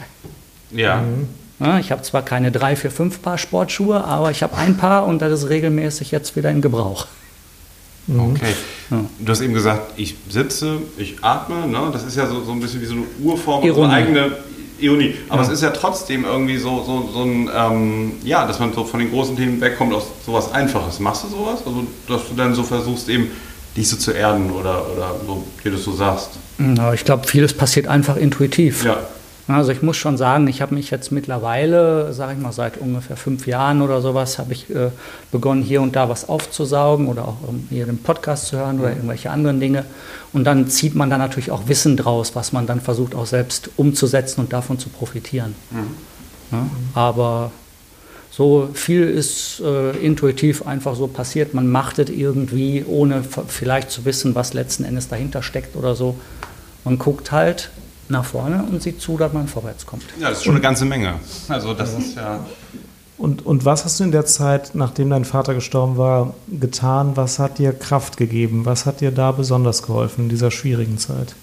Ja. 0.71 0.97
Mhm. 0.97 1.27
Ich 1.81 1.91
habe 1.91 2.01
zwar 2.03 2.21
keine 2.23 2.51
drei, 2.53 2.75
vier, 2.77 2.89
fünf 2.89 3.21
Paar 3.21 3.37
Sportschuhe, 3.37 4.01
aber 4.03 4.31
ich 4.31 4.43
habe 4.43 4.55
ein 4.55 4.77
Paar 4.77 5.05
und 5.05 5.21
das 5.21 5.31
ist 5.43 5.49
regelmäßig 5.49 6.11
jetzt 6.11 6.35
wieder 6.37 6.49
in 6.51 6.61
Gebrauch. 6.61 7.07
Mhm. 8.07 8.31
Okay. 8.31 8.53
Ja. 8.91 9.05
Du 9.19 9.31
hast 9.31 9.41
eben 9.41 9.53
gesagt, 9.53 9.93
ich 9.97 10.15
sitze, 10.29 10.77
ich 10.97 11.17
atme. 11.21 11.67
Ne? 11.67 11.89
Das 11.91 12.03
ist 12.03 12.15
ja 12.15 12.25
so, 12.27 12.43
so 12.43 12.53
ein 12.53 12.59
bisschen 12.61 12.81
wie 12.81 12.85
so 12.85 12.93
eine 12.93 13.03
Urform, 13.21 13.61
so 13.73 13.83
eine 13.83 13.93
eigene 13.93 14.31
Ironie. 14.79 15.15
Aber 15.27 15.41
Ja. 15.41 15.47
es 15.49 15.53
ist 15.53 15.61
ja 15.61 15.71
trotzdem 15.71 16.23
irgendwie 16.23 16.57
so, 16.57 16.81
so, 16.85 17.09
so 17.13 17.23
ein, 17.23 17.49
ähm, 17.53 18.11
ja, 18.23 18.47
dass 18.47 18.59
man 18.59 18.73
so 18.73 18.85
von 18.85 19.01
den 19.01 19.11
großen 19.11 19.35
Themen 19.35 19.59
wegkommt 19.59 19.93
aus 19.93 20.05
sowas 20.25 20.51
Einfaches. 20.53 20.99
Machst 21.01 21.25
du 21.25 21.27
sowas? 21.27 21.59
Also, 21.65 21.83
dass 22.07 22.27
du 22.29 22.35
dann 22.35 22.55
so 22.55 22.63
versuchst, 22.63 23.09
eben 23.09 23.27
dich 23.75 23.87
so 23.89 23.97
zu 23.97 24.11
erden 24.11 24.49
oder, 24.51 24.85
oder 24.95 25.15
so, 25.27 25.43
dir 25.63 25.71
das 25.71 25.83
so 25.83 25.91
sagst. 25.93 26.29
Ja, 26.57 26.93
ich 26.93 27.03
glaube, 27.03 27.27
vieles 27.27 27.53
passiert 27.53 27.87
einfach 27.87 28.15
intuitiv. 28.15 28.85
Ja. 28.85 28.97
Also 29.49 29.71
ich 29.71 29.81
muss 29.81 29.97
schon 29.97 30.15
sagen, 30.15 30.47
ich 30.47 30.61
habe 30.61 30.75
mich 30.75 30.91
jetzt 30.91 31.11
mittlerweile, 31.11 32.13
sage 32.13 32.33
ich 32.33 32.39
mal, 32.39 32.51
seit 32.51 32.77
ungefähr 32.77 33.17
fünf 33.17 33.47
Jahren 33.47 33.81
oder 33.81 33.99
sowas, 33.99 34.37
habe 34.37 34.53
ich 34.53 34.69
äh, 34.69 34.91
begonnen, 35.31 35.63
hier 35.63 35.81
und 35.81 35.95
da 35.95 36.07
was 36.07 36.29
aufzusaugen 36.29 37.07
oder 37.07 37.27
auch 37.27 37.37
um 37.47 37.65
hier 37.71 37.87
den 37.87 37.97
Podcast 37.97 38.45
zu 38.45 38.57
hören 38.57 38.79
oder 38.79 38.89
irgendwelche 38.89 39.31
anderen 39.31 39.59
Dinge. 39.59 39.85
Und 40.33 40.43
dann 40.43 40.67
zieht 40.67 40.93
man 40.93 41.09
da 41.09 41.17
natürlich 41.17 41.49
auch 41.49 41.67
Wissen 41.67 41.97
draus, 41.97 42.35
was 42.35 42.51
man 42.51 42.67
dann 42.67 42.79
versucht 42.79 43.15
auch 43.15 43.25
selbst 43.25 43.71
umzusetzen 43.75 44.41
und 44.41 44.53
davon 44.53 44.77
zu 44.77 44.89
profitieren. 44.89 45.55
Ja, 46.51 46.67
aber 46.93 47.51
so 48.29 48.69
viel 48.73 49.09
ist 49.09 49.61
äh, 49.61 49.97
intuitiv 49.97 50.67
einfach 50.67 50.95
so 50.95 51.07
passiert. 51.07 51.55
Man 51.55 51.67
macht 51.67 51.97
es 51.97 52.09
irgendwie, 52.09 52.85
ohne 52.87 53.23
vielleicht 53.47 53.89
zu 53.89 54.05
wissen, 54.05 54.35
was 54.35 54.53
letzten 54.53 54.83
Endes 54.83 55.07
dahinter 55.07 55.41
steckt 55.41 55.75
oder 55.75 55.95
so. 55.95 56.19
Man 56.85 56.99
guckt 56.99 57.31
halt 57.31 57.71
nach 58.09 58.25
vorne 58.25 58.63
und 58.63 58.81
sieht 58.81 59.01
zu, 59.01 59.17
dass 59.17 59.33
man 59.33 59.47
vorwärts 59.47 59.85
kommt. 59.85 60.03
Ja, 60.19 60.29
das 60.29 60.39
ist 60.39 60.43
schon 60.45 60.55
eine 60.55 60.61
ganze 60.61 60.85
Menge. 60.85 61.15
Also, 61.47 61.73
das 61.73 61.93
ist 61.93 62.15
ja. 62.15 62.45
Und, 63.17 63.45
und 63.45 63.65
was 63.65 63.83
hast 63.83 63.99
du 63.99 64.05
in 64.05 64.11
der 64.11 64.25
Zeit, 64.25 64.71
nachdem 64.75 65.09
dein 65.09 65.25
Vater 65.25 65.53
gestorben 65.53 65.97
war, 65.97 66.33
getan? 66.47 67.17
Was 67.17 67.37
hat 67.37 67.57
dir 67.59 67.73
Kraft 67.73 68.15
gegeben? 68.17 68.65
Was 68.65 68.85
hat 68.85 69.01
dir 69.01 69.11
da 69.11 69.31
besonders 69.31 69.83
geholfen 69.83 70.23
in 70.23 70.29
dieser 70.29 70.51
schwierigen 70.51 70.97
Zeit? 70.97 71.35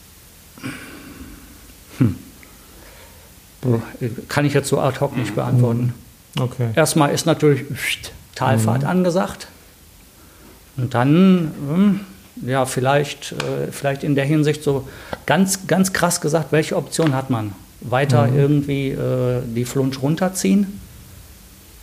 Kann 4.28 4.44
ich 4.44 4.54
jetzt 4.54 4.68
so 4.68 4.80
ad 4.80 5.00
hoc 5.00 5.16
nicht 5.16 5.34
beantworten. 5.34 5.94
Okay. 6.38 6.70
Erstmal 6.74 7.12
ist 7.12 7.26
natürlich 7.26 7.64
Talfahrt 8.34 8.84
angesagt. 8.84 9.48
Und 10.76 10.94
dann, 10.94 11.52
hm, 11.68 12.00
ja, 12.44 12.66
vielleicht, 12.66 13.32
äh, 13.32 13.70
vielleicht 13.70 14.04
in 14.04 14.14
der 14.14 14.24
Hinsicht 14.24 14.62
so 14.62 14.86
ganz, 15.24 15.66
ganz 15.66 15.92
krass 15.92 16.20
gesagt, 16.20 16.52
welche 16.52 16.76
Option 16.76 17.14
hat 17.14 17.30
man? 17.30 17.52
Weiter 17.80 18.28
irgendwie 18.34 18.90
äh, 18.90 19.42
die 19.44 19.64
Flunsch 19.64 20.00
runterziehen 20.00 20.80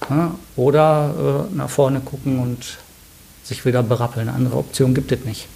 ja, 0.10 0.36
oder 0.56 1.48
äh, 1.52 1.56
nach 1.56 1.70
vorne 1.70 2.02
gucken 2.02 2.40
und 2.40 2.78
sich 3.44 3.66
wieder 3.66 3.84
berappeln. 3.84 4.28
Eine 4.28 4.38
andere 4.38 4.58
Option 4.58 4.94
gibt 4.94 5.12
es 5.12 5.24
nicht. 5.24 5.48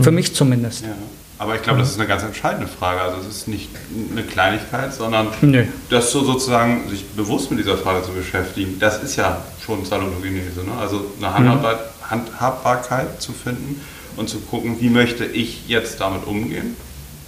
Für 0.00 0.10
mich 0.10 0.34
zumindest. 0.34 0.82
ja. 0.82 0.88
Aber 1.36 1.56
ich 1.56 1.62
glaube, 1.62 1.80
das 1.80 1.90
ist 1.90 1.98
eine 1.98 2.06
ganz 2.06 2.22
entscheidende 2.22 2.68
Frage. 2.68 3.00
Also, 3.00 3.20
es 3.20 3.26
ist 3.26 3.48
nicht 3.48 3.68
eine 4.12 4.22
Kleinigkeit, 4.22 4.94
sondern 4.94 5.28
Nö. 5.40 5.64
das 5.90 6.12
so 6.12 6.24
sozusagen, 6.24 6.88
sich 6.88 7.04
bewusst 7.08 7.50
mit 7.50 7.58
dieser 7.58 7.76
Frage 7.76 8.04
zu 8.04 8.12
beschäftigen, 8.12 8.78
das 8.78 9.02
ist 9.02 9.16
ja 9.16 9.42
schon 9.64 9.84
Salutogenese. 9.84 10.60
Ne? 10.60 10.72
Also, 10.80 11.06
eine 11.18 11.34
Handhabbar 11.34 11.80
Handhabbarkeit 12.08 13.20
zu 13.20 13.32
finden 13.32 13.80
und 14.16 14.28
zu 14.28 14.40
gucken, 14.40 14.76
wie 14.80 14.90
möchte 14.90 15.24
ich 15.24 15.68
jetzt 15.68 16.00
damit 16.00 16.26
umgehen 16.26 16.76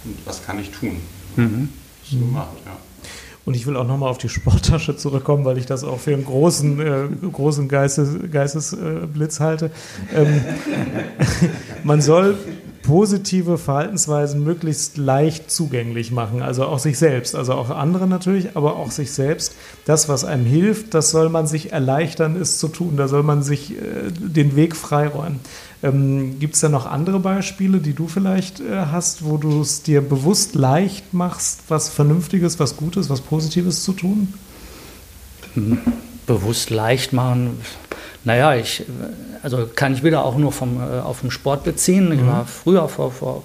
und 0.05 0.17
was 0.25 0.45
kann 0.45 0.59
ich 0.59 0.71
tun. 0.71 0.97
Das 2.01 2.13
ist 2.13 2.19
gemacht, 2.19 2.57
ja. 2.65 2.77
Und 3.47 3.53
ich 3.53 3.65
will 3.65 3.77
auch 3.77 3.87
nochmal 3.87 4.09
auf 4.09 4.17
die 4.17 4.27
Sporttasche 4.27 4.97
zurückkommen, 4.97 5.45
weil 5.45 5.57
ich 5.57 5.65
das 5.65 5.85
auch 5.85 6.01
für 6.01 6.13
einen 6.13 6.25
großen, 6.25 6.81
äh, 6.81 7.07
großen 7.31 7.69
Geistes, 7.69 8.09
Geistesblitz 8.29 9.39
halte. 9.39 9.71
Ähm, 10.13 10.41
man 11.83 12.01
soll 12.01 12.37
positive 12.87 13.57
Verhaltensweisen 13.57 14.43
möglichst 14.43 14.97
leicht 14.97 15.51
zugänglich 15.51 16.11
machen, 16.11 16.41
also 16.41 16.65
auch 16.65 16.79
sich 16.79 16.97
selbst, 16.97 17.35
also 17.35 17.53
auch 17.53 17.69
andere 17.69 18.07
natürlich, 18.07 18.55
aber 18.55 18.77
auch 18.77 18.91
sich 18.91 19.11
selbst. 19.11 19.55
Das, 19.85 20.07
was 20.07 20.23
einem 20.23 20.45
hilft, 20.45 20.93
das 20.93 21.11
soll 21.11 21.27
man 21.27 21.47
sich 21.47 21.73
erleichtern, 21.73 22.37
es 22.37 22.59
zu 22.59 22.69
tun. 22.69 22.95
Da 22.95 23.09
soll 23.09 23.23
man 23.23 23.43
sich 23.43 23.73
äh, 23.73 24.11
den 24.11 24.55
Weg 24.55 24.75
freiräumen. 24.75 25.41
Ähm, 25.83 26.39
Gibt 26.39 26.55
es 26.55 26.61
da 26.61 26.69
noch 26.69 26.85
andere 26.85 27.19
Beispiele, 27.19 27.79
die 27.79 27.93
du 27.93 28.07
vielleicht 28.07 28.61
äh, 28.61 28.85
hast, 28.89 29.25
wo 29.25 29.35
du 29.35 29.61
es 29.61 29.83
dir 29.83 30.01
bewusst 30.01 30.55
leicht 30.55 31.13
machst, 31.13 31.63
was 31.67 31.89
Vernünftiges, 31.89 32.57
was 32.57 32.77
Gutes, 32.77 33.09
was 33.09 33.19
Positives 33.19 33.83
zu 33.83 33.91
tun? 33.91 34.33
bewusst 36.25 36.69
leicht 36.69 37.13
machen. 37.13 37.57
Naja, 38.23 38.55
ich, 38.55 38.83
also 39.43 39.69
kann 39.73 39.93
ich 39.93 40.03
wieder 40.03 40.25
auch 40.25 40.37
nur 40.37 40.51
vom, 40.51 40.79
äh, 40.81 40.99
auf 40.99 41.21
den 41.21 41.31
Sport 41.31 41.63
beziehen. 41.63 42.11
Ich 42.11 42.25
war 42.25 42.45
früher 42.45 42.89
vor, 42.89 43.11
vor, 43.11 43.43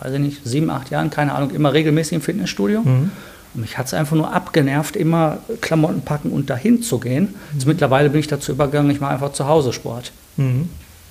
weiß 0.00 0.12
ich 0.14 0.18
nicht, 0.20 0.40
sieben, 0.44 0.70
acht 0.70 0.90
Jahren, 0.90 1.10
keine 1.10 1.34
Ahnung, 1.34 1.50
immer 1.50 1.72
regelmäßig 1.72 2.14
im 2.14 2.20
Fitnessstudio. 2.22 2.80
Und 2.80 3.60
mich 3.60 3.78
hat 3.78 3.86
es 3.86 3.94
einfach 3.94 4.16
nur 4.16 4.32
abgenervt, 4.32 4.96
immer 4.96 5.38
Klamotten 5.60 6.02
packen 6.02 6.30
und 6.30 6.50
dahin 6.50 6.82
zu 6.82 6.98
gehen. 6.98 7.34
Jetzt 7.52 7.66
mittlerweile 7.66 8.10
bin 8.10 8.18
ich 8.18 8.26
dazu 8.26 8.50
übergegangen, 8.52 8.90
ich 8.90 9.00
mache 9.00 9.12
einfach 9.12 9.32
zu 9.32 9.46
Hause 9.46 9.72
Sport. 9.72 10.10
Mhm. 10.36 10.68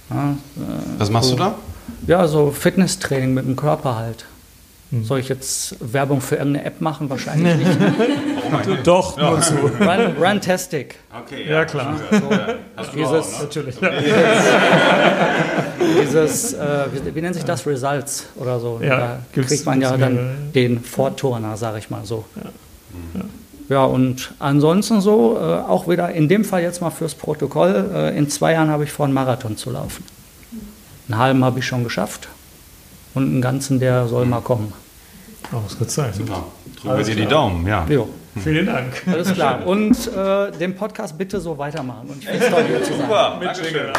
Ja, 0.09 0.35
Was 0.97 1.09
machst 1.09 1.31
du 1.31 1.35
da? 1.37 1.55
ja, 2.05 2.27
so 2.27 2.51
Fitnesstraining 2.51 3.33
mit 3.33 3.45
dem 3.45 3.55
Körper 3.55 3.95
halt. 3.95 4.25
Soll 5.01 5.21
ich 5.21 5.29
jetzt 5.29 5.75
Werbung 5.79 6.21
für 6.21 6.35
irgendeine 6.35 6.65
App 6.67 6.79
machen? 6.79 7.09
Wahrscheinlich 7.09 7.55
nicht. 7.57 7.79
Doch, 8.83 9.17
nur 9.17 9.41
zu. 9.41 9.55
Run, 9.55 10.15
Runtastic. 10.23 10.99
Okay, 11.25 11.49
Ja, 11.49 11.65
klar. 11.65 11.95
Hast 12.77 12.93
du 12.93 12.97
Dieses, 12.97 13.33
auch, 13.33 13.39
ne? 13.39 13.43
Natürlich. 13.43 13.75
dieses, 16.01 16.53
äh, 16.53 16.85
wie, 16.91 17.15
wie 17.15 17.21
nennt 17.21 17.35
sich 17.35 17.45
das, 17.45 17.65
Results 17.65 18.25
oder 18.35 18.59
so. 18.59 18.79
Ja, 18.83 18.97
da 18.97 19.19
gibt's- 19.33 19.49
kriegt 19.49 19.65
man 19.65 19.81
ja 19.81 19.95
dann 19.97 20.51
den 20.53 20.81
Vorturner, 20.83 21.57
sage 21.57 21.79
ich 21.79 21.89
mal 21.89 22.05
so. 22.05 22.25
Ja. 23.69 23.85
und 23.85 24.33
ansonsten 24.39 25.01
so, 25.01 25.35
äh, 25.37 25.39
auch 25.41 25.87
wieder 25.87 26.11
in 26.11 26.27
dem 26.29 26.45
Fall 26.45 26.61
jetzt 26.61 26.81
mal 26.81 26.91
fürs 26.91 27.15
Protokoll, 27.15 27.89
äh, 27.93 28.17
in 28.17 28.29
zwei 28.29 28.53
Jahren 28.53 28.69
habe 28.69 28.83
ich 28.83 28.91
vor, 28.91 29.05
einen 29.05 29.13
Marathon 29.15 29.57
zu 29.57 29.71
laufen. 29.71 30.03
Einen 31.07 31.17
halben 31.17 31.43
habe 31.43 31.59
ich 31.59 31.65
schon 31.65 31.83
geschafft 31.83 32.27
und 33.15 33.23
einen 33.23 33.41
ganzen, 33.41 33.79
der 33.79 34.07
soll 34.07 34.25
mal 34.25 34.41
kommen. 34.41 34.73
Ausgezeichnet. 35.51 36.27
Super. 36.27 36.45
Drücken 36.81 36.97
wir 36.97 37.05
dir 37.05 37.15
die. 37.15 37.25
Daumen, 37.25 37.67
ja. 37.67 37.85
Jo, 37.89 38.09
Vielen 38.41 38.65
Dank. 38.65 39.03
alles 39.05 39.33
klar. 39.33 39.65
Und 39.65 40.07
äh, 40.07 40.51
den 40.51 40.75
Podcast 40.75 41.17
bitte 41.17 41.39
so 41.39 41.57
weitermachen. 41.57 42.09
Und 42.09 42.23
ich 42.23 42.29
finde 42.29 42.45
es 42.45 42.51
toll, 42.51 42.63
hier 42.67 42.83
zu 42.83 42.93
sein. 42.93 43.01
Super, 43.01 43.39
Dankeschön. 43.41 43.93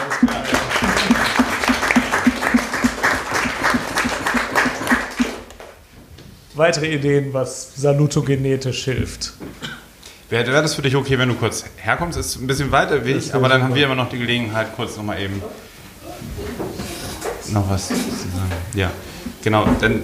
Weitere 6.55 6.95
Ideen, 6.95 7.33
was 7.33 7.75
salutogenetisch 7.75 8.85
hilft. 8.85 9.33
Wäre 10.31 10.47
wäre 10.47 10.63
das 10.63 10.75
für 10.75 10.83
dich 10.83 10.97
okay, 10.97 11.19
wenn 11.19 11.29
du 11.29 11.35
kurz 11.35 11.65
herkommst? 11.77 12.19
Ist 12.19 12.37
ein 12.37 12.47
bisschen 12.47 12.71
weiter 12.73 13.05
Weg, 13.05 13.35
aber 13.35 13.49
dann 13.49 13.59
super. 13.59 13.65
haben 13.65 13.75
wir 13.75 13.85
immer 13.87 13.95
noch 13.95 14.09
die 14.09 14.19
Gelegenheit, 14.19 14.75
kurz 14.77 14.97
nochmal 14.97 15.21
eben 15.21 15.43
noch 17.53 17.69
was 17.69 17.89
zu 17.89 17.95
sagen. 17.95 18.53
Ja, 18.75 18.91
genau. 19.43 19.67
Denn 19.81 20.03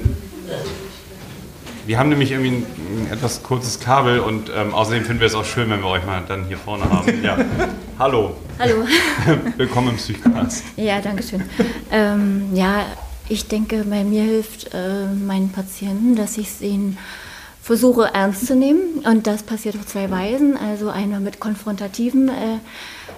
wir 1.86 1.98
haben 1.98 2.08
nämlich 2.08 2.30
irgendwie 2.32 2.50
ein, 2.50 2.66
ein 3.06 3.12
etwas 3.12 3.42
kurzes 3.42 3.80
Kabel 3.80 4.20
und 4.20 4.50
ähm, 4.54 4.74
außerdem 4.74 5.04
finden 5.04 5.20
wir 5.20 5.26
es 5.26 5.34
auch 5.34 5.44
schön, 5.44 5.70
wenn 5.70 5.80
wir 5.80 5.88
euch 5.88 6.04
mal 6.04 6.22
dann 6.26 6.44
hier 6.46 6.58
vorne 6.58 6.88
haben. 6.88 7.22
Ja. 7.22 7.38
Hallo, 7.98 8.36
Hallo. 8.58 8.84
willkommen 9.56 9.90
im 9.90 9.96
Psychcast. 9.96 10.64
Ja, 10.76 11.00
danke 11.00 11.22
schön. 11.22 11.42
ähm, 11.90 12.48
ja, 12.54 12.86
ich 13.28 13.46
denke, 13.48 13.84
bei 13.84 14.04
mir 14.04 14.22
hilft 14.22 14.74
äh, 14.74 15.06
meinen 15.06 15.50
Patienten, 15.50 16.16
dass 16.16 16.38
ich 16.38 16.48
es 16.48 16.60
ihnen 16.60 16.98
versuche 17.62 18.10
ernst 18.14 18.46
zu 18.46 18.56
nehmen. 18.56 19.04
Und 19.04 19.26
das 19.26 19.42
passiert 19.42 19.76
auf 19.76 19.86
zwei 19.86 20.10
Weisen. 20.10 20.56
Also 20.56 20.88
einmal 20.88 21.20
mit 21.20 21.40
konfrontativen 21.40 22.28
äh, 22.28 22.58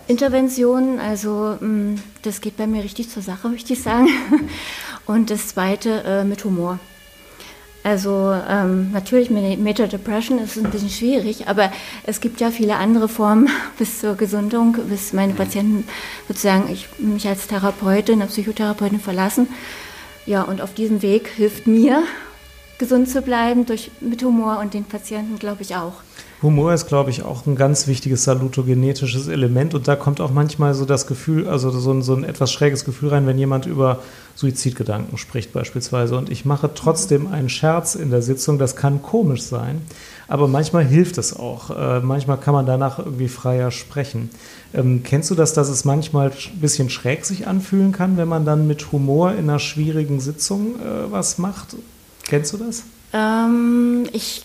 Interventionen. 0.09 0.99
Also 0.99 1.57
mh, 1.61 2.01
das 2.23 2.41
geht 2.41 2.57
bei 2.57 2.67
mir 2.67 2.83
richtig 2.83 3.09
zur 3.09 3.23
Sache, 3.23 3.49
möchte 3.49 3.73
ich 3.73 3.83
sagen. 3.83 4.09
Und 5.07 5.31
das 5.31 5.49
zweite 5.49 6.03
äh, 6.05 6.25
mit 6.25 6.45
Humor. 6.45 6.79
Also 7.85 8.33
ähm, 8.49 8.93
natürlich 8.93 9.28
mit 9.30 9.59
Major 9.59 9.89
Depression 9.89 10.39
ist 10.39 10.57
es 10.57 10.64
ein 10.64 10.70
bisschen 10.70 10.91
schwierig, 10.91 11.49
aber 11.49 11.72
es 12.05 12.20
gibt 12.20 12.41
ja 12.41 12.51
viele 12.51 12.76
andere 12.76 13.09
Formen 13.09 13.49
bis 13.78 14.01
zur 14.01 14.14
Gesundung, 14.14 14.76
bis 14.89 15.12
meine 15.12 15.35
Patienten 15.35 15.85
sozusagen 16.28 16.70
ich 16.70 16.89
mich 16.99 17.26
als 17.26 17.49
Therapeutin, 17.49 18.20
eine 18.20 18.30
Psychotherapeutin 18.30 19.01
verlassen. 19.01 19.49
Ja, 20.26 20.43
und 20.43 20.61
auf 20.61 20.74
diesem 20.74 21.03
Weg 21.03 21.26
hilft 21.26 21.66
mir, 21.66 22.05
gesund 22.79 23.09
zu 23.09 23.23
bleiben 23.23 23.66
durch, 23.66 23.91
mit 24.01 24.23
Humor 24.23 24.59
und 24.59 24.75
den 24.75 24.85
Patienten, 24.85 25.39
glaube 25.39 25.62
ich, 25.62 25.77
auch. 25.77 25.95
Humor 26.43 26.75
ist, 26.75 26.89
glaube 26.89 27.11
ich, 27.11 27.23
auch 27.23 27.47
ein 27.47 27.55
ganz 27.55 27.87
wichtiges 27.87 28.25
salutogenetisches 28.25 29.29
Element 29.29 29.75
und 29.75 29.87
da 29.87 29.95
kommt 29.95 30.20
auch 30.20 30.33
manchmal 30.33 30.75
so 30.75 30.85
das 30.85 31.07
Gefühl, 31.07 31.47
also 31.47 31.70
so 31.70 31.93
ein, 31.93 32.03
so 32.03 32.14
ein 32.14 32.25
etwas 32.25 32.53
schräges 32.53 32.85
Gefühl 32.85 33.11
rein, 33.11 33.29
wenn 33.29 33.39
jemand 33.39 33.66
über 33.66 34.01
Suizidgedanken 34.35 35.18
spricht 35.18 35.53
beispielsweise 35.53 36.16
und 36.16 36.31
ich 36.31 36.45
mache 36.45 36.68
trotzdem 36.75 37.29
einen 37.29 37.49
Scherz 37.49 37.95
in 37.95 38.11
der 38.11 38.23
Sitzung, 38.23 38.59
das 38.59 38.75
kann 38.75 39.03
komisch 39.03 39.43
sein, 39.43 39.83
aber 40.27 40.49
manchmal 40.49 40.85
hilft 40.85 41.16
es 41.18 41.37
auch. 41.37 41.70
Äh, 41.70 42.01
manchmal 42.01 42.39
kann 42.39 42.55
man 42.55 42.66
danach 42.66 42.99
irgendwie 42.99 43.29
freier 43.29 43.70
sprechen. 43.70 44.29
Ähm, 44.75 45.03
kennst 45.05 45.31
du 45.31 45.37
das, 45.37 45.53
dass 45.53 45.68
es 45.68 45.85
manchmal 45.85 46.31
ein 46.31 46.61
bisschen 46.61 46.91
schräg 46.91 47.25
sich 47.25 47.47
anfühlen 47.47 47.93
kann, 47.93 48.16
wenn 48.16 48.29
man 48.29 48.45
dann 48.45 48.66
mit 48.66 48.91
Humor 48.91 49.31
in 49.31 49.49
einer 49.49 49.61
schwierigen 49.61 50.18
Sitzung 50.18 50.75
äh, 50.81 51.12
was 51.12 51.39
macht? 51.39 51.77
Kennst 52.25 52.53
du 52.53 52.57
das? 52.59 52.85
Ähm, 53.12 54.05
ich 54.12 54.45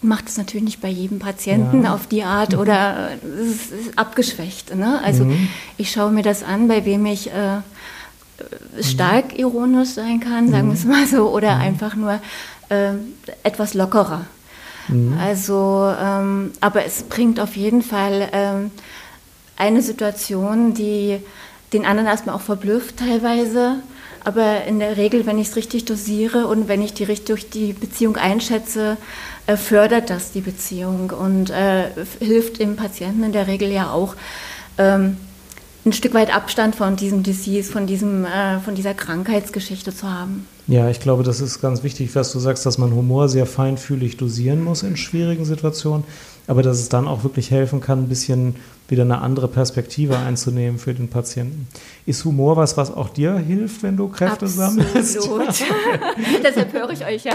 mache 0.00 0.24
das 0.24 0.36
natürlich 0.36 0.64
nicht 0.64 0.80
bei 0.80 0.88
jedem 0.88 1.18
Patienten 1.18 1.84
Ja. 1.84 1.94
auf 1.94 2.06
die 2.06 2.22
Art 2.24 2.54
oder 2.58 3.10
es 3.40 3.70
ist 3.70 3.98
abgeschwächt. 3.98 4.74
Ne? 4.74 5.00
Also 5.02 5.30
ich 5.76 5.90
schaue 5.90 6.10
mir 6.12 6.22
das 6.22 6.42
an, 6.42 6.68
bei 6.68 6.84
wem 6.84 7.06
ich 7.06 7.30
äh, 7.30 7.58
stark 8.82 9.38
ironisch 9.38 9.90
sein 9.90 10.20
kann, 10.20 10.50
sagen 10.50 10.68
wir 10.68 10.74
es 10.74 10.84
mal 10.84 11.06
so, 11.06 11.30
oder 11.30 11.56
einfach 11.56 11.94
nur 11.94 12.20
äh, 12.68 12.92
etwas 13.42 13.74
lockerer. 13.74 14.22
Also, 15.18 15.94
ähm, 15.98 16.52
aber 16.60 16.84
es 16.84 17.04
bringt 17.04 17.40
auf 17.40 17.56
jeden 17.56 17.80
Fall 17.80 18.28
ähm, 18.32 18.70
eine 19.56 19.80
Situation, 19.80 20.74
die 20.74 21.20
den 21.72 21.86
anderen 21.86 22.06
erstmal 22.06 22.34
auch 22.34 22.42
verblüfft 22.42 22.98
teilweise. 22.98 23.76
Aber 24.24 24.64
in 24.64 24.78
der 24.78 24.96
Regel, 24.96 25.26
wenn 25.26 25.38
ich 25.38 25.48
es 25.48 25.56
richtig 25.56 25.84
dosiere 25.84 26.46
und 26.46 26.66
wenn 26.66 26.82
ich 26.82 26.94
die 26.94 27.04
durch 27.04 27.50
die 27.50 27.74
Beziehung 27.74 28.16
einschätze, 28.16 28.96
äh, 29.46 29.56
fördert 29.56 30.08
das 30.08 30.32
die 30.32 30.40
Beziehung 30.40 31.10
und 31.10 31.50
äh, 31.50 31.90
hilft 32.20 32.58
dem 32.58 32.76
Patienten 32.76 33.22
in 33.22 33.32
der 33.32 33.46
Regel 33.46 33.70
ja 33.70 33.90
auch, 33.90 34.16
ähm, 34.78 35.18
ein 35.86 35.92
Stück 35.92 36.14
weit 36.14 36.34
Abstand 36.34 36.74
von 36.74 36.96
diesem 36.96 37.22
Disease, 37.22 37.70
von, 37.70 37.86
diesem, 37.86 38.24
äh, 38.24 38.58
von 38.60 38.74
dieser 38.74 38.94
Krankheitsgeschichte 38.94 39.94
zu 39.94 40.10
haben. 40.10 40.48
Ja, 40.66 40.88
ich 40.88 40.98
glaube, 40.98 41.24
das 41.24 41.40
ist 41.42 41.60
ganz 41.60 41.82
wichtig, 41.82 42.14
was 42.14 42.32
du 42.32 42.38
sagst, 42.38 42.64
dass 42.64 42.78
man 42.78 42.94
Humor 42.94 43.28
sehr 43.28 43.44
feinfühlig 43.44 44.16
dosieren 44.16 44.64
muss 44.64 44.82
in 44.82 44.96
schwierigen 44.96 45.44
Situationen, 45.44 46.04
aber 46.46 46.62
dass 46.62 46.78
es 46.78 46.88
dann 46.88 47.08
auch 47.08 47.24
wirklich 47.24 47.50
helfen 47.50 47.80
kann, 47.80 48.04
ein 48.04 48.08
bisschen 48.08 48.56
wieder 48.88 49.02
eine 49.02 49.22
andere 49.22 49.48
Perspektive 49.48 50.18
einzunehmen 50.18 50.78
für 50.78 50.92
den 50.92 51.08
Patienten. 51.08 51.68
Ist 52.04 52.24
Humor 52.26 52.56
was, 52.56 52.76
was 52.76 52.94
auch 52.94 53.08
dir 53.08 53.38
hilft, 53.38 53.82
wenn 53.82 53.96
du 53.96 54.08
Kräfte 54.08 54.46
sammelst? 54.46 55.16
Absolut. 55.16 55.48
Deshalb 56.44 56.72
höre 56.72 56.90
ich 56.90 57.04
euch 57.04 57.24
ja. 57.24 57.32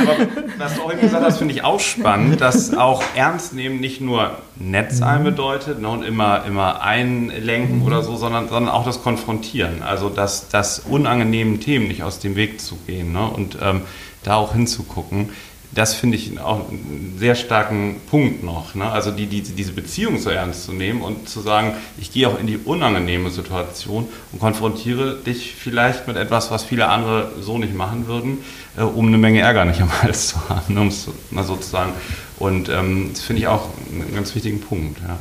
Aber 0.00 0.26
was 0.58 0.74
du 0.74 0.82
auch 0.82 0.92
eben 0.92 1.00
gesagt 1.02 1.24
hast, 1.24 1.38
finde 1.38 1.54
ich 1.54 1.62
auch 1.62 1.78
spannend, 1.78 2.40
dass 2.40 2.74
auch 2.74 3.02
ernst 3.14 3.54
nehmen 3.54 3.78
nicht 3.78 4.00
nur 4.00 4.38
nett 4.56 4.92
sein 4.92 5.22
bedeutet 5.22 5.80
ne, 5.80 5.88
und 5.88 6.02
immer, 6.02 6.44
immer 6.46 6.82
einlenken 6.82 7.82
oder 7.82 8.02
so, 8.02 8.16
sondern, 8.16 8.48
sondern 8.48 8.74
auch 8.74 8.84
das 8.84 9.02
Konfrontieren. 9.02 9.82
Also 9.82 10.08
das, 10.08 10.48
das 10.48 10.80
unangenehmen 10.80 11.60
Themen 11.60 11.86
nicht 11.86 12.02
aus 12.02 12.18
dem 12.18 12.34
Weg 12.34 12.60
zu 12.60 12.76
gehen 12.86 13.12
ne, 13.12 13.28
und 13.28 13.58
ähm, 13.62 13.82
da 14.24 14.34
auch 14.34 14.52
hinzugucken. 14.52 15.30
Das 15.72 15.94
finde 15.94 16.16
ich 16.16 16.38
auch 16.40 16.68
einen 16.70 17.16
sehr 17.18 17.34
starken 17.34 17.96
Punkt 18.08 18.42
noch. 18.42 18.74
Ne? 18.74 18.90
Also 18.90 19.10
die, 19.10 19.26
die, 19.26 19.42
diese 19.42 19.72
Beziehung 19.72 20.18
so 20.18 20.30
ernst 20.30 20.64
zu 20.64 20.72
nehmen 20.72 21.02
und 21.02 21.28
zu 21.28 21.40
sagen, 21.40 21.74
ich 21.98 22.12
gehe 22.12 22.28
auch 22.28 22.38
in 22.40 22.46
die 22.46 22.56
unangenehme 22.56 23.30
Situation 23.30 24.08
und 24.32 24.38
konfrontiere 24.38 25.16
dich 25.18 25.54
vielleicht 25.54 26.06
mit 26.08 26.16
etwas, 26.16 26.50
was 26.50 26.64
viele 26.64 26.88
andere 26.88 27.32
so 27.40 27.58
nicht 27.58 27.74
machen 27.74 28.06
würden, 28.06 28.38
äh, 28.78 28.82
um 28.82 29.08
eine 29.08 29.18
Menge 29.18 29.40
Ärger 29.40 29.64
nicht 29.66 29.80
am 29.82 29.90
Hals 30.02 30.28
zu 30.28 30.48
haben, 30.48 30.72
ne? 30.74 30.80
um 30.80 30.88
es 30.88 31.08
mal 31.30 31.44
so 31.44 31.56
zu 31.56 31.68
sagen. 31.68 31.92
Und 32.38 32.68
ähm, 32.68 33.10
das 33.12 33.22
finde 33.22 33.42
ich 33.42 33.48
auch 33.48 33.68
einen 33.92 34.14
ganz 34.14 34.34
wichtigen 34.34 34.60
Punkt. 34.60 34.98
Ja. 35.00 35.18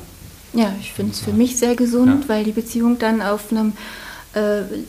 Ja, 0.61 0.73
ich 0.79 0.93
finde 0.93 1.11
es 1.11 1.19
für 1.19 1.33
mich 1.33 1.57
sehr 1.57 1.75
gesund, 1.75 2.23
Ja. 2.23 2.29
weil 2.29 2.43
die 2.45 2.51
Beziehung 2.53 2.97
dann 2.97 3.21
auf 3.21 3.51
einem 3.51 3.73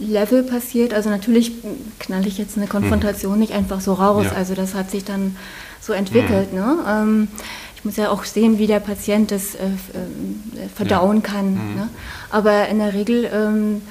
Level 0.00 0.42
passiert. 0.42 0.92
Also 0.92 1.08
natürlich 1.10 1.52
knall 1.98 2.26
ich 2.26 2.36
jetzt 2.38 2.56
eine 2.56 2.66
Konfrontation 2.66 3.38
nicht 3.38 3.52
einfach 3.52 3.80
so 3.80 3.94
raus. 3.94 4.26
Ja. 4.26 4.32
Also 4.32 4.54
das 4.54 4.74
hat 4.74 4.90
sich 4.90 5.04
dann 5.04 5.36
so 5.80 5.92
entwickelt. 5.92 6.52
Ne? 6.52 6.78
Ähm, 6.88 7.28
ich 7.76 7.84
muss 7.84 7.96
ja 7.96 8.10
auch 8.10 8.24
sehen, 8.24 8.58
wie 8.58 8.66
der 8.66 8.80
Patient 8.80 9.30
das 9.30 9.54
äh, 9.54 9.58
f- 9.58 9.94
äh, 9.94 10.68
verdauen 10.74 11.22
kann. 11.22 11.54
Ne? 11.76 11.88
Aber 12.30 12.66
in 12.68 12.78
der 12.80 12.92
Regel 12.92 13.30
ähm, 13.32 13.82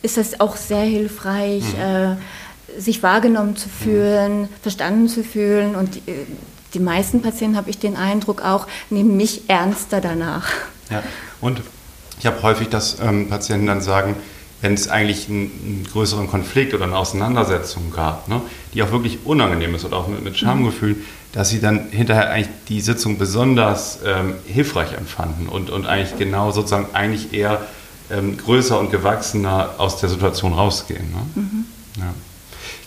ist 0.00 0.16
das 0.16 0.40
auch 0.40 0.56
sehr 0.56 0.82
hilfreich, 0.82 1.64
äh, 1.78 2.16
sich 2.80 3.02
wahrgenommen 3.02 3.56
zu 3.56 3.68
fühlen, 3.68 4.48
verstanden 4.62 5.08
zu 5.08 5.22
fühlen. 5.22 5.74
Und 5.74 5.96
die, 5.96 6.10
äh, 6.10 6.14
die 6.72 6.80
meisten 6.80 7.20
Patienten, 7.20 7.56
habe 7.56 7.68
ich 7.68 7.78
den 7.78 7.96
Eindruck, 7.96 8.42
auch 8.42 8.66
nehmen 8.88 9.16
mich 9.16 9.42
ernster 9.48 10.00
danach. 10.00 10.48
Ja, 10.90 11.02
und 11.42 11.60
ich 12.18 12.26
habe 12.26 12.42
häufig, 12.42 12.68
dass 12.68 12.98
ähm, 13.00 13.28
Patienten 13.28 13.66
dann 13.66 13.80
sagen, 13.82 14.16
wenn 14.64 14.72
es 14.72 14.88
eigentlich 14.88 15.28
einen, 15.28 15.50
einen 15.62 15.86
größeren 15.92 16.26
Konflikt 16.26 16.72
oder 16.72 16.84
eine 16.84 16.96
Auseinandersetzung 16.96 17.90
gab, 17.90 18.28
ne, 18.28 18.40
die 18.72 18.82
auch 18.82 18.92
wirklich 18.92 19.18
unangenehm 19.26 19.74
ist 19.74 19.84
oder 19.84 19.98
auch 19.98 20.08
mit, 20.08 20.24
mit 20.24 20.38
Schamgefühl, 20.38 20.96
dass 21.32 21.50
sie 21.50 21.60
dann 21.60 21.90
hinterher 21.90 22.30
eigentlich 22.30 22.48
die 22.70 22.80
Sitzung 22.80 23.18
besonders 23.18 23.98
ähm, 24.06 24.32
hilfreich 24.46 24.94
empfanden 24.94 25.50
und, 25.50 25.68
und 25.68 25.84
eigentlich 25.84 26.16
genau 26.16 26.50
sozusagen 26.50 26.86
eigentlich 26.94 27.34
eher 27.34 27.60
ähm, 28.10 28.38
größer 28.38 28.80
und 28.80 28.90
gewachsener 28.90 29.74
aus 29.76 30.00
der 30.00 30.08
Situation 30.08 30.54
rausgehen. 30.54 31.10
Ne? 31.10 31.44
Ja. 31.98 32.14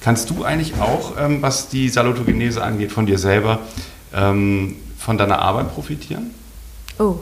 Kannst 0.02 0.32
du 0.32 0.44
eigentlich 0.44 0.80
auch, 0.80 1.14
ähm, 1.20 1.44
was 1.44 1.70
die 1.70 1.90
Salutogenese 1.90 2.64
angeht, 2.64 2.92
von 2.92 3.06
dir 3.06 3.20
selber, 3.20 3.60
ähm, 4.16 4.78
von 4.98 5.20
deiner 5.20 5.44
Arbeit 5.44 5.76
profitieren? 5.76 6.32
Oh. 7.00 7.20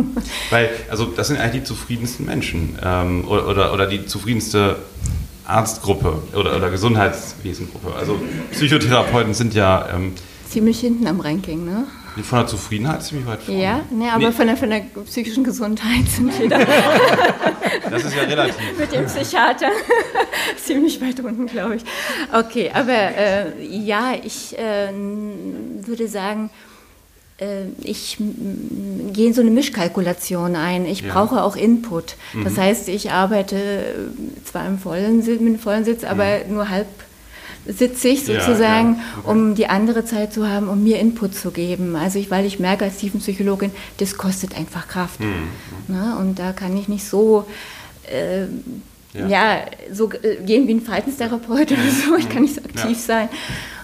Weil, 0.50 0.70
also 0.90 1.06
das 1.06 1.28
sind 1.28 1.38
eigentlich 1.38 1.62
die 1.62 1.64
zufriedensten 1.64 2.26
Menschen 2.26 2.78
ähm, 2.82 3.28
oder, 3.28 3.48
oder, 3.48 3.72
oder 3.72 3.86
die 3.86 4.06
zufriedenste 4.06 4.76
Arztgruppe 5.44 6.22
oder, 6.34 6.56
oder 6.56 6.70
Gesundheitswesengruppe. 6.70 7.94
Also 7.94 8.20
Psychotherapeuten 8.52 9.34
sind 9.34 9.54
ja 9.54 9.88
ähm, 9.94 10.14
Ziemlich 10.48 10.80
hinten 10.80 11.06
am 11.06 11.20
Ranking, 11.20 11.64
ne? 11.64 11.86
von 12.22 12.40
der 12.40 12.46
Zufriedenheit 12.46 13.02
ziemlich 13.02 13.26
weit 13.26 13.42
vorne. 13.42 13.62
Ja, 13.62 13.80
ne, 13.90 14.12
aber 14.12 14.26
Nee. 14.26 14.32
Von, 14.32 14.46
der, 14.46 14.56
von 14.56 14.70
der 14.70 14.80
psychischen 15.06 15.44
Gesundheit 15.44 16.06
sind 16.06 16.38
wir 16.38 16.48
da 16.48 16.58
Das 17.90 18.04
ist 18.04 18.14
ja 18.14 18.22
relativ. 18.22 18.56
mit 18.78 18.92
dem 18.92 19.06
Psychiater 19.06 19.70
ziemlich 20.62 21.00
weit 21.00 21.20
unten, 21.20 21.46
glaube 21.46 21.76
ich. 21.76 21.84
Okay, 22.32 22.70
aber 22.72 22.92
äh, 22.92 23.64
ja, 23.64 24.12
ich 24.22 24.58
äh, 24.58 24.92
würde 24.92 26.06
sagen, 26.08 26.50
ich 27.82 28.18
mm, 28.20 29.12
gehe 29.12 29.28
in 29.28 29.34
so 29.34 29.40
eine 29.40 29.50
Mischkalkulation 29.50 30.56
ein. 30.56 30.86
Ich 30.86 31.00
Ja. 31.02 31.12
brauche 31.12 31.42
auch 31.42 31.56
Input. 31.56 32.16
Das 32.44 32.56
heißt, 32.58 32.88
ich 32.88 33.10
arbeite 33.10 33.56
äh, 33.56 34.44
zwar 34.44 34.66
im 34.66 34.78
vollen, 34.78 35.24
mit 35.44 35.60
vollen 35.60 35.84
Sitz, 35.84 36.04
aber 36.04 36.40
nur 36.48 36.68
halb 36.68 36.86
sitzig 37.66 38.26
Ja, 38.26 38.40
sozusagen, 38.40 38.96
ja, 38.96 39.00
okay. 39.20 39.30
um 39.30 39.54
die 39.54 39.68
andere 39.68 40.04
Zeit 40.04 40.32
zu 40.32 40.48
haben, 40.48 40.68
um 40.68 40.82
mir 40.82 40.98
Input 40.98 41.34
zu 41.34 41.50
geben. 41.52 41.94
Also 41.94 42.18
ich, 42.18 42.30
weil 42.30 42.44
ich 42.44 42.58
merke 42.58 42.84
als 42.84 42.96
Tiefenpsychologin, 42.96 43.70
das 43.98 44.16
kostet 44.16 44.56
einfach 44.56 44.88
Kraft. 44.88 45.20
Mhm, 45.20 45.48
Ne? 45.88 46.16
Und 46.18 46.38
da 46.38 46.52
kann 46.52 46.76
ich 46.76 46.88
nicht 46.88 47.04
so 47.04 47.44
äh, 48.10 48.42
Ja. 49.16 49.26
ja. 49.28 49.58
so 49.92 50.10
äh, 50.10 50.36
gehen 50.44 50.66
wie 50.66 50.74
ein 50.74 50.80
Verhaltenstherapeut 50.80 51.70
oder 51.72 51.90
so. 52.06 52.16
Ich 52.16 52.28
kann 52.28 52.42
nicht 52.42 52.54
so 52.56 52.62
aktiv 52.62 52.98
Ja. 52.98 53.04
sein. 53.06 53.28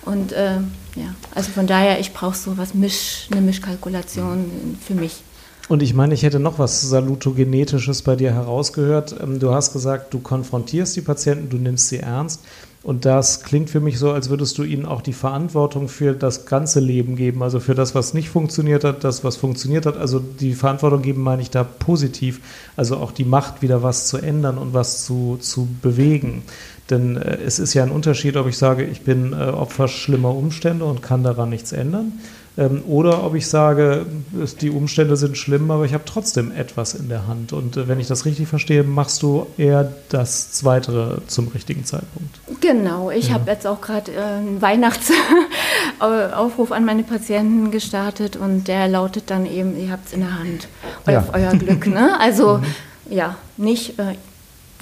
Und 0.05 0.33
äh, 0.33 0.57
ja, 0.99 1.15
also 1.35 1.51
von 1.51 1.67
daher, 1.67 2.01
ich 2.01 2.13
brauche 2.13 2.37
so 2.37 2.59
was 2.59 2.75
Misch, 2.75 3.29
eine 3.31 3.41
Mischkalkulation 3.41 4.79
für 4.85 4.95
mich. 4.95 5.23
Und 5.69 5.83
ich 5.83 5.93
meine, 5.93 6.15
ich 6.15 6.23
hätte 6.23 6.41
noch 6.41 6.59
was 6.59 6.81
Salutogenetisches 6.81 8.03
bei 8.03 8.17
dir 8.17 8.33
herausgehört. 8.33 9.15
Ähm, 9.23 9.39
Du 9.39 9.53
hast 9.53 9.73
gesagt, 9.73 10.15
du 10.15 10.19
konfrontierst 10.19 10.97
die 10.97 11.03
Patienten, 11.03 11.51
du 11.51 11.59
nimmst 11.59 11.89
sie 11.89 11.99
ernst. 11.99 12.41
Und 12.83 13.05
das 13.05 13.43
klingt 13.43 13.69
für 13.69 13.81
mich 13.81 13.99
so, 13.99 14.13
als 14.13 14.31
würdest 14.31 14.57
du 14.57 14.63
ihnen 14.63 14.87
auch 14.87 15.03
die 15.03 15.13
Verantwortung 15.13 15.89
für 15.89 16.15
das 16.15 16.47
ganze 16.47 16.81
Leben 16.81 17.17
geben, 17.17 17.43
also 17.43 17.59
für 17.61 17.75
das, 17.75 17.95
was 17.95 18.15
nicht 18.15 18.31
funktioniert 18.31 18.85
hat, 18.85 19.05
das, 19.05 19.25
was 19.25 19.37
funktioniert 19.37 19.85
hat. 19.85 19.97
Also 19.97 20.21
die 20.21 20.55
Verantwortung 20.55 21.03
geben 21.03 21.21
meine 21.21 21.43
ich 21.43 21.51
da 21.51 21.65
positiv, 21.65 22.41
also 22.77 22.97
auch 22.97 23.11
die 23.11 23.25
Macht, 23.25 23.63
wieder 23.63 23.83
was 23.83 24.07
zu 24.07 24.17
ändern 24.17 24.59
und 24.59 24.75
was 24.75 25.05
zu, 25.05 25.39
zu 25.41 25.69
bewegen. 25.83 26.45
Denn 26.91 27.17
äh, 27.17 27.39
es 27.45 27.59
ist 27.59 27.75
ja 27.75 27.83
ein 27.83 27.91
Unterschied, 27.91 28.37
ob 28.37 28.47
ich 28.47 28.59
sage, 28.59 28.85
ich 28.85 29.03
bin 29.03 29.33
äh, 29.33 29.37
Opfer 29.37 29.89
schlimmer 29.89 30.35
Umstände 30.35 30.85
und 30.85 31.03
kann 31.03 31.23
daran 31.23 31.51
nichts 31.51 31.73
ändern. 31.73 32.13
Ähm, 32.59 32.83
oder 32.89 33.25
ob 33.25 33.37
ich 33.37 33.47
sage, 33.47 34.05
es, 34.43 34.57
die 34.57 34.71
Umstände 34.71 35.17
sind 35.17 35.39
schlimm, 35.39 35.71
aber 35.71 35.85
ich 35.85 35.95
habe 35.95 36.03
trotzdem 36.05 36.51
etwas 36.51 36.95
in 36.95 37.09
der 37.09 37.29
Hand. 37.29 37.53
Und 37.53 37.77
äh, 37.77 37.87
wenn 37.87 38.01
ich 38.01 38.09
das 38.09 38.25
richtig 38.25 38.49
verstehe, 38.49 38.83
machst 38.83 39.23
du 39.23 39.47
eher 39.57 39.93
das 40.09 40.51
Zweite 40.53 41.23
zum 41.29 41.47
richtigen 41.49 41.85
Zeitpunkt. 41.85 42.41
Genau, 42.61 43.13
ich 43.13 43.33
habe 43.33 43.49
jetzt 43.49 43.65
auch 43.67 43.81
gerade 43.81 44.11
einen 44.21 44.61
Weihnachtsaufruf 44.61 46.73
an 46.73 46.85
meine 46.85 47.05
Patienten 47.05 47.71
gestartet 47.71 48.37
und 48.37 48.67
der 48.67 48.89
lautet 48.89 49.31
dann 49.31 49.47
eben, 49.47 49.79
ihr 49.79 49.93
habt 49.93 50.09
es 50.09 50.13
in 50.13 50.19
der 50.21 50.37
Hand. 50.37 50.67
Ja. 51.07 51.21
auf 51.21 51.33
euer 51.33 51.53
Glück. 51.53 51.87
Ne? 51.87 52.19
Also 52.21 52.61
ja, 53.09 53.37
nicht 53.57 53.99
äh, 53.99 54.17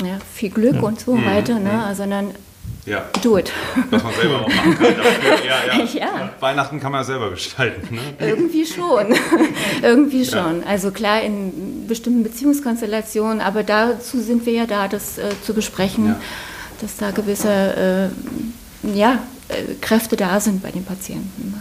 ja, 0.04 0.18
viel 0.34 0.50
Glück 0.50 0.82
und 0.82 1.00
so 1.00 1.16
weiter, 1.24 1.58
ne? 1.58 1.94
sondern 1.94 2.30
Ja, 2.84 3.04
do 3.22 3.38
it. 3.38 3.50
was 3.90 4.02
man 4.02 4.12
selber 4.14 4.42
auch 4.42 4.48
machen 4.48 4.74
kann. 4.78 4.96
Dafür. 4.96 5.44
Ja, 5.46 5.78
ja. 5.78 5.84
Ja. 5.94 6.30
Weihnachten 6.40 6.78
kann 6.80 6.92
man 6.92 7.00
ja 7.00 7.04
selber 7.04 7.30
gestalten. 7.30 7.94
Ne? 7.96 8.00
Irgendwie 8.28 8.66
schon. 8.66 9.06
Irgendwie 9.82 10.24
schon. 10.24 10.62
Also 10.64 10.90
klar 10.90 11.22
in 11.22 11.86
bestimmten 11.88 12.22
Beziehungskonstellationen, 12.22 13.40
aber 13.40 13.62
dazu 13.62 14.20
sind 14.20 14.44
wir 14.46 14.52
ja 14.52 14.66
da, 14.66 14.88
das 14.88 15.18
äh, 15.18 15.30
zu 15.44 15.54
besprechen, 15.54 16.06
Ja. 16.06 16.20
dass 16.80 16.96
da 16.96 17.10
gewisse 17.10 18.10
äh, 18.84 18.96
ja, 18.96 19.18
äh, 19.48 19.74
Kräfte 19.80 20.16
da 20.16 20.38
sind 20.40 20.62
bei 20.62 20.70
den 20.70 20.84
Patienten. 20.84 21.54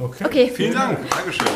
Okay. 0.00 0.24
Okay. 0.24 0.52
Vielen 0.54 0.72
Dank. 0.74 0.98
Dankeschön. 1.08 1.46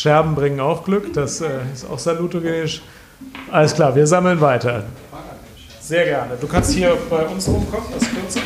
Scherben 0.00 0.34
bringen 0.34 0.60
auch 0.60 0.84
Glück, 0.84 1.12
das 1.12 1.42
äh, 1.42 1.48
ist 1.74 1.84
auch 1.84 1.98
salutogenisch. 1.98 2.80
Alles 3.50 3.74
klar, 3.74 3.94
wir 3.94 4.06
sammeln 4.06 4.40
weiter. 4.40 4.84
Sehr 5.78 6.06
gerne. 6.06 6.38
Du 6.40 6.46
kannst 6.46 6.72
hier 6.72 6.96
bei 7.10 7.26
uns 7.26 7.46
rumkommen, 7.46 7.86
das 7.92 8.08
kürzer. 8.08 8.40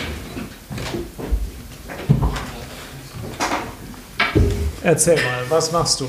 Erzähl 4.83 5.15
mal, 5.15 5.45
was 5.49 5.71
machst 5.71 6.01
du? 6.01 6.09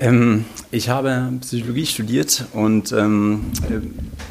Ähm, 0.00 0.44
ich 0.70 0.90
habe 0.90 1.32
Psychologie 1.40 1.86
studiert 1.86 2.44
und 2.52 2.92
ähm, 2.92 3.52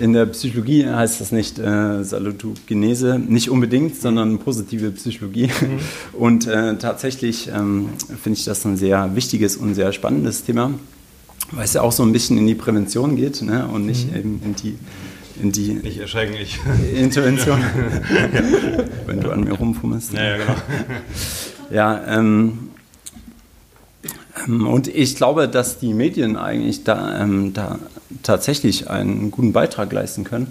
in 0.04 0.12
der 0.12 0.26
Psychologie 0.26 0.86
heißt 0.86 1.22
das 1.22 1.32
nicht 1.32 1.58
äh, 1.60 2.04
Salutogenese, 2.04 3.20
nicht 3.20 3.50
unbedingt, 3.50 3.96
sondern 3.96 4.38
positive 4.38 4.92
Psychologie. 4.92 5.48
Mhm. 5.48 6.20
Und 6.20 6.46
äh, 6.46 6.76
tatsächlich 6.76 7.48
ähm, 7.48 7.88
finde 8.22 8.38
ich 8.38 8.44
das 8.44 8.66
ein 8.66 8.76
sehr 8.76 9.16
wichtiges 9.16 9.56
und 9.56 9.76
sehr 9.76 9.94
spannendes 9.94 10.44
Thema, 10.44 10.72
weil 11.52 11.64
es 11.64 11.74
ja 11.74 11.82
auch 11.82 11.94
so 11.94 12.04
ein 12.04 12.12
bisschen 12.12 12.38
in 12.38 12.46
die 12.46 12.56
Prävention 12.56 13.16
geht 13.16 13.42
ne? 13.44 13.66
und 13.66 13.86
nicht 13.86 14.12
mhm. 14.12 14.18
eben 14.18 14.42
in 14.44 14.56
die 14.56 14.78
in 15.42 15.52
die 15.52 15.74
nicht 15.76 16.00
erschrecklich. 16.00 16.60
Intervention, 16.96 17.60
wenn 19.08 19.22
du 19.22 19.32
an 19.32 19.46
mir 19.46 19.54
rumfummelst. 19.54 20.14
Ja, 20.14 20.24
ja, 20.24 20.38
genau. 20.38 20.56
Ja, 21.72 22.20
ähm, 22.20 22.70
ähm, 24.46 24.68
und 24.68 24.88
ich 24.88 25.16
glaube, 25.16 25.48
dass 25.48 25.80
die 25.80 25.94
Medien 25.94 26.36
eigentlich 26.36 26.84
da, 26.84 27.22
ähm, 27.22 27.54
da 27.54 27.80
tatsächlich 28.22 28.90
einen 28.90 29.32
guten 29.32 29.54
Beitrag 29.54 29.92
leisten 29.92 30.24
können, 30.24 30.48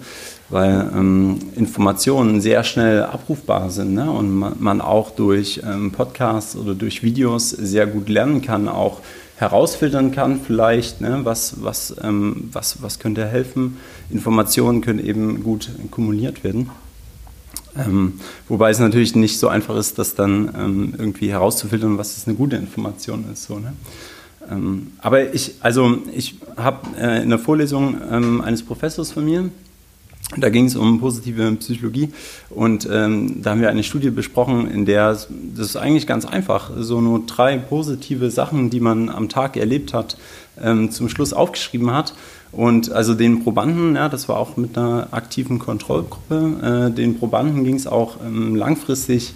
weil 0.49 0.89
ähm, 0.95 1.39
Informationen 1.55 2.41
sehr 2.41 2.63
schnell 2.63 3.03
abrufbar 3.03 3.69
sind 3.69 3.93
ne? 3.93 4.11
und 4.11 4.33
man, 4.33 4.55
man, 4.59 4.81
auch 4.81 5.11
durch 5.11 5.61
ähm, 5.65 5.91
Podcasts 5.91 6.55
oder 6.55 6.75
durch 6.75 7.03
Videos 7.03 7.49
sehr 7.49 7.87
gut 7.87 8.09
lernen 8.09 8.41
kann, 8.41 8.67
auch 8.67 9.01
herausfiltern 9.37 10.11
kann 10.11 10.41
vielleicht, 10.45 11.01
ne? 11.01 11.21
was, 11.23 11.63
was, 11.63 11.95
ähm, 12.01 12.49
was, 12.51 12.81
was 12.81 12.99
könnte 12.99 13.25
helfen. 13.25 13.77
Informationen 14.09 14.81
können 14.81 14.99
eben 14.99 15.43
gut 15.43 15.69
kumuliert 15.91 16.43
werden. 16.43 16.69
Ähm, 17.75 18.19
wobei 18.47 18.69
es 18.69 18.79
natürlich 18.79 19.15
nicht 19.15 19.39
so 19.39 19.47
einfach 19.47 19.75
ist, 19.75 19.97
das 19.97 20.13
dann 20.15 20.53
ähm, 20.55 20.93
irgendwie 20.97 21.31
herauszufiltern, 21.31 21.97
was 21.97 22.15
jetzt 22.15 22.27
eine 22.27 22.37
gute 22.37 22.55
Information 22.55 23.25
ist. 23.31 23.45
So, 23.45 23.57
ne? 23.57 23.73
Ähm, 24.49 24.93
aber 24.99 25.33
ich, 25.33 25.55
also 25.61 25.97
ich 26.13 26.35
habe 26.57 26.87
äh, 26.99 27.23
in 27.23 27.29
der 27.29 27.39
Vorlesung 27.39 27.95
ähm, 28.11 28.41
eines 28.41 28.63
Professors 28.63 29.11
von 29.11 29.25
mir, 29.25 29.49
da 30.37 30.49
ging 30.49 30.65
es 30.65 30.75
um 30.75 30.99
positive 30.99 31.51
Psychologie 31.53 32.09
und 32.49 32.87
ähm, 32.91 33.41
da 33.41 33.51
haben 33.51 33.61
wir 33.61 33.69
eine 33.69 33.83
Studie 33.83 34.09
besprochen, 34.09 34.69
in 34.69 34.85
der 34.85 35.11
das 35.11 35.27
ist 35.57 35.75
eigentlich 35.75 36.07
ganz 36.07 36.25
einfach, 36.25 36.71
so 36.77 37.01
nur 37.01 37.25
drei 37.25 37.57
positive 37.57 38.31
Sachen, 38.31 38.69
die 38.69 38.79
man 38.79 39.09
am 39.09 39.29
Tag 39.29 39.57
erlebt 39.57 39.93
hat, 39.93 40.17
ähm, 40.61 40.91
zum 40.91 41.09
Schluss 41.09 41.33
aufgeschrieben 41.33 41.91
hat 41.91 42.13
und 42.51 42.91
also 42.91 43.13
den 43.13 43.43
Probanden, 43.43 43.95
ja, 43.95 44.09
das 44.09 44.27
war 44.29 44.37
auch 44.37 44.57
mit 44.57 44.77
einer 44.77 45.07
aktiven 45.11 45.59
Kontrollgruppe, 45.59 46.89
äh, 46.89 46.95
den 46.95 47.19
Probanden 47.19 47.63
ging 47.63 47.75
es 47.75 47.87
auch 47.87 48.17
ähm, 48.25 48.55
langfristig 48.55 49.33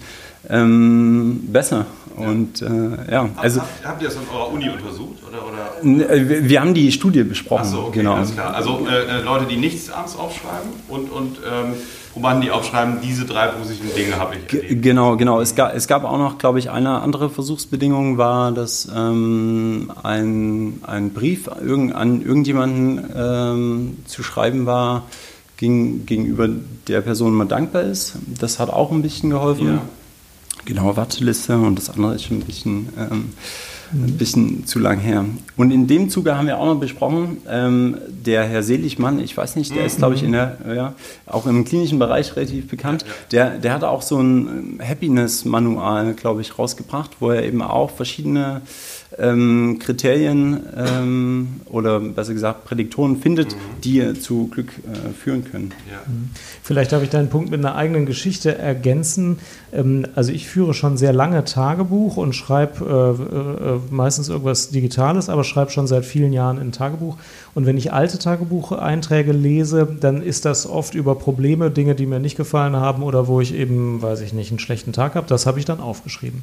ähm, 0.48 1.40
besser. 1.52 1.86
Und 2.26 2.62
äh, 2.62 3.12
ja, 3.12 3.28
also. 3.36 3.60
Habt, 3.60 3.84
habt, 3.84 4.02
ihr 4.02 4.08
das 4.08 4.16
an 4.16 4.24
eurer 4.32 4.52
Uni 4.52 4.68
untersucht? 4.68 5.18
Oder, 5.28 5.38
oder? 5.46 6.10
Äh, 6.10 6.48
wir 6.48 6.60
haben 6.60 6.74
die 6.74 6.90
Studie 6.92 7.22
besprochen. 7.22 7.62
Ach 7.64 7.70
so, 7.70 7.78
okay, 7.80 7.98
genau. 7.98 8.14
Alles 8.14 8.34
klar. 8.34 8.54
Also 8.54 8.86
äh, 8.88 9.18
äh, 9.18 9.22
Leute, 9.22 9.46
die 9.46 9.56
nichts 9.56 9.90
abends 9.90 10.16
aufschreiben 10.16 10.70
und, 10.88 11.10
und 11.10 11.38
ähm, 11.38 11.74
Probanden, 12.12 12.42
die 12.42 12.50
aufschreiben, 12.50 13.00
diese 13.02 13.24
drei 13.26 13.46
positiven 13.46 13.94
Dinge 13.94 14.16
habe 14.16 14.34
ich. 14.34 14.52
Erlebt. 14.52 14.82
Genau, 14.82 15.16
genau. 15.16 15.40
Es 15.40 15.54
gab, 15.54 15.74
es 15.74 15.86
gab 15.86 16.04
auch 16.04 16.18
noch, 16.18 16.38
glaube 16.38 16.58
ich, 16.58 16.70
eine 16.70 17.00
andere 17.00 17.30
Versuchsbedingung 17.30 18.18
war, 18.18 18.50
dass 18.52 18.88
ähm, 18.94 19.92
ein, 20.02 20.80
ein 20.84 21.10
Brief 21.10 21.48
an 21.48 22.22
irgendjemanden 22.22 23.04
ähm, 23.14 23.98
zu 24.06 24.22
schreiben 24.22 24.66
war, 24.66 25.04
gegen, 25.58 26.06
gegenüber 26.06 26.48
der 26.88 27.02
Person 27.02 27.34
man 27.34 27.48
dankbar 27.48 27.82
ist. 27.82 28.14
Das 28.40 28.58
hat 28.58 28.70
auch 28.70 28.90
ein 28.90 29.02
bisschen 29.02 29.30
geholfen. 29.30 29.66
Ja. 29.66 29.82
Genau, 30.64 30.96
Warteliste 30.96 31.56
und 31.56 31.76
das 31.76 31.90
andere 31.90 32.14
ist 32.14 32.24
schon 32.24 32.38
ein 32.38 32.44
bisschen 32.44 32.88
ähm, 32.98 33.32
ein 33.92 34.18
bisschen 34.18 34.66
zu 34.66 34.78
lang 34.78 34.98
her. 34.98 35.24
Und 35.56 35.70
in 35.70 35.86
dem 35.86 36.10
Zuge 36.10 36.36
haben 36.36 36.46
wir 36.46 36.58
auch 36.58 36.66
noch 36.66 36.80
besprochen, 36.80 37.38
ähm, 37.48 37.98
der 38.08 38.44
Herr 38.44 38.62
Seligmann, 38.62 39.18
ich 39.18 39.36
weiß 39.36 39.56
nicht, 39.56 39.74
der 39.74 39.86
ist, 39.86 39.98
glaube 39.98 40.14
ich, 40.14 40.22
in 40.22 40.32
der, 40.32 40.58
ja, 40.74 40.94
auch 41.26 41.46
im 41.46 41.64
klinischen 41.64 41.98
Bereich 41.98 42.36
relativ 42.36 42.68
bekannt, 42.68 43.04
der, 43.32 43.58
der 43.58 43.72
hat 43.72 43.84
auch 43.84 44.02
so 44.02 44.18
ein 44.18 44.80
Happiness-Manual, 44.86 46.14
glaube 46.14 46.42
ich, 46.42 46.58
rausgebracht, 46.58 47.12
wo 47.20 47.30
er 47.30 47.44
eben 47.44 47.62
auch 47.62 47.90
verschiedene 47.90 48.62
ähm, 49.16 49.78
Kriterien 49.80 50.60
ähm, 50.76 51.60
oder 51.66 51.98
besser 52.00 52.34
gesagt 52.34 52.64
Prädiktoren 52.66 53.16
findet, 53.16 53.54
mhm. 53.54 53.80
die 53.82 54.20
zu 54.20 54.48
Glück 54.48 54.68
äh, 54.68 55.12
führen 55.12 55.44
können. 55.44 55.72
Ja. 55.90 55.98
Mhm. 56.06 56.30
Vielleicht 56.62 56.92
darf 56.92 57.02
ich 57.02 57.08
deinen 57.08 57.30
Punkt 57.30 57.50
mit 57.50 57.60
einer 57.60 57.74
eigenen 57.74 58.04
Geschichte 58.04 58.56
ergänzen. 58.56 59.38
Ähm, 59.72 60.06
also 60.14 60.30
ich 60.30 60.48
führe 60.48 60.74
schon 60.74 60.98
sehr 60.98 61.12
lange 61.12 61.44
Tagebuch 61.44 62.18
und 62.18 62.34
schreibe 62.34 62.84
äh, 62.84 63.74
äh, 63.74 63.80
meistens 63.90 64.28
irgendwas 64.28 64.70
Digitales, 64.70 65.28
aber 65.30 65.42
schreibe 65.44 65.70
schon 65.70 65.86
seit 65.86 66.04
vielen 66.04 66.32
Jahren 66.32 66.58
ein 66.58 66.72
Tagebuch. 66.72 67.16
Und 67.54 67.66
wenn 67.66 67.78
ich 67.78 67.92
alte 67.92 68.18
Tagebucheinträge 68.18 69.32
lese, 69.32 69.88
dann 70.00 70.22
ist 70.22 70.44
das 70.44 70.66
oft 70.66 70.94
über 70.94 71.14
Probleme, 71.14 71.70
Dinge, 71.70 71.94
die 71.94 72.06
mir 72.06 72.20
nicht 72.20 72.36
gefallen 72.36 72.76
haben 72.76 73.02
oder 73.02 73.26
wo 73.26 73.40
ich 73.40 73.54
eben, 73.54 74.02
weiß 74.02 74.20
ich 74.20 74.32
nicht, 74.32 74.50
einen 74.50 74.58
schlechten 74.58 74.92
Tag 74.92 75.14
habe. 75.14 75.26
Das 75.26 75.46
habe 75.46 75.58
ich 75.58 75.64
dann 75.64 75.80
aufgeschrieben. 75.80 76.42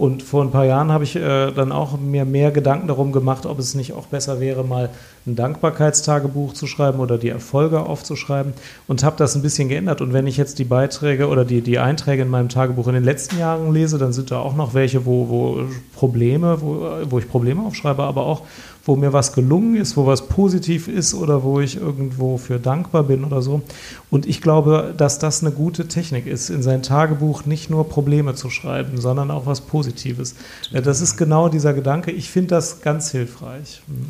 Und 0.00 0.22
vor 0.22 0.42
ein 0.42 0.50
paar 0.50 0.64
Jahren 0.64 0.90
habe 0.90 1.04
ich 1.04 1.14
äh, 1.14 1.52
dann 1.52 1.72
auch 1.72 2.00
mir 2.00 2.24
mehr 2.24 2.52
Gedanken 2.52 2.88
darum 2.88 3.12
gemacht, 3.12 3.44
ob 3.44 3.58
es 3.58 3.74
nicht 3.74 3.92
auch 3.92 4.06
besser 4.06 4.40
wäre, 4.40 4.64
mal 4.64 4.88
ein 5.26 5.36
Dankbarkeitstagebuch 5.36 6.54
zu 6.54 6.66
schreiben 6.66 7.00
oder 7.00 7.18
die 7.18 7.28
Erfolge 7.28 7.80
aufzuschreiben 7.80 8.54
und 8.88 9.04
habe 9.04 9.16
das 9.18 9.36
ein 9.36 9.42
bisschen 9.42 9.68
geändert. 9.68 10.00
Und 10.00 10.14
wenn 10.14 10.26
ich 10.26 10.38
jetzt 10.38 10.58
die 10.58 10.64
Beiträge 10.64 11.28
oder 11.28 11.44
die, 11.44 11.60
die 11.60 11.78
Einträge 11.78 12.22
in 12.22 12.30
meinem 12.30 12.48
Tagebuch 12.48 12.86
in 12.86 12.94
den 12.94 13.04
letzten 13.04 13.38
Jahren 13.38 13.74
lese, 13.74 13.98
dann 13.98 14.14
sind 14.14 14.30
da 14.30 14.38
auch 14.38 14.56
noch 14.56 14.72
welche, 14.72 15.04
wo, 15.04 15.28
wo 15.28 15.60
Probleme, 15.94 16.62
wo, 16.62 16.80
wo 17.10 17.18
ich 17.18 17.28
Probleme 17.28 17.60
aufschreibe, 17.62 18.02
aber 18.02 18.24
auch 18.24 18.40
wo 18.84 18.96
mir 18.96 19.12
was 19.12 19.32
gelungen 19.32 19.76
ist, 19.76 19.96
wo 19.96 20.06
was 20.06 20.28
positiv 20.28 20.88
ist 20.88 21.14
oder 21.14 21.42
wo 21.42 21.60
ich 21.60 21.76
irgendwo 21.76 22.38
für 22.38 22.58
dankbar 22.58 23.04
bin 23.04 23.24
oder 23.24 23.42
so. 23.42 23.62
Und 24.10 24.26
ich 24.26 24.40
glaube, 24.40 24.94
dass 24.96 25.18
das 25.18 25.42
eine 25.42 25.52
gute 25.52 25.88
Technik 25.88 26.26
ist, 26.26 26.50
in 26.50 26.62
sein 26.62 26.82
Tagebuch 26.82 27.44
nicht 27.44 27.70
nur 27.70 27.88
Probleme 27.88 28.34
zu 28.34 28.50
schreiben, 28.50 29.00
sondern 29.00 29.30
auch 29.30 29.46
was 29.46 29.60
Positives. 29.60 30.34
Das 30.72 31.00
ist 31.00 31.16
genau 31.16 31.48
dieser 31.48 31.74
Gedanke. 31.74 32.10
Ich 32.10 32.30
finde 32.30 32.48
das 32.48 32.80
ganz 32.80 33.10
hilfreich. 33.10 33.82
Mhm. 33.86 34.06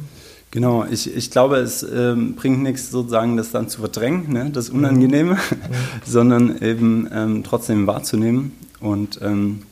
Genau, 0.52 0.84
ich, 0.84 1.14
ich 1.14 1.30
glaube, 1.30 1.58
es 1.58 1.84
ähm, 1.84 2.34
bringt 2.34 2.62
nichts 2.62 2.90
sozusagen, 2.90 3.36
das 3.36 3.52
dann 3.52 3.68
zu 3.68 3.80
verdrängen, 3.80 4.32
ne, 4.32 4.50
das 4.50 4.68
Unangenehme, 4.68 5.34
mhm. 5.34 5.38
sondern 6.04 6.60
eben 6.60 7.08
ähm, 7.12 7.44
trotzdem 7.44 7.86
wahrzunehmen. 7.86 8.52
Und 8.80 9.20
ähm, 9.22 9.62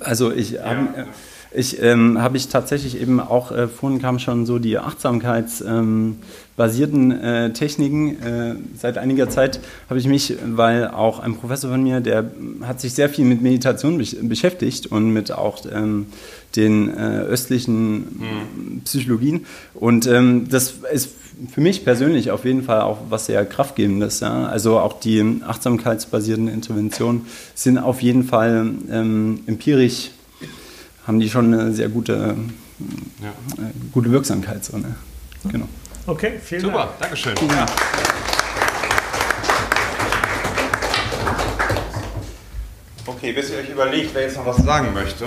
also 0.00 0.30
ich 0.30 0.52
ja. 0.52 0.64
habe 0.64 1.06
ich 1.54 1.82
ähm, 1.82 2.20
habe 2.20 2.36
ich 2.36 2.48
tatsächlich 2.48 3.00
eben 3.00 3.20
auch, 3.20 3.52
äh, 3.52 3.68
vorhin 3.68 4.00
kam 4.00 4.18
schon 4.18 4.46
so 4.46 4.58
die 4.58 4.78
achtsamkeitsbasierten 4.78 7.10
ähm, 7.10 7.20
äh, 7.20 7.52
Techniken. 7.52 8.22
Äh, 8.22 8.54
seit 8.76 8.98
einiger 8.98 9.28
Zeit 9.28 9.60
habe 9.88 9.98
ich 9.98 10.06
mich, 10.06 10.36
weil 10.44 10.88
auch 10.88 11.20
ein 11.20 11.36
Professor 11.36 11.70
von 11.70 11.82
mir, 11.82 12.00
der 12.00 12.30
hat 12.62 12.80
sich 12.80 12.94
sehr 12.94 13.08
viel 13.08 13.24
mit 13.24 13.42
Meditation 13.42 13.98
be 13.98 14.04
beschäftigt 14.22 14.86
und 14.86 15.12
mit 15.12 15.32
auch 15.32 15.64
ähm, 15.70 16.06
den 16.56 16.88
äh, 16.88 17.20
östlichen 17.20 17.98
mhm. 17.98 18.80
Psychologien. 18.84 19.46
Und 19.74 20.06
ähm, 20.06 20.48
das 20.48 20.74
ist 20.92 21.10
für 21.50 21.60
mich 21.60 21.84
persönlich 21.84 22.30
auf 22.30 22.44
jeden 22.44 22.62
Fall 22.62 22.82
auch 22.82 22.98
was 23.08 23.26
sehr 23.26 23.44
Kraftgebendes. 23.44 24.20
Ja? 24.20 24.46
Also 24.46 24.78
auch 24.78 25.00
die 25.00 25.40
achtsamkeitsbasierten 25.46 26.48
Interventionen 26.48 27.26
sind 27.54 27.78
auf 27.78 28.02
jeden 28.02 28.24
Fall 28.24 28.70
ähm, 28.90 29.40
empirisch 29.46 30.10
haben 31.06 31.20
die 31.20 31.28
schon 31.28 31.52
eine 31.52 31.72
sehr 31.72 31.88
gute, 31.88 32.36
ja. 33.20 33.28
äh, 33.62 33.70
gute 33.92 34.10
Wirksamkeit. 34.10 34.64
So, 34.64 34.78
ne? 34.78 34.94
genau. 35.50 35.68
Okay, 36.06 36.32
vielen 36.42 36.62
Super, 36.62 36.90
Dank. 36.98 37.16
Super, 37.16 37.34
Dankeschön. 37.34 37.34
Ja. 37.48 37.66
Okay, 43.04 43.32
bis 43.32 43.50
ihr 43.50 43.58
euch 43.58 43.68
überlegt, 43.68 44.14
wer 44.14 44.22
jetzt 44.22 44.36
noch 44.36 44.46
was 44.46 44.56
sagen 44.58 44.92
möchte, 44.92 45.26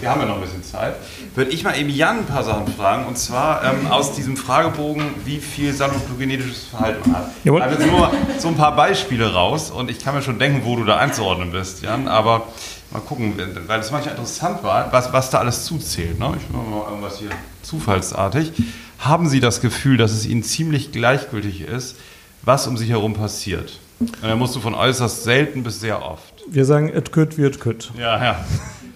wir 0.00 0.10
haben 0.10 0.20
ja 0.20 0.26
noch 0.26 0.36
ein 0.36 0.40
bisschen 0.40 0.64
Zeit, 0.64 0.96
würde 1.34 1.50
ich 1.50 1.62
mal 1.62 1.78
eben 1.78 1.90
Jan 1.90 2.18
ein 2.20 2.26
paar 2.26 2.42
Sachen 2.42 2.66
fragen. 2.68 3.06
Und 3.06 3.18
zwar 3.18 3.62
ähm, 3.64 3.86
aus 3.88 4.14
diesem 4.14 4.36
Fragebogen, 4.36 5.04
wie 5.24 5.38
viel 5.38 5.72
salutogenetisches 5.72 6.64
Verhalten 6.64 7.10
man 7.10 7.22
hat. 7.22 7.30
Jawohl. 7.44 7.60
Da 7.60 7.66
habe 7.66 7.76
jetzt 7.76 7.90
nur 7.90 8.10
so 8.38 8.48
ein 8.48 8.56
paar 8.56 8.74
Beispiele 8.74 9.32
raus 9.32 9.70
und 9.70 9.90
ich 9.90 9.98
kann 9.98 10.14
mir 10.14 10.22
schon 10.22 10.38
denken, 10.38 10.62
wo 10.64 10.76
du 10.76 10.84
da 10.84 10.96
einzuordnen 10.96 11.52
bist, 11.52 11.82
Jan. 11.82 12.08
Aber 12.08 12.48
Mal 12.92 13.00
gucken, 13.00 13.34
weil 13.66 13.78
das 13.78 13.92
manchmal 13.92 14.14
interessant 14.14 14.64
war, 14.64 14.92
was, 14.92 15.12
was 15.12 15.30
da 15.30 15.38
alles 15.38 15.64
zuzählt. 15.64 16.18
Ne? 16.18 16.34
Ich 16.36 16.50
mache 16.52 16.66
mal 16.66 16.88
irgendwas 16.88 17.18
hier 17.18 17.30
zufallsartig. 17.62 18.52
Haben 18.98 19.28
Sie 19.28 19.38
das 19.38 19.60
Gefühl, 19.60 19.96
dass 19.96 20.10
es 20.10 20.26
Ihnen 20.26 20.42
ziemlich 20.42 20.90
gleichgültig 20.90 21.60
ist, 21.62 21.96
was 22.42 22.66
um 22.66 22.76
sich 22.76 22.90
herum 22.90 23.14
passiert? 23.14 23.78
Und 24.00 24.24
dann 24.24 24.38
musst 24.38 24.56
du 24.56 24.60
von 24.60 24.74
äußerst 24.74 25.22
selten 25.22 25.62
bis 25.62 25.80
sehr 25.80 26.02
oft. 26.04 26.34
Wir 26.48 26.64
sagen, 26.64 26.88
et 26.88 27.12
kütt 27.12 27.38
wird 27.38 27.60
kütt. 27.60 27.92
Ja, 27.96 28.22
ja. 28.22 28.44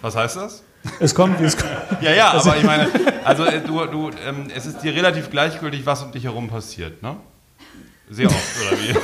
Was 0.00 0.16
heißt 0.16 0.36
das? 0.36 0.64
Es 0.98 1.14
kommt, 1.14 1.40
wie 1.40 1.44
es 1.44 1.56
kommt. 1.56 1.72
Ja, 2.00 2.12
ja, 2.12 2.32
aber 2.32 2.56
ich 2.56 2.64
meine, 2.64 2.88
also 3.24 3.44
äh, 3.44 3.60
du, 3.60 3.86
du, 3.86 4.10
ähm, 4.26 4.48
es 4.54 4.66
ist 4.66 4.82
dir 4.82 4.94
relativ 4.94 5.30
gleichgültig, 5.30 5.86
was 5.86 6.02
um 6.02 6.12
dich 6.12 6.24
herum 6.24 6.48
passiert, 6.48 7.02
ne? 7.02 7.16
Sehr 8.10 8.26
oft, 8.26 8.36
oder 8.60 8.78
wie? 8.80 8.94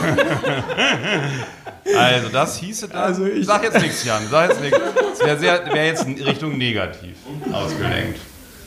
also, 1.97 2.29
das 2.29 2.59
hieße 2.59 2.89
dann. 2.89 2.99
Also 3.03 3.27
ich- 3.27 3.47
sag 3.47 3.63
jetzt 3.65 3.81
nichts, 3.81 4.05
Jan. 4.05 4.23
Sag 4.31 4.51
jetzt 4.51 4.61
nichts. 4.61 4.79
Das 4.95 5.21
wäre 5.27 5.39
sehr- 5.39 5.73
wär 5.73 5.87
jetzt 5.87 6.05
in 6.05 6.21
Richtung 6.23 6.59
negativ 6.59 7.17
ausgelenkt. 7.53 8.21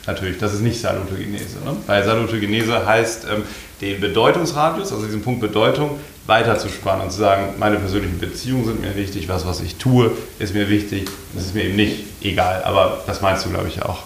Natürlich, 0.05 0.37
das 0.37 0.53
ist 0.53 0.61
nicht 0.61 0.81
Salutogenese. 0.81 1.59
Ne? 1.63 1.77
Weil 1.87 2.03
Salutogenese 2.03 2.85
heißt, 2.85 3.25
ähm, 3.31 3.43
den 3.79 4.01
Bedeutungsradius, 4.01 4.91
also 4.91 5.05
diesen 5.05 5.21
Punkt 5.21 5.39
Bedeutung, 5.39 5.99
weiter 6.25 6.57
zu 6.57 6.67
spannen 6.67 7.03
und 7.03 7.11
zu 7.11 7.19
sagen, 7.19 7.53
meine 7.57 7.77
persönlichen 7.77 8.19
Beziehungen 8.19 8.65
sind 8.65 8.81
mir 8.81 8.95
wichtig, 8.95 9.29
was, 9.29 9.45
was 9.45 9.61
ich 9.61 9.75
tue, 9.75 10.11
ist 10.39 10.53
mir 10.53 10.67
wichtig. 10.69 11.07
Das 11.33 11.45
ist 11.45 11.53
mir 11.55 11.63
eben 11.65 11.75
nicht 11.77 12.05
egal. 12.21 12.63
Aber 12.63 13.01
das 13.07 13.21
meinst 13.21 13.45
du, 13.45 13.49
glaube 13.49 13.67
ich, 13.69 13.81
auch. 13.83 14.03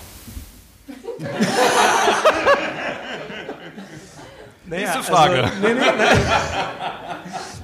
Nächste 4.70 5.04
Frage. 5.04 5.44
Also, 5.44 5.56
nee, 5.62 5.74
nee, 5.74 5.82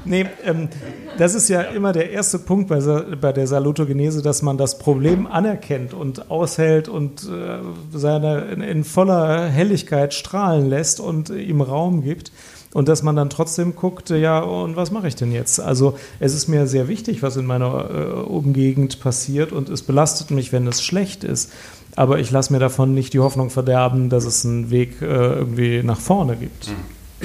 nee. 0.05 0.23
nee 0.23 0.29
ähm, 0.43 0.69
das 1.17 1.35
ist 1.35 1.49
ja 1.49 1.61
immer 1.61 1.91
der 1.91 2.11
erste 2.11 2.39
Punkt 2.39 2.69
bei, 2.69 2.79
bei 2.79 3.31
der 3.31 3.47
Salutogenese, 3.47 4.21
dass 4.21 4.41
man 4.41 4.57
das 4.57 4.79
Problem 4.79 5.27
anerkennt 5.27 5.93
und 5.93 6.31
aushält 6.31 6.87
und 6.87 7.23
äh, 7.23 7.59
seine 7.97 8.41
in, 8.51 8.61
in 8.61 8.83
voller 8.83 9.47
Helligkeit 9.47 10.13
strahlen 10.13 10.69
lässt 10.69 10.99
und 10.99 11.29
ihm 11.29 11.61
Raum 11.61 12.03
gibt. 12.03 12.31
Und 12.73 12.87
dass 12.87 13.03
man 13.03 13.15
dann 13.15 13.29
trotzdem 13.29 13.75
guckt, 13.75 14.09
ja, 14.09 14.39
und 14.39 14.75
was 14.75 14.89
mache 14.89 15.07
ich 15.07 15.15
denn 15.15 15.31
jetzt? 15.31 15.59
Also 15.59 15.95
es 16.19 16.33
ist 16.33 16.47
mir 16.47 16.65
sehr 16.65 16.87
wichtig, 16.87 17.21
was 17.21 17.37
in 17.37 17.45
meiner 17.45 17.89
äh, 17.91 18.03
Umgegend 18.23 18.99
passiert 18.99 19.51
und 19.51 19.69
es 19.69 19.83
belastet 19.83 20.31
mich, 20.31 20.51
wenn 20.51 20.65
es 20.65 20.81
schlecht 20.81 21.23
ist. 21.23 21.51
Aber 21.95 22.17
ich 22.17 22.31
lasse 22.31 22.51
mir 22.51 22.57
davon 22.57 22.95
nicht 22.95 23.13
die 23.13 23.19
Hoffnung 23.19 23.51
verderben, 23.51 24.09
dass 24.09 24.25
es 24.25 24.43
einen 24.43 24.71
Weg 24.71 25.01
äh, 25.03 25.05
irgendwie 25.05 25.83
nach 25.83 25.99
vorne 25.99 26.35
gibt. 26.35 26.71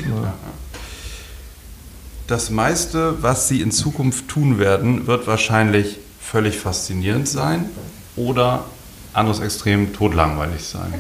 Ja. 0.07 0.34
Das 2.26 2.51
meiste, 2.51 3.22
was 3.22 3.49
Sie 3.49 3.61
in 3.62 3.70
Zukunft 3.72 4.28
tun 4.28 4.59
werden, 4.59 5.07
wird 5.07 5.26
wahrscheinlich 5.26 5.99
völlig 6.20 6.59
faszinierend 6.59 7.26
sein 7.26 7.64
oder 8.16 8.64
anderes 9.14 9.40
Extrem 9.40 9.94
totlangweilig 9.94 10.62
sein. 10.62 10.92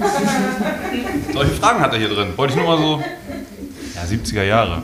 Solche 1.32 1.52
Fragen 1.52 1.80
hat 1.80 1.92
er 1.92 1.98
hier 1.98 2.08
drin. 2.08 2.28
Wollte 2.36 2.54
ich 2.54 2.58
nur 2.58 2.66
mal 2.66 2.78
so. 2.78 3.02
Ja, 3.94 4.02
70er 4.04 4.42
Jahre. 4.44 4.82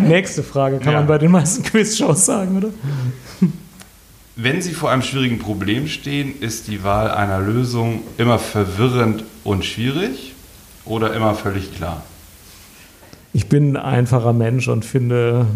Nächste 0.00 0.42
Frage, 0.42 0.78
kann 0.78 0.92
Ja. 0.92 0.98
man 0.98 1.06
bei 1.06 1.16
den 1.18 1.30
meisten 1.30 1.62
Quizshows 1.62 2.26
sagen, 2.26 2.56
oder? 2.58 2.68
Wenn 4.36 4.60
Sie 4.60 4.72
vor 4.74 4.90
einem 4.90 5.02
schwierigen 5.02 5.38
Problem 5.38 5.86
stehen, 5.86 6.34
ist 6.40 6.66
die 6.66 6.82
Wahl 6.82 7.10
einer 7.10 7.38
Lösung 7.38 8.02
immer 8.18 8.38
verwirrend 8.38 9.24
und 9.44 9.64
schwierig 9.64 10.34
oder 10.84 11.14
immer 11.14 11.34
völlig 11.34 11.74
klar? 11.76 12.02
Ich 13.34 13.48
bin 13.48 13.76
ein 13.76 13.82
einfacher 13.82 14.32
Mensch 14.32 14.68
und 14.68 14.84
finde, 14.84 15.46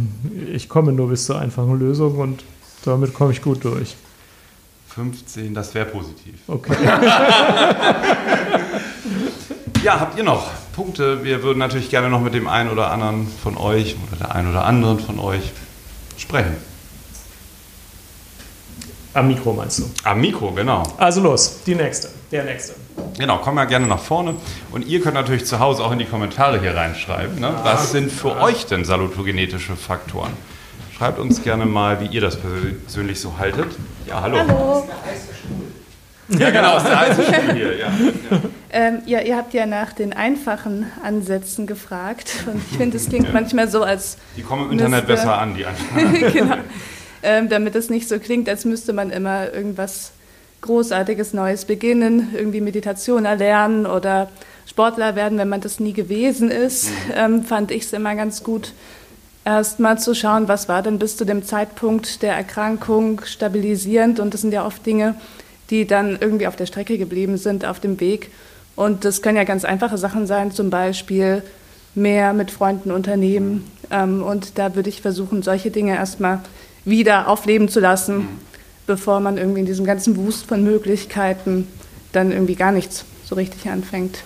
ich 0.53 0.68
komme 0.68 0.93
nur 0.93 1.09
bis 1.09 1.24
zur 1.24 1.39
einfachen 1.39 1.79
Lösung 1.79 2.18
und 2.18 2.45
damit 2.85 3.14
komme 3.14 3.33
ich 3.33 3.41
gut 3.41 3.64
durch. 3.64 3.97
15, 4.89 5.55
das 5.55 5.74
wäre 5.74 5.87
positiv. 5.87 6.35
Okay. 6.47 6.74
Ja, 9.85 10.01
habt 10.01 10.18
ihr 10.18 10.24
noch 10.24 10.51
Punkte? 10.74 11.22
Wir 11.22 11.45
würden 11.45 11.59
natürlich 11.61 11.89
gerne 11.89 12.11
noch 12.11 12.20
mit 12.20 12.35
dem 12.35 12.49
einen 12.49 12.68
oder 12.68 12.91
anderen 12.91 13.29
von 13.43 13.57
euch 13.57 13.97
oder 14.09 14.16
der 14.16 14.35
einen 14.35 14.51
oder 14.51 14.64
anderen 14.64 14.99
von 14.99 15.20
euch 15.20 15.53
sprechen. 16.16 16.57
Am 19.14 19.29
Mikro 19.29 19.53
meinst 19.53 19.79
du? 19.79 19.85
Am 20.03 20.20
Mikro, 20.20 20.51
genau. 20.51 20.83
Also 20.99 21.20
los, 21.20 21.61
die 21.64 21.76
nächste, 21.76 22.11
der 22.33 22.45
nächste. 22.45 22.74
Genau, 23.19 23.39
komm 23.43 23.57
mal 23.57 23.64
gerne 23.64 23.87
nach 23.87 23.99
vorne. 23.99 24.37
Und 24.71 24.87
ihr 24.87 25.01
könnt 25.01 25.14
natürlich 25.14 25.45
zu 25.45 25.59
Hause 25.59 25.85
auch 25.85 25.93
in 25.93 25.99
die 25.99 26.05
Kommentare 26.05 26.61
hier 26.61 26.77
reinschreiben. 26.77 27.41
Ne? 27.41 27.53
Was 27.62 27.91
sind 27.91 28.12
für 28.12 28.37
euch 28.41 28.66
denn 28.66 28.85
salutogenetische 28.85 29.75
Faktoren? 29.77 30.33
Schreibt 30.97 31.19
uns 31.19 31.43
gerne 31.43 31.66
mal, 31.66 32.01
wie 32.01 32.07
ihr 32.07 32.21
das 32.21 32.37
persönlich 32.37 33.21
so 33.21 33.39
haltet. 33.39 33.66
Ja, 34.07 34.21
hallo. 34.21 34.39
Hallo. 34.39 34.89
Ja, 36.29 36.51
genau, 36.51 36.75
aus 36.77 36.85
der 36.85 37.01
heißen 37.01 37.25
Schule 37.25 37.55
hier. 37.55 37.77
Ja. 37.79 37.89
Ähm, 38.71 38.99
ja, 39.07 39.21
ihr 39.21 39.37
habt 39.37 39.55
ja 39.55 39.64
nach 39.66 39.93
den 39.93 40.12
einfachen 40.12 40.87
Ansätzen 41.03 41.66
gefragt 41.66 42.45
und 42.47 42.61
ich 42.71 42.77
finde, 42.77 42.99
es 42.99 43.09
klingt 43.09 43.33
manchmal 43.33 43.69
so, 43.69 43.83
als 43.83 44.19
Die 44.37 44.43
kommen 44.43 44.66
im 44.66 44.73
Internet 44.73 45.07
besser 45.07 45.39
an, 45.39 45.55
die 45.55 45.64
Anfragen. 45.66 46.33
genau, 46.33 46.57
ähm, 47.23 47.49
damit 47.49 47.75
es 47.75 47.89
nicht 47.89 48.09
so 48.09 48.19
klingt, 48.19 48.49
als 48.49 48.64
müsste 48.64 48.93
man 48.93 49.11
immer 49.11 49.53
irgendwas 49.53 50.12
Großartiges 50.61 51.33
Neues 51.35 51.65
beginnen, 51.65 52.35
irgendwie 52.35 52.61
Meditation 52.61 53.25
erlernen 53.25 53.87
oder 53.87 54.29
Sportler 54.67 55.17
werden, 55.17 55.39
wenn 55.39 55.49
man 55.49 55.61
das 55.61 55.81
nie 55.81 55.93
gewesen 55.93 56.51
ist, 56.51 56.91
ähm, 57.15 57.43
fand 57.43 57.71
ich 57.71 57.85
es 57.85 57.93
immer 57.93 58.15
ganz 58.15 58.45
gut, 58.45 58.73
erst 59.45 59.81
mal 59.81 59.99
zu 59.99 60.15
schauen, 60.15 60.47
was 60.47 60.69
war 60.69 60.83
denn 60.83 60.99
bis 60.99 61.17
zu 61.17 61.25
dem 61.25 61.43
Zeitpunkt 61.43 62.23
der 62.23 62.35
Erkrankung 62.35 63.23
stabilisierend. 63.25 64.21
Und 64.21 64.35
das 64.35 64.43
sind 64.43 64.53
ja 64.53 64.67
oft 64.67 64.85
Dinge, 64.85 65.15
die 65.71 65.87
dann 65.87 66.19
irgendwie 66.21 66.47
auf 66.47 66.57
der 66.57 66.67
Strecke 66.67 66.99
geblieben 66.99 67.39
sind, 67.39 67.65
auf 67.65 67.81
dem 67.81 67.99
Weg. 67.99 68.31
Und 68.77 69.05
das 69.05 69.23
können 69.23 69.37
ja 69.37 69.45
ganz 69.45 69.65
einfache 69.65 69.99
Sachen 69.99 70.27
sein, 70.27 70.53
zum 70.53 70.71
Beispiel 70.71 71.43
mehr 71.95 72.33
mit 72.33 72.51
Freunden 72.51 72.91
unternehmen. 72.91 73.71
Ähm, 73.91 74.23
und 74.23 74.59
da 74.59 74.75
würde 74.75 74.91
ich 74.91 75.03
versuchen, 75.03 75.43
solche 75.43 75.71
Dinge 75.71 75.95
erstmal 75.95 76.41
wieder 76.85 77.29
aufleben 77.29 77.69
zu 77.69 77.81
lassen, 77.81 78.29
bevor 78.89 79.20
man 79.20 79.39
irgendwie 79.39 79.61
in 79.61 79.66
diesem 79.66 79.86
ganzen 79.86 80.16
Wust 80.16 80.47
von 80.47 80.64
Möglichkeiten 80.64 81.68
dann 82.11 82.32
irgendwie 82.32 82.57
gar 82.57 82.72
nichts 82.72 83.05
so 83.24 83.36
richtig 83.36 83.70
anfängt. 83.70 84.24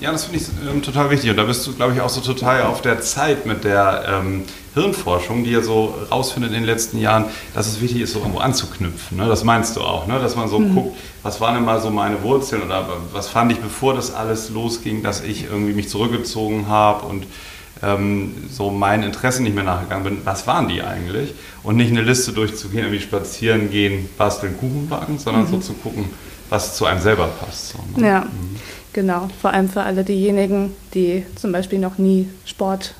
Ja, 0.00 0.10
das 0.10 0.24
finde 0.24 0.38
ich 0.40 0.46
ähm, 0.68 0.82
total 0.82 1.10
wichtig. 1.10 1.30
Und 1.30 1.36
da 1.36 1.44
bist 1.44 1.66
du, 1.66 1.74
glaube 1.74 1.92
ich, 1.92 2.00
auch 2.00 2.08
so 2.08 2.20
total 2.20 2.62
auf 2.62 2.80
der 2.80 3.00
Zeit 3.02 3.44
mit 3.46 3.62
der 3.64 4.04
ähm, 4.08 4.44
Hirnforschung, 4.74 5.44
die 5.44 5.50
ja 5.50 5.60
so 5.62 5.94
rausfindet 6.10 6.50
in 6.52 6.58
den 6.58 6.64
letzten 6.64 6.98
Jahren, 6.98 7.26
dass 7.54 7.66
es 7.68 7.80
wichtig 7.80 8.00
ist, 8.02 8.12
so 8.14 8.20
irgendwo 8.20 8.38
anzuknüpfen. 8.38 9.18
Ne? 9.18 9.26
Das 9.28 9.44
meinst 9.44 9.76
du 9.76 9.80
auch, 9.80 10.06
ne? 10.06 10.18
dass 10.18 10.34
man 10.34 10.48
so 10.48 10.58
Mhm. 10.60 10.74
guckt, 10.74 10.96
was 11.22 11.40
waren 11.40 11.54
denn 11.54 11.64
mal 11.64 11.80
so 11.80 11.90
meine 11.90 12.22
Wurzeln 12.22 12.62
oder 12.62 12.88
was 13.12 13.28
fand 13.28 13.52
ich, 13.52 13.58
bevor 13.60 13.94
das 13.94 14.14
alles 14.14 14.50
losging, 14.50 15.02
dass 15.02 15.22
ich 15.22 15.44
irgendwie 15.44 15.72
mich 15.74 15.88
zurückgezogen 15.88 16.66
habe 16.68 17.06
und 17.06 17.26
ähm, 17.82 18.34
so 18.50 18.70
meinen 18.70 19.02
Interessen 19.02 19.42
nicht 19.44 19.54
mehr 19.54 19.64
nachgegangen 19.64 20.04
bin. 20.04 20.18
Was 20.24 20.46
waren 20.46 20.68
die 20.68 20.82
eigentlich? 20.82 21.34
Und 21.62 21.76
nicht 21.76 21.90
eine 21.90 22.02
Liste 22.02 22.32
durchzugehen, 22.32 22.84
irgendwie 22.84 23.02
spazieren 23.02 23.70
gehen, 23.70 24.08
basteln, 24.18 24.56
Kuchen 24.58 24.88
backen, 24.88 25.18
sondern 25.18 25.46
so 25.46 25.56
Mhm. 25.56 25.62
zu 25.62 25.72
gucken, 25.74 26.04
was 26.48 26.76
zu 26.76 26.86
einem 26.86 27.00
selber 27.00 27.26
passt. 27.28 27.70
So, 27.70 27.78
ne? 28.00 28.06
Ja, 28.06 28.26
genau. 28.92 29.28
Vor 29.40 29.52
allem 29.52 29.68
für 29.68 29.82
alle 29.82 30.04
diejenigen, 30.04 30.74
die 30.94 31.24
zum 31.36 31.50
Beispiel 31.52 31.78
noch 31.78 31.98
nie 31.98 32.28
Sport 32.44 32.94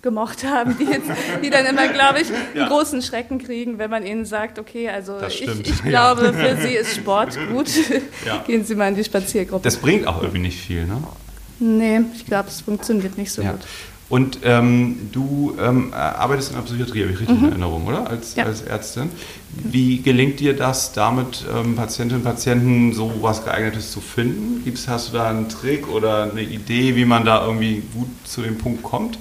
gemocht 0.00 0.44
haben, 0.44 0.76
die, 0.78 0.84
jetzt, 0.84 1.10
die 1.42 1.50
dann 1.50 1.66
immer, 1.66 1.88
glaube 1.88 2.20
ich, 2.20 2.28
einen 2.28 2.36
Ja. 2.54 2.68
großen 2.68 3.02
Schrecken 3.02 3.38
kriegen, 3.38 3.78
wenn 3.78 3.90
man 3.90 4.06
ihnen 4.06 4.24
sagt, 4.24 4.58
okay, 4.60 4.88
also 4.88 5.18
Das 5.18 5.32
ich, 5.34 5.38
stimmt, 5.42 5.66
ich 5.66 5.78
ja. 5.84 5.88
glaube, 6.14 6.32
für 6.32 6.56
Sie 6.62 6.74
ist 6.74 6.94
Sport 6.94 7.36
gut. 7.52 7.68
Ja. 8.26 8.44
Gehen 8.46 8.64
Sie 8.64 8.74
mal 8.76 8.88
in 8.88 8.94
die 8.94 9.02
Spaziergruppe. 9.04 9.64
Das 9.64 9.76
bringt 9.76 10.06
auch 10.06 10.22
irgendwie 10.22 10.40
nicht 10.42 10.60
viel, 10.60 10.84
ne? 10.86 11.02
nee, 11.60 12.00
ich 12.14 12.24
glaube, 12.26 12.48
es 12.48 12.60
funktioniert 12.60 13.18
nicht 13.18 13.32
so 13.32 13.42
gut. 13.42 13.60
Und 14.08 14.38
ähm, 14.42 15.10
du 15.12 15.54
ähm, 15.60 15.92
arbeitest 15.92 16.50
in 16.50 16.56
der 16.56 16.62
Psychiatrie, 16.62 17.02
habe 17.02 17.12
ich 17.12 17.20
richtig 17.20 17.36
in 17.36 17.42
Mhm. 17.42 17.48
Erinnerung, 17.50 17.86
oder? 17.86 18.08
Als, 18.08 18.34
Ja. 18.36 18.44
als 18.44 18.62
Ärztin. 18.62 19.10
Wie 19.50 20.00
gelingt 20.00 20.40
dir 20.40 20.56
das, 20.56 20.92
damit 20.92 21.44
ähm, 21.54 21.76
Patientinnen 21.76 22.22
und 22.24 22.30
Patienten 22.30 22.94
so 22.94 23.12
was 23.20 23.44
geeignetes 23.44 23.92
zu 23.92 24.00
finden? 24.00 24.62
Gibt's, 24.64 24.88
hast 24.88 25.08
du 25.10 25.18
da 25.18 25.28
einen 25.28 25.48
Trick 25.50 25.88
oder 25.88 26.22
eine 26.30 26.40
Idee, 26.42 26.96
wie 26.96 27.04
man 27.04 27.26
da 27.26 27.44
irgendwie 27.44 27.82
gut 27.94 28.08
zu 28.24 28.40
dem 28.40 28.56
Punkt 28.56 28.82
kommt, 28.82 29.18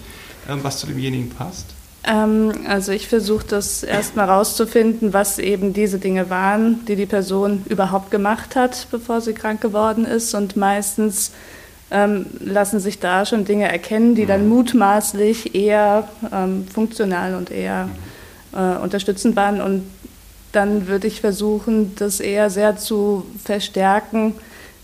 ähm, 0.49 0.59
was 0.61 0.79
zu 0.79 0.87
demjenigen 0.87 1.31
passt? 1.31 1.65
Ähm, 2.05 2.53
also 2.69 2.93
ich 2.93 3.09
versuche 3.09 3.45
das 3.45 3.83
erstmal 3.83 4.29
rauszufinden, 4.29 5.11
was 5.11 5.37
eben 5.37 5.73
diese 5.73 5.99
Dinge 5.99 6.29
waren, 6.29 6.85
die 6.85 6.95
die 6.95 7.05
Person 7.05 7.63
überhaupt 7.67 8.09
gemacht 8.09 8.55
hat, 8.55 8.87
bevor 8.89 9.19
sie 9.19 9.33
krank 9.33 9.59
geworden 9.59 10.05
ist. 10.05 10.33
Und 10.33 10.55
meistens 10.55 11.31
ähm, 11.89 12.25
lassen 12.39 12.79
sich 12.79 12.99
da 12.99 13.25
schon 13.25 13.45
Dinge 13.45 13.71
erkennen, 13.71 14.15
die 14.15 14.25
dann 14.25 14.49
mutmaßlich 14.49 15.55
eher 15.55 16.07
ähm, 16.33 16.67
funktional 16.67 17.35
und 17.35 17.49
eher 17.49 17.89
äh, 18.53 18.77
unterstützend 18.77 19.35
waren. 19.35 19.61
Und 19.61 19.83
dann 20.51 20.87
würde 20.87 21.07
ich 21.07 21.21
versuchen, 21.21 21.95
das 21.95 22.19
eher 22.19 22.49
sehr 22.49 22.77
zu 22.77 23.25
verstärken, 23.43 24.33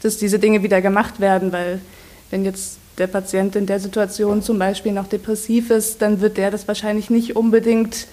dass 0.01 0.17
diese 0.17 0.39
Dinge 0.39 0.63
wieder 0.63 0.81
gemacht 0.81 1.19
werden, 1.19 1.51
weil 1.51 1.81
wenn 2.29 2.45
jetzt 2.45 2.77
der 2.97 3.07
Patient 3.07 3.55
in 3.55 3.65
der 3.65 3.79
Situation 3.79 4.41
zum 4.41 4.59
Beispiel 4.59 4.91
noch 4.91 5.07
depressiv 5.07 5.71
ist, 5.71 6.01
dann 6.01 6.21
wird 6.21 6.37
der 6.37 6.51
das 6.51 6.67
wahrscheinlich 6.67 7.09
nicht 7.09 7.35
unbedingt 7.35 8.07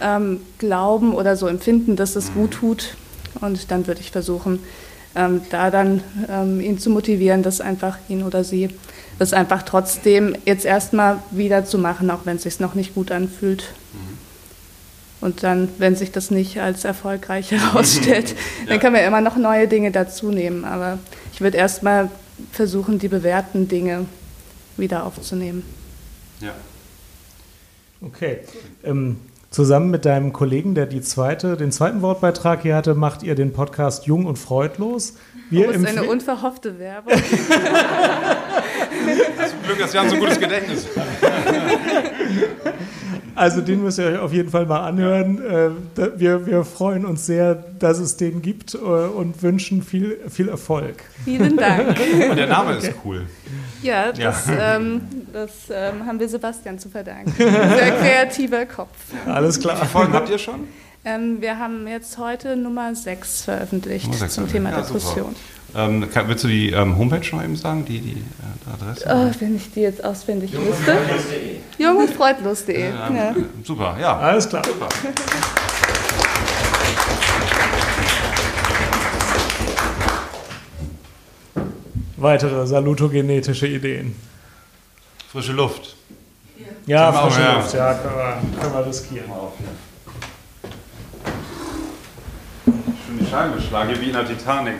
ähm, 0.00 0.40
glauben 0.58 1.14
oder 1.14 1.36
so 1.36 1.46
empfinden, 1.46 1.96
dass 1.96 2.16
es 2.16 2.34
gut 2.34 2.52
tut. 2.52 2.96
Und 3.40 3.70
dann 3.70 3.86
würde 3.86 4.00
ich 4.00 4.10
versuchen, 4.10 4.60
ähm, 5.16 5.40
da 5.50 5.70
dann 5.70 6.02
ähm, 6.28 6.60
ihn 6.60 6.78
zu 6.78 6.90
motivieren, 6.90 7.42
das 7.42 7.60
einfach 7.60 7.98
ihn 8.08 8.22
oder 8.22 8.44
sie, 8.44 8.70
das 9.18 9.32
einfach 9.32 9.62
trotzdem 9.62 10.36
jetzt 10.44 10.64
erstmal 10.64 11.18
wieder 11.30 11.64
zu 11.64 11.78
machen, 11.78 12.10
auch 12.10 12.24
wenn 12.24 12.36
es 12.36 12.42
sich 12.42 12.60
noch 12.60 12.74
nicht 12.74 12.94
gut 12.94 13.10
anfühlt. 13.10 13.64
Und 15.20 15.42
dann, 15.42 15.68
wenn 15.78 15.96
sich 15.96 16.12
das 16.12 16.30
nicht 16.30 16.60
als 16.60 16.84
erfolgreich 16.84 17.50
herausstellt, 17.50 18.34
dann 18.68 18.78
kann 18.78 18.92
man 18.92 19.02
immer 19.02 19.20
noch 19.20 19.36
neue 19.36 19.66
Dinge 19.66 19.90
dazu 19.90 20.30
nehmen. 20.30 20.64
Aber 20.64 20.98
ich 21.32 21.40
würde 21.40 21.56
erstmal 21.56 22.10
versuchen, 22.52 22.98
die 22.98 23.08
bewährten 23.08 23.66
Dinge 23.66 24.06
wieder 24.76 25.04
aufzunehmen. 25.04 25.64
Ja. 26.40 26.54
Okay. 28.02 28.40
Ähm, 28.84 29.16
zusammen 29.56 29.90
mit 29.90 30.04
deinem 30.04 30.34
Kollegen, 30.34 30.74
der 30.74 30.84
die 30.84 31.00
zweite, 31.00 31.56
den 31.56 31.72
zweiten 31.72 32.02
Wortbeitrag 32.02 32.60
hier 32.60 32.76
hatte, 32.76 32.94
macht 32.94 33.22
ihr 33.22 33.34
den 33.34 33.54
Podcast 33.54 34.04
Jung 34.04 34.26
und 34.26 34.38
Freudlos. 34.38 35.14
Wir 35.48 35.68
oh, 35.68 35.70
ist 35.70 35.86
eine 35.86 36.04
unverhoffte 36.04 36.78
Werbung. 36.78 37.14
Glück, 39.66 39.78
dass 39.78 39.92
wir 39.92 40.00
haben 40.00 40.08
so 40.08 40.14
ein 40.14 40.20
gutes 40.20 40.40
Gedächtnis. 40.40 40.86
Also 43.36 43.60
den 43.60 43.82
müsst 43.82 43.98
ihr 43.98 44.06
euch 44.06 44.18
auf 44.18 44.32
jeden 44.32 44.48
Fall 44.48 44.64
mal 44.64 44.80
anhören. 44.80 45.44
Äh, 45.44 46.18
wir, 46.18 46.46
wir 46.46 46.64
freuen 46.64 47.04
uns 47.04 47.26
sehr, 47.26 47.54
dass 47.54 47.98
es 47.98 48.16
den 48.16 48.40
gibt 48.40 48.74
äh, 48.74 48.78
und 48.78 49.42
wünschen 49.42 49.82
viel, 49.82 50.18
viel 50.30 50.48
Erfolg. 50.48 51.04
Vielen 51.24 51.56
Dank. 51.58 51.98
Und 52.30 52.36
der 52.36 52.46
Name 52.46 52.76
ist 52.76 52.94
cool. 53.04 53.26
Ja, 53.82 54.10
das, 54.10 54.46
ja. 54.46 54.76
Ähm, 54.76 55.02
das 55.34 55.50
ähm, 55.70 56.06
haben 56.06 56.18
wir 56.18 56.30
Sebastian 56.30 56.78
zu 56.78 56.88
verdanken. 56.88 57.30
Sehr 57.36 57.92
kreativer 58.00 58.64
Kopf. 58.64 58.96
Alles 59.26 59.60
klar. 59.60 59.74
Wie 59.74 59.80
viele 59.80 59.90
Folgen 59.90 60.12
habt 60.14 60.30
ihr 60.30 60.38
schon? 60.38 60.66
Ähm, 61.04 61.40
wir 61.40 61.58
haben 61.58 61.86
jetzt 61.86 62.16
heute 62.16 62.56
Nummer 62.56 62.94
6 62.94 63.42
veröffentlicht 63.42 64.06
Nummer 64.06 64.18
6 64.18 64.34
zum 64.34 64.48
Thema 64.48 64.70
ja, 64.70 64.80
Depression. 64.80 65.36
Ähm, 65.76 66.08
kann, 66.10 66.26
willst 66.26 66.42
du 66.42 66.48
die 66.48 66.70
ähm, 66.70 66.96
Homepage 66.96 67.36
noch 67.36 67.44
eben 67.44 67.54
sagen, 67.54 67.84
die, 67.84 68.00
die 68.00 68.12
äh, 68.12 68.72
Adresse? 68.72 69.04
Oh, 69.06 69.30
wenn 69.40 69.56
ich 69.56 69.70
die 69.72 69.80
jetzt 69.80 70.02
auswendig 70.02 70.52
wüsste. 70.52 70.96
Jungundfreudlos.de. 71.76 72.90
Ja, 72.90 73.10
ja. 73.12 73.34
Super, 73.62 73.98
ja. 74.00 74.16
Alles 74.16 74.48
klar. 74.48 74.64
Super. 74.64 74.88
Weitere 82.16 82.66
salutogenetische 82.66 83.66
Ideen. 83.66 84.16
Frische 85.30 85.52
Luft. 85.52 85.94
Ja, 86.86 87.10
ja 87.10 87.12
frische 87.12 87.52
Luft, 87.52 87.74
ja, 87.74 87.92
können 87.92 88.14
wir, 88.16 88.60
können 88.60 88.72
wir 88.72 88.86
riskieren. 88.86 89.30
Schön 92.64 93.18
die 93.20 93.26
Scheiben 93.26 93.56
geschlagen, 93.56 93.94
wie 94.00 94.06
in 94.06 94.12
der 94.14 94.26
Titanic. 94.26 94.76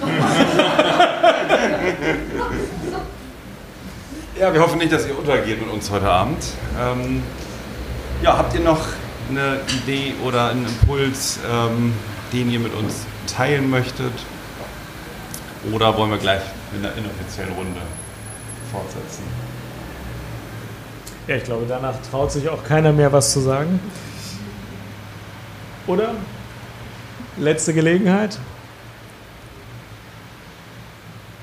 ja, 4.40 4.52
wir 4.52 4.60
hoffen 4.60 4.78
nicht, 4.78 4.92
dass 4.92 5.06
ihr 5.06 5.16
untergeht 5.18 5.60
mit 5.60 5.70
uns 5.70 5.90
heute 5.90 6.08
Abend. 6.08 6.42
Ähm, 6.80 7.22
ja, 8.22 8.38
habt 8.38 8.54
ihr 8.54 8.60
noch 8.60 8.80
eine 9.28 9.60
Idee 9.82 10.14
oder 10.24 10.50
einen 10.50 10.66
Impuls, 10.66 11.40
ähm, 11.50 11.92
den 12.32 12.48
ihr 12.50 12.60
mit 12.60 12.74
uns 12.74 13.06
teilen 13.26 13.68
möchtet? 13.70 14.12
Oder 15.72 15.96
wollen 15.96 16.10
wir 16.10 16.18
gleich 16.18 16.42
in 16.74 16.82
der 16.82 16.94
inoffiziellen 16.96 17.54
Runde 17.54 17.80
fortsetzen? 18.72 19.22
Ja, 21.28 21.36
ich 21.36 21.44
glaube, 21.44 21.66
danach 21.68 21.94
traut 22.10 22.32
sich 22.32 22.48
auch 22.48 22.64
keiner 22.64 22.92
mehr 22.92 23.12
was 23.12 23.32
zu 23.32 23.40
sagen. 23.40 23.78
Oder? 25.86 26.14
Letzte 27.36 27.72
Gelegenheit? 27.72 28.38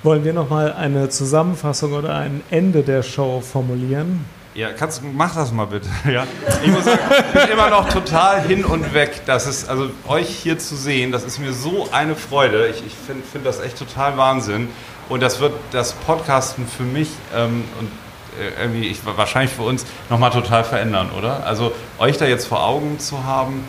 Wollen 0.02 0.24
wir 0.24 0.32
nochmal 0.32 0.72
eine 0.72 1.10
Zusammenfassung 1.10 1.92
oder 1.92 2.16
ein 2.16 2.42
Ende 2.50 2.84
der 2.84 3.04
Show 3.04 3.42
formulieren? 3.42 4.26
Ja, 4.56 4.72
kannst, 4.72 5.02
mach 5.04 5.36
das 5.36 5.52
mal 5.52 5.66
bitte. 5.66 5.90
Ja. 6.10 6.26
Ich 6.64 6.72
muss 6.72 6.86
sagen, 6.86 7.00
ich 7.34 7.42
bin 7.42 7.50
immer 7.52 7.70
noch 7.70 7.90
total 7.90 8.42
hin 8.42 8.64
und 8.64 8.94
weg. 8.94 9.22
Das 9.26 9.46
ist, 9.46 9.70
also 9.70 9.90
euch 10.08 10.30
hier 10.30 10.58
zu 10.58 10.76
sehen, 10.76 11.12
das 11.12 11.24
ist 11.24 11.40
mir 11.40 11.52
so 11.52 11.90
eine 11.92 12.16
Freude. 12.16 12.68
Ich, 12.68 12.86
ich 12.86 12.94
finde 12.94 13.24
find 13.24 13.46
das 13.46 13.60
echt 13.60 13.78
total 13.78 14.18
Wahnsinn. 14.18 14.70
Und 15.10 15.22
das 15.22 15.42
wird 15.42 15.54
das 15.72 15.94
Podcasten 15.94 16.66
für 16.66 16.84
mich 16.84 17.10
ähm, 17.36 17.66
und 17.80 17.92
äh, 18.40 18.62
irgendwie 18.62 18.88
ich, 18.88 19.06
wahrscheinlich 19.06 19.52
für 19.52 19.64
uns 19.64 19.86
nochmal 20.10 20.32
total 20.32 20.64
verändern, 20.64 21.10
oder? 21.18 21.46
Also 21.46 21.74
euch 21.98 22.18
da 22.18 22.26
jetzt 22.26 22.46
vor 22.46 22.64
Augen 22.64 23.00
zu 23.00 23.24
haben, 23.26 23.66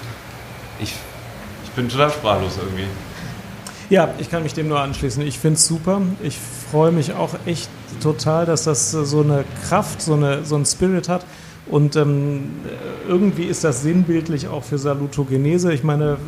ich, 0.79 0.95
ich 1.65 1.71
bin 1.71 1.89
total 1.89 2.11
sprachlos 2.11 2.57
irgendwie. 2.57 2.87
Ja, 3.91 4.15
ich 4.19 4.31
kann 4.31 4.45
mich 4.45 4.55
dem 4.55 4.69
nur 4.69 4.79
anschließen. 4.81 5.21
Ich 5.27 5.41
finde 5.41 5.57
es 5.57 5.67
super. 5.67 6.01
Ich 6.23 6.39
freue 6.71 6.93
mich 6.93 7.13
auch 7.13 7.35
echt 7.45 7.69
total, 8.01 8.47
dass 8.47 8.63
das 8.63 8.93
so 8.93 9.21
eine 9.21 9.45
Kraft, 9.69 10.01
so, 10.01 10.15
eine, 10.15 10.45
so 10.45 10.55
ein 10.55 10.65
Spirit 10.65 11.09
hat. 11.09 11.27
Und 11.67 11.97
ähm, 11.97 12.51
irgendwie 13.09 13.43
ist 13.45 13.65
das 13.65 13.83
sinnbildlich 13.83 14.47
auch 14.47 14.63
für 14.63 14.79
Salutogenese. 14.79 15.73
Ich 15.73 15.83
meine, 15.83 16.19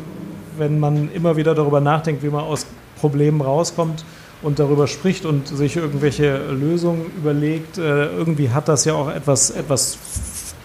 wenn 0.57 0.77
man 0.77 1.09
immer 1.13 1.37
wieder 1.37 1.55
darüber 1.55 1.79
nachdenkt, 1.79 2.21
wie 2.21 2.27
man 2.27 2.43
aus 2.43 2.65
Problemen 2.99 3.39
rauskommt 3.39 4.03
und 4.41 4.59
darüber 4.59 4.87
spricht 4.87 5.25
und 5.25 5.47
sich 5.47 5.77
irgendwelche 5.77 6.37
Lösungen 6.51 7.05
überlegt, 7.17 7.77
äh, 7.77 8.07
irgendwie 8.07 8.49
hat 8.49 8.67
das 8.67 8.83
ja 8.83 8.93
auch 8.93 9.09
etwas, 9.09 9.51
etwas 9.51 9.97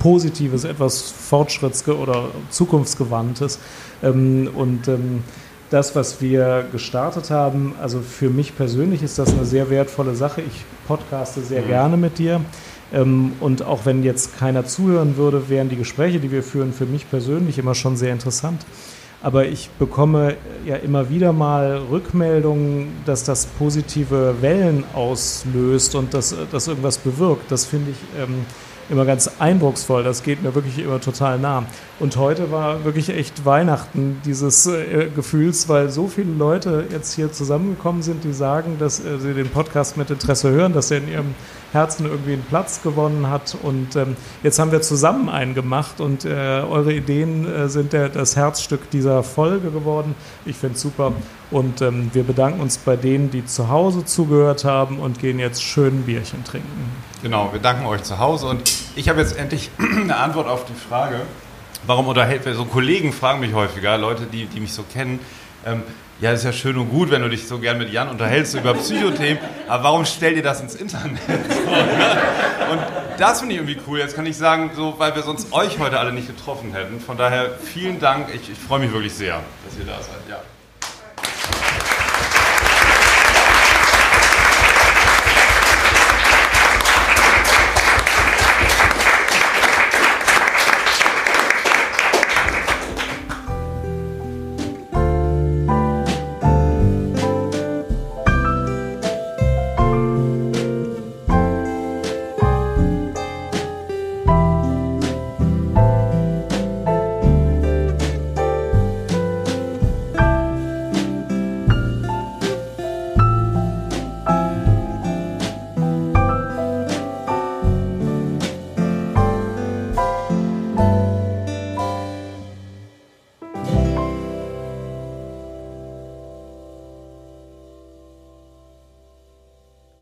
Positives, 0.01 0.65
etwas 0.65 1.15
Fortschritts- 1.31 1.89
oder 1.89 2.25
Zukunftsgewandtes. 2.51 3.61
Ähm, 4.03 4.51
und 4.53 4.89
ähm, 4.89 5.23
das, 5.71 5.95
was 5.95 6.21
wir 6.21 6.67
gestartet 6.73 7.31
haben, 7.31 7.75
also 7.81 8.01
für 8.01 8.31
mich 8.31 8.57
persönlich 8.57 9.03
ist 9.03 9.19
das 9.19 9.33
eine 9.33 9.45
sehr 9.45 9.71
wertvolle 9.71 10.15
Sache. 10.15 10.41
Ich 10.41 10.65
podcaste 10.87 11.43
sehr 11.43 11.63
mhm. 11.63 11.67
gerne 11.67 11.97
mit 11.97 12.19
dir. 12.19 12.41
Ähm, 12.93 13.33
und 13.41 13.63
auch 13.63 13.85
wenn 13.85 14.03
jetzt 14.03 14.39
keiner 14.39 14.65
zuhören 14.65 15.17
würde, 15.17 15.49
wären 15.49 15.69
die 15.69 15.77
Gespräche, 15.77 16.21
die 16.21 16.33
wir 16.33 16.43
führen, 16.43 16.73
für 16.73 16.87
mich 16.87 17.11
persönlich 17.11 17.59
immer 17.59 17.75
schon 17.75 17.97
sehr 17.97 18.13
interessant. 18.13 18.65
Aber 19.21 19.47
ich 19.47 19.69
bekomme 19.79 20.37
ja 20.65 20.77
immer 20.77 21.11
wieder 21.11 21.33
mal 21.33 21.83
Rückmeldungen, 21.91 22.93
dass 23.05 23.25
das 23.25 23.47
positive 23.47 24.37
Wellen 24.41 24.85
auslöst 24.95 25.97
und 25.97 26.15
dass 26.15 26.35
das 26.53 26.69
irgendwas 26.69 26.99
bewirkt. 26.99 27.51
Das 27.51 27.65
finde 27.65 27.91
ich 27.91 28.23
ähm, 28.23 28.47
immer 28.91 29.05
ganz 29.05 29.31
eindrucksvoll. 29.39 30.03
Das 30.03 30.23
geht 30.23 30.43
mir 30.43 30.55
wirklich 30.55 30.79
immer 30.79 31.01
total 31.01 31.39
nah. 31.39 31.65
Und 32.01 32.17
heute 32.17 32.51
war 32.51 32.85
wirklich 32.85 33.11
echt 33.11 33.45
Weihnachten 33.45 34.21
dieses 34.25 34.67
äh, 34.67 35.09
Gefühls, 35.15 35.69
weil 35.69 35.91
so 35.91 36.09
viele 36.09 36.33
Leute 36.33 36.85
jetzt 36.91 37.15
hier 37.15 37.33
zusammengekommen 37.33 38.03
sind, 38.03 38.25
die 38.25 38.33
sagen, 38.33 38.77
dass 38.79 39.01
äh, 39.01 39.19
sie 39.19 39.35
den 39.35 39.51
Podcast 39.51 39.97
mit 39.97 40.11
Interesse 40.11 40.51
hören, 40.51 40.73
dass 40.73 40.91
er 40.91 40.99
in 40.99 41.09
ihrem 41.09 41.35
Herzen 41.73 42.07
irgendwie 42.07 42.33
einen 42.33 42.45
Platz 42.45 42.83
gewonnen 42.83 43.29
hat. 43.29 43.57
Und 43.63 43.97
ähm, 43.97 44.17
jetzt 44.43 44.59
haben 44.59 44.73
wir 44.73 44.81
zusammen 44.81 45.29
einen 45.29 45.55
gemacht 45.55 46.01
und 46.01 46.25
äh, 46.25 46.29
eure 46.29 46.93
Ideen 46.93 47.47
äh, 47.47 47.69
sind 47.69 47.93
der, 47.93 48.09
das 48.09 48.37
Herzstück 48.37 48.91
dieser 48.91 49.23
Folge 49.23 49.71
geworden. 49.71 50.15
Ich 50.45 50.57
finde 50.57 50.77
es 50.77 50.83
super. 50.83 51.13
Und 51.51 51.81
ähm, 51.81 52.11
wir 52.13 52.25
bedanken 52.25 52.61
uns 52.61 52.79
bei 52.79 52.97
denen, 52.97 53.31
die 53.31 53.45
zu 53.45 53.69
Hause 53.69 54.05
zugehört 54.05 54.65
haben 54.65 54.99
und 54.99 55.19
gehen 55.19 55.39
jetzt 55.39 55.63
schön 55.63 56.03
Bierchen 56.03 56.45
trinken. 56.45 56.93
Genau, 57.23 57.53
wir 57.53 57.61
danken 57.61 57.87
euch 57.87 58.03
zu 58.03 58.19
Hause. 58.19 58.47
Und 58.47 58.71
ich 58.97 59.09
habe 59.09 59.21
jetzt 59.21 59.37
endlich 59.37 59.71
eine 59.79 60.17
Antwort 60.17 60.47
auf 60.47 60.65
die 60.65 60.75
Frage, 60.75 61.21
warum 61.87 62.09
unterhält, 62.09 62.43
so 62.55 62.65
Kollegen 62.65 63.13
fragen 63.13 63.41
mich 63.41 63.55
häufiger, 63.55 63.97
Leute, 63.99 64.25
die, 64.27 64.47
die 64.47 64.61
mich 64.61 64.73
so 64.73 64.83
kennen, 64.83 65.21
ähm, 65.65 65.83
ja, 66.21 66.33
ist 66.33 66.45
ja 66.45 66.53
schön 66.53 66.77
und 66.77 66.91
gut, 66.91 67.11
wenn 67.11 67.23
du 67.23 67.29
dich 67.29 67.47
so 67.47 67.59
gern 67.59 67.79
mit 67.79 67.93
Jan 67.93 68.09
unterhältst 68.09 68.55
über 68.55 68.75
Psychothemen, 68.75 69.39
aber 69.69 69.85
warum 69.85 70.05
stellt 70.05 70.37
ihr 70.37 70.43
das 70.43 70.61
ins 70.61 70.75
Internet? 70.75 71.21
und 71.29 72.81
das 73.19 73.41
finde 73.41 73.55
ich 73.55 73.61
irgendwie 73.61 73.81
cool. 73.87 73.99
Jetzt 74.01 74.17
kann 74.17 74.27
ich 74.27 74.37
sagen, 74.37 74.71
so, 74.75 74.95
weil 74.99 75.15
wir 75.15 75.23
sonst 75.23 75.53
euch 75.53 75.79
heute 75.79 75.99
alle 76.01 76.13
nicht 76.13 76.27
getroffen 76.27 76.73
hätten. 76.73 77.01
Von 77.01 77.17
daher 77.17 77.51
vielen 77.59 78.01
Dank. 78.01 78.29
Ich, 78.35 78.51
ich 78.51 78.59
freue 78.59 78.81
mich 78.81 78.93
wirklich 78.93 79.15
sehr, 79.15 79.41
dass 79.65 79.79
ihr 79.79 79.85
da 79.85 80.03
seid. 80.03 80.29
Ja. 80.29 80.41